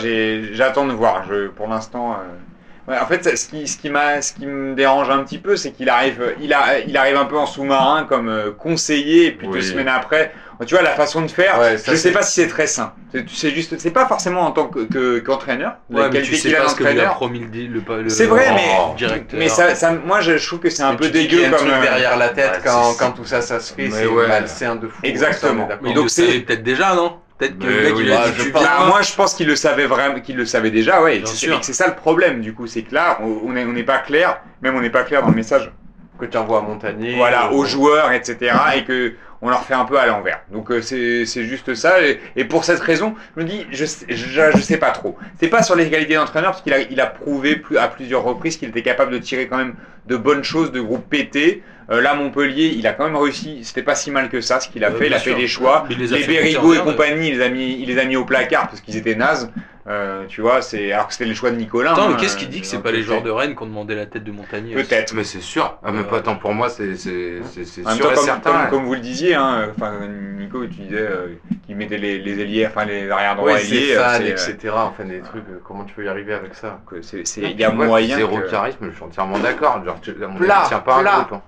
j'attends 0.54 0.86
de 0.86 0.94
voir. 0.94 1.24
Je, 1.30 1.48
pour 1.48 1.68
l'instant, 1.68 2.14
euh, 2.14 2.92
ouais, 2.92 3.00
en 3.00 3.06
fait, 3.08 3.36
ce 3.38 3.48
qui, 3.48 3.68
ce 3.68 3.76
qui 3.78 3.90
m'a, 3.90 4.22
ce 4.22 4.32
qui 4.34 4.46
me 4.46 4.76
dérange 4.76 5.10
un 5.10 5.24
petit 5.24 5.40
peu, 5.40 5.56
c'est 5.56 5.72
qu'il 5.72 5.90
arrive, 5.90 6.36
il, 6.40 6.54
a, 6.54 6.80
il 6.80 6.96
arrive 6.96 7.18
un 7.18 7.26
peu 7.26 7.38
en 7.38 7.48
sous-marin 7.48 8.06
comme 8.08 8.30
euh, 8.30 8.52
conseiller, 8.52 9.26
et 9.28 9.32
puis 9.32 9.48
deux 9.48 9.62
semaines 9.62 9.88
après, 9.88 10.32
tu 10.66 10.74
vois, 10.76 10.84
la 10.84 10.92
façon 10.92 11.22
de 11.22 11.28
faire. 11.28 11.60
Ouais, 11.60 11.78
ça, 11.78 11.92
je 11.92 11.98
sais 11.98 12.12
pas 12.12 12.22
si 12.22 12.42
c'est 12.42 12.48
très 12.48 12.68
sain. 12.68 12.94
C'est 13.34 13.50
juste, 13.52 13.80
c'est 13.80 13.90
pas 13.92 14.06
forcément 14.06 14.42
en 14.42 14.52
tant 14.52 14.68
que- 14.68 14.86
que- 14.86 15.20
qu'entraîneur, 15.20 15.78
Ouais, 15.90 16.08
mais 16.12 16.22
tu 16.22 16.36
sais 16.36 16.52
pas 16.52 16.68
ce 16.68 16.76
que 16.76 16.84
lui 16.84 17.00
a 17.00 17.10
promis 17.10 17.40
le, 17.40 17.48
le, 17.80 18.04
le- 18.04 18.10
C'est 18.10 18.26
vrai, 18.28 18.48
mais- 18.54 18.96
directeur. 18.96 19.40
Mais 19.40 19.50
ça, 19.50 19.74
ça, 19.76 19.92
moi, 19.94 20.22
je, 20.22 20.34
trouve 20.46 20.60
que 20.60 20.70
c'est 20.70 20.84
un 20.84 20.92
Mais 20.92 20.98
peu 20.98 21.10
dégueu 21.10 21.46
a 21.46 21.48
un 21.48 21.50
comme. 21.52 21.68
truc 21.68 21.82
derrière 21.82 22.16
la 22.18 22.30
tête 22.30 22.62
ouais, 22.64 22.96
quand, 23.00 23.12
tout 23.12 23.26
ça, 23.26 23.42
ça 23.42 23.60
se 23.60 23.74
fait, 23.74 23.90
c'est 23.90 24.06
ouais. 24.06 24.28
malsain 24.28 24.76
de 24.76 24.88
fou. 24.88 25.00
Exactement. 25.04 25.68
Donc 25.96 26.10
c'est- 26.12 26.42
peut-être 26.42 26.64
déjà, 26.64 26.94
non? 26.94 27.18
Peut-être 27.38 27.60
que 27.60 27.66
Mais 27.66 27.74
le 27.74 27.84
mec 27.84 27.96
oui. 27.98 28.04
il 28.06 28.12
a 28.12 28.18
Bah, 28.18 28.24
dit 28.30 28.34
je 28.44 28.50
viens. 28.50 28.86
Moi, 28.88 29.02
je 29.04 29.14
pense 29.14 29.34
qu'il 29.36 29.48
le 29.48 29.56
savait 29.56 29.86
vraiment, 29.86 30.20
qu'il 30.20 30.36
le 30.38 30.46
savait 30.46 30.72
déjà, 30.72 31.02
ouais. 31.04 31.22
c'est- 31.26 31.36
sûr. 31.36 31.56
et 31.56 31.60
que 31.60 31.66
c'est 31.66 31.74
ça 31.74 31.88
le 31.88 31.94
problème, 31.96 32.42
du 32.42 32.54
coup, 32.54 32.66
c'est 32.68 32.82
que 32.82 32.96
là, 32.96 33.20
on 33.22 33.42
on 33.46 33.56
est- 33.56 33.66
on 33.66 33.74
n'est 33.74 33.84
pas 33.84 34.00
clair, 34.00 34.40
même 34.62 34.76
on 34.76 34.82
n'est 34.82 34.90
pas 34.90 35.04
clair 35.04 35.22
dans 35.22 35.30
le 35.30 35.36
message. 35.36 35.72
Que 36.20 36.26
tu 36.26 36.36
envoies 36.36 36.58
à 36.58 36.62
Montagnier. 36.62 37.16
voilà, 37.16 37.46
euh, 37.50 37.52
aux 37.52 37.64
joueurs, 37.66 38.12
etc. 38.12 38.52
et 38.76 38.84
que 38.86 39.14
on 39.42 39.50
leur 39.50 39.64
fait 39.64 39.74
un 39.74 39.86
peu 39.86 40.00
à 40.00 40.06
l'envers. 40.06 40.42
Donc 40.52 40.72
euh, 40.72 40.82
c'est 40.82 41.26
juste 41.26 41.74
ça. 41.76 42.02
Et, 42.04 42.20
et 42.36 42.46
pour 42.46 42.64
cette 42.64 42.80
raison, 42.80 43.16
je 43.36 43.44
me 43.44 43.48
dis, 43.48 43.66
je, 43.72 43.86
je, 44.10 44.42
je 44.56 44.62
sais 44.62 44.78
pas 44.78 44.92
trop. 44.92 45.18
C'est 45.40 45.48
pas 45.50 45.64
sur 45.64 45.76
les 45.76 45.90
qualités 45.90 46.16
d'entraîneur 46.16 46.52
parce 46.52 46.62
qu'il 46.64 46.74
a, 46.74 46.80
il 46.80 47.00
a 47.00 47.08
prouvé 47.08 47.56
plus, 47.58 47.78
à 47.78 47.88
plusieurs 47.88 48.24
reprises 48.24 48.58
qu'il 48.58 48.70
était 48.70 48.82
capable 48.82 49.12
de 49.12 49.20
tirer 49.20 49.48
quand 49.48 49.58
même 49.58 49.76
de 50.08 50.16
bonnes 50.18 50.44
choses 50.44 50.72
de 50.72 50.82
groupe 50.82 51.08
pété. 51.10 51.64
Euh, 51.90 52.02
là, 52.02 52.16
Montpellier, 52.16 52.74
il 52.78 52.86
a 52.86 52.94
quand 52.94 53.06
même 53.06 53.16
réussi. 53.16 53.60
C'était 53.64 53.84
pas 53.84 53.96
si 53.96 54.12
mal 54.12 54.30
que 54.30 54.42
ça 54.42 54.60
ce 54.60 54.68
qu'il 54.68 54.84
a 54.84 54.90
Euh, 54.90 54.96
fait. 54.98 55.08
Il 55.08 55.14
a 55.14 55.20
fait 55.20 55.36
des 55.36 55.48
choix. 55.48 55.86
Les 55.90 55.96
Les 55.96 56.34
et 56.52 56.80
compagnie, 56.84 57.30
il 57.30 57.38
les 57.38 57.44
a 57.44 57.50
mis, 57.50 57.80
il 57.80 57.88
les 57.88 57.98
a 58.00 58.06
mis 58.06 58.16
au 58.18 58.26
placard 58.26 58.68
parce 58.68 58.82
qu'ils 58.82 58.98
étaient 58.98 59.16
nazes. 59.16 59.52
Euh, 59.90 60.26
tu 60.28 60.42
vois, 60.42 60.62
c'est 60.62 60.92
alors 60.92 61.08
que 61.08 61.14
c'était 61.14 61.30
le 61.30 61.34
choix 61.34 61.50
de 61.50 61.56
Nicolas. 61.56 61.94
Attends, 61.94 62.10
mais 62.10 62.16
hein, 62.16 62.18
qu'est-ce 62.20 62.36
qui 62.36 62.48
dit 62.48 62.60
que 62.60 62.68
c'est 62.68 62.76
donc, 62.76 62.84
pas 62.84 62.92
les 62.92 63.00
euh, 63.00 63.04
joueurs 63.04 63.22
de 63.22 63.30
Rennes 63.30 63.56
qui 63.56 63.64
ont 63.64 63.68
demandé 63.68 63.96
la 63.96 64.06
tête 64.06 64.24
de 64.26 64.32
Montagnier 64.34 64.76
Peut-être. 64.76 65.14
Mais 65.14 65.24
c'est 65.24 65.40
sûr. 65.40 65.78
Ah, 65.82 65.92
mais 65.94 66.00
Euh, 66.02 66.04
pas 66.04 66.20
tant 66.20 66.36
pour 66.36 66.54
moi, 66.54 66.68
c'est 66.70 66.98
c'est- 66.98 67.42
c'est- 67.46 67.64
c'est 67.64 67.86
En 67.86 67.90
même 67.92 67.96
sûr 67.96 68.06
temps, 68.08 68.12
et 68.12 68.16
comme, 68.16 68.26
certain. 68.26 68.52
comme, 68.52 68.70
comme 68.70 68.86
vous 68.86 68.94
le 68.96 69.00
disiez, 69.00 69.36
hein, 69.36 69.70
enfin, 69.78 69.94
Nico, 70.38 70.66
tu 70.66 70.74
disais 70.82 70.98
euh, 71.00 71.28
qu'il 71.66 71.78
mettait 71.78 71.98
les, 71.98 72.20
les 72.20 72.40
ailiers, 72.42 72.68
enfin 72.68 72.84
les 72.84 73.10
arrières 73.10 73.36
droits 73.38 73.54
Ouais, 73.54 73.62
ailiers. 73.66 73.94
c'est 73.94 73.98
euh, 73.98 74.04
fan, 74.04 74.22
c'est, 74.36 74.50
euh, 74.52 74.54
etc. 74.56 74.74
Enfin, 74.76 75.06
des 75.06 75.22
trucs, 75.22 75.44
euh, 75.50 75.62
comment 75.64 75.86
tu 75.86 75.94
peux 75.94 76.04
y 76.04 76.10
arriver 76.10 76.34
avec 76.34 76.54
ça 76.54 76.82
c'est- 77.02 77.26
c'est- 77.26 77.42
il 77.42 77.58
y 77.58 77.64
a 77.64 77.72
moyen. 77.72 78.18
Zéro 78.18 78.40
que- 78.40 78.50
charisme, 78.52 78.88
je 78.90 78.96
suis 78.96 79.04
entièrement 79.06 79.40
d'accord. 79.40 79.82
Genre, 79.86 80.02
tu- 80.02 80.12
Plat, 80.12 80.28
il 80.66 80.68
tient 80.68 80.80
pas 80.80 80.98
un 80.98 81.02
plat. 81.02 81.12
groupe. 81.20 81.32
hein. 81.34 81.42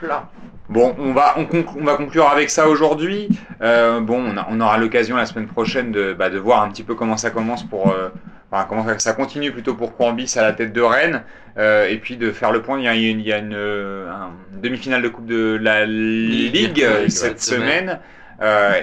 Plat. 0.00 0.28
Bon, 0.68 0.94
on 0.98 1.12
va, 1.12 1.36
on, 1.38 1.84
va 1.84 1.94
conclure 1.96 2.28
avec 2.28 2.50
ça 2.50 2.68
aujourd'hui. 2.68 3.28
Euh, 3.62 4.00
bon, 4.00 4.20
on, 4.32 4.36
a- 4.36 4.46
on 4.50 4.60
aura 4.60 4.78
l'occasion 4.78 5.16
la 5.16 5.26
semaine 5.26 5.46
prochaine 5.46 5.92
de, 5.92 6.12
bah, 6.12 6.28
de 6.30 6.38
voir 6.38 6.62
un 6.62 6.70
petit 6.70 6.82
peu 6.82 6.94
comment 6.94 7.16
ça 7.16 7.30
commence 7.30 7.62
pour, 7.62 7.92
euh, 7.92 8.08
enfin, 8.50 8.66
comment 8.68 8.84
ça, 8.98 9.12
continue 9.12 9.52
plutôt 9.52 9.74
pour 9.74 9.96
Courbis 9.96 10.32
à 10.36 10.42
la 10.42 10.52
tête 10.52 10.72
de 10.72 10.80
Rennes, 10.80 11.22
euh, 11.56 11.86
et 11.88 11.98
puis 11.98 12.16
de 12.16 12.32
faire 12.32 12.50
le 12.50 12.62
point. 12.62 12.78
Il 12.78 12.84
y 12.84 12.88
a 12.88 12.94
une, 12.94 13.20
il 13.20 13.26
y 13.26 13.32
a 13.32 13.38
une, 13.38 13.54
un 13.54 14.30
demi-finale 14.60 15.02
de 15.02 15.08
coupe 15.08 15.26
de 15.26 15.56
la 15.60 15.86
Ligue, 15.86 16.84
cette 17.08 17.10
cette 17.10 17.40
semaine, 17.40 18.00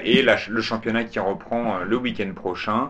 et 0.04 0.22
la- 0.24 0.38
le 0.50 0.62
championnat 0.62 1.04
qui 1.04 1.20
reprend 1.20 1.76
euh, 1.78 1.86
le 1.88 1.96
week-end 1.98 2.32
prochain. 2.36 2.90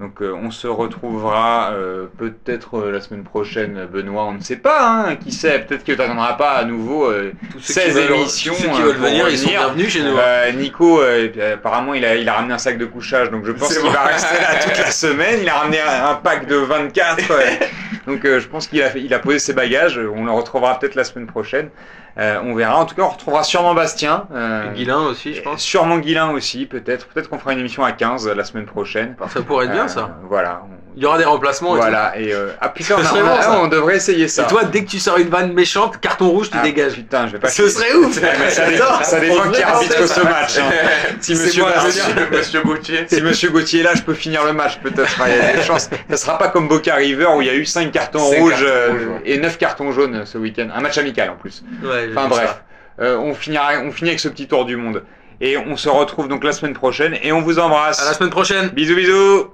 Donc 0.00 0.22
euh, 0.22 0.32
on 0.34 0.50
se 0.50 0.66
retrouvera 0.66 1.70
euh, 1.72 2.06
peut-être 2.18 2.78
euh, 2.78 2.90
la 2.90 3.00
semaine 3.00 3.22
prochaine, 3.22 3.86
Benoît, 3.92 4.24
on 4.24 4.32
ne 4.32 4.40
sait 4.42 4.56
pas, 4.56 4.90
hein, 5.06 5.14
qui 5.14 5.30
sait, 5.30 5.60
peut-être 5.60 5.84
que 5.84 5.92
tu 5.92 5.98
n'attendras 5.98 6.32
pas 6.32 6.50
à 6.50 6.64
nouveau 6.64 7.04
euh, 7.08 7.30
Tous 7.52 7.60
ceux 7.60 7.74
16 7.74 7.84
qui 7.84 7.90
veulent, 8.00 8.16
émissions, 8.16 8.54
tous 8.54 8.62
ceux 8.62 8.68
qui 8.70 8.80
euh, 8.82 8.84
veulent 8.86 8.96
venir, 8.96 9.28
ils 9.28 9.38
sont 9.38 9.48
bienvenus 9.50 9.88
chez 9.90 10.02
nous. 10.02 10.16
Euh, 10.18 10.50
Nico, 10.50 11.00
euh, 11.00 11.28
apparemment, 11.54 11.94
il 11.94 12.04
a, 12.04 12.16
il 12.16 12.28
a 12.28 12.32
ramené 12.32 12.54
un 12.54 12.58
sac 12.58 12.76
de 12.76 12.86
couchage, 12.86 13.30
donc 13.30 13.44
je 13.44 13.52
pense 13.52 13.78
qu'il 13.78 13.88
va 13.88 14.02
rester 14.02 14.34
là 14.40 14.58
toute 14.60 14.76
la 14.78 14.90
semaine. 14.90 15.38
Il 15.42 15.48
a 15.48 15.54
ramené 15.58 15.78
un, 15.80 16.06
un 16.10 16.14
pack 16.16 16.48
de 16.48 16.56
24, 16.56 17.30
euh, 17.30 17.36
donc 18.08 18.24
euh, 18.24 18.40
je 18.40 18.48
pense 18.48 18.66
qu'il 18.66 18.82
a, 18.82 18.96
il 18.96 19.14
a 19.14 19.20
posé 19.20 19.38
ses 19.38 19.52
bagages. 19.52 20.00
On 20.12 20.24
le 20.24 20.32
retrouvera 20.32 20.76
peut-être 20.76 20.96
la 20.96 21.04
semaine 21.04 21.28
prochaine. 21.28 21.70
Euh, 22.18 22.38
on 22.44 22.54
verra. 22.54 22.76
En 22.76 22.84
tout 22.86 22.94
cas, 22.94 23.02
on 23.02 23.08
retrouvera 23.08 23.42
sûrement 23.42 23.74
Bastien. 23.74 24.26
euh, 24.34 24.72
Guilin 24.72 25.00
aussi, 25.00 25.34
je 25.34 25.42
pense. 25.42 25.60
Sûrement 25.62 25.98
Guilin 25.98 26.30
aussi, 26.30 26.66
peut-être. 26.66 27.06
Peut-être 27.08 27.28
qu'on 27.28 27.38
fera 27.38 27.52
une 27.52 27.58
émission 27.60 27.84
à 27.84 27.92
15 27.92 28.28
la 28.28 28.44
semaine 28.44 28.66
prochaine. 28.66 29.16
Ça 29.32 29.40
pourrait 29.42 29.66
être 29.66 29.72
bien 29.72 29.84
Euh, 29.86 29.88
ça. 29.88 30.16
Voilà. 30.28 30.62
Il 30.96 31.02
y 31.02 31.06
aura 31.06 31.18
des 31.18 31.24
remplacements 31.24 31.74
et 31.74 31.80
Voilà. 31.80 32.16
Et 32.16 32.32
euh, 32.32 32.50
ah 32.60 32.68
putain, 32.68 32.94
on, 32.98 33.64
a- 33.64 33.68
devrait 33.68 33.96
essayer 33.96 34.28
ça. 34.28 34.44
Et 34.44 34.46
toi, 34.46 34.62
dès 34.62 34.84
que 34.84 34.90
tu 34.90 35.00
sors 35.00 35.16
une 35.18 35.28
vanne 35.28 35.52
méchante, 35.52 35.98
carton 36.00 36.28
rouge, 36.28 36.50
tu 36.50 36.56
Ah, 36.60 36.62
dégages. 36.62 36.92
Putain, 36.94 37.26
je 37.26 37.32
vais 37.32 37.38
pas. 37.40 37.48
Ce 37.48 37.68
serait 37.68 37.92
ouf 37.94 38.16
mais 38.22 38.48
ça, 38.50 38.66
dé- 38.68 38.76
J'adore. 38.76 39.04
ça 39.04 39.18
dépend 39.18 39.50
qui 39.50 39.60
arbitre 39.60 40.06
ce 40.06 40.20
match. 40.20 40.56
hein. 40.58 40.70
Si 41.20 41.32
Monsieur 41.34 41.62
moi, 41.62 41.72
Bastien- 41.72 42.04
monsieur- 42.14 42.28
Monsieur 42.30 42.62
Gauthier. 42.62 43.04
Si 43.08 43.20
Monsieur 43.22 43.50
Gauthier 43.50 43.80
est 43.80 43.82
là, 43.82 43.94
je 43.96 44.02
peux 44.02 44.14
finir 44.14 44.44
le 44.44 44.52
match 44.52 44.78
peut-être. 44.84 45.16
Il 45.26 45.36
y 45.36 45.40
a 45.48 45.52
des 45.56 45.62
chances. 45.62 45.90
Ça 46.10 46.16
sera 46.16 46.38
pas 46.38 46.46
comme 46.46 46.68
Boca 46.68 46.94
River 46.94 47.26
où 47.36 47.40
il 47.42 47.48
y 47.48 47.50
a 47.50 47.54
eu 47.54 47.64
5 47.64 47.90
cartons 47.90 48.20
rouges 48.24 48.62
euh, 48.64 49.16
et 49.24 49.38
9 49.38 49.58
cartons 49.58 49.90
jaunes 49.90 50.22
ce 50.26 50.38
week-end. 50.38 50.68
Un 50.72 50.80
match 50.80 50.96
amical 50.96 51.30
en 51.30 51.34
plus. 51.36 51.64
Ouais, 51.82 52.03
Enfin 52.10 52.28
bref. 52.28 52.62
Euh, 53.00 53.16
on, 53.16 53.34
finira, 53.34 53.72
on 53.82 53.90
finit 53.90 54.10
avec 54.10 54.20
ce 54.20 54.28
petit 54.28 54.46
tour 54.46 54.64
du 54.64 54.76
monde. 54.76 55.02
Et 55.40 55.56
on 55.56 55.76
se 55.76 55.88
retrouve 55.88 56.28
donc 56.28 56.44
la 56.44 56.52
semaine 56.52 56.74
prochaine 56.74 57.16
et 57.22 57.32
on 57.32 57.40
vous 57.40 57.58
embrasse. 57.58 58.00
À 58.00 58.04
la 58.04 58.14
semaine 58.14 58.30
prochaine. 58.30 58.68
Bisous 58.68 58.94
bisous 58.94 59.50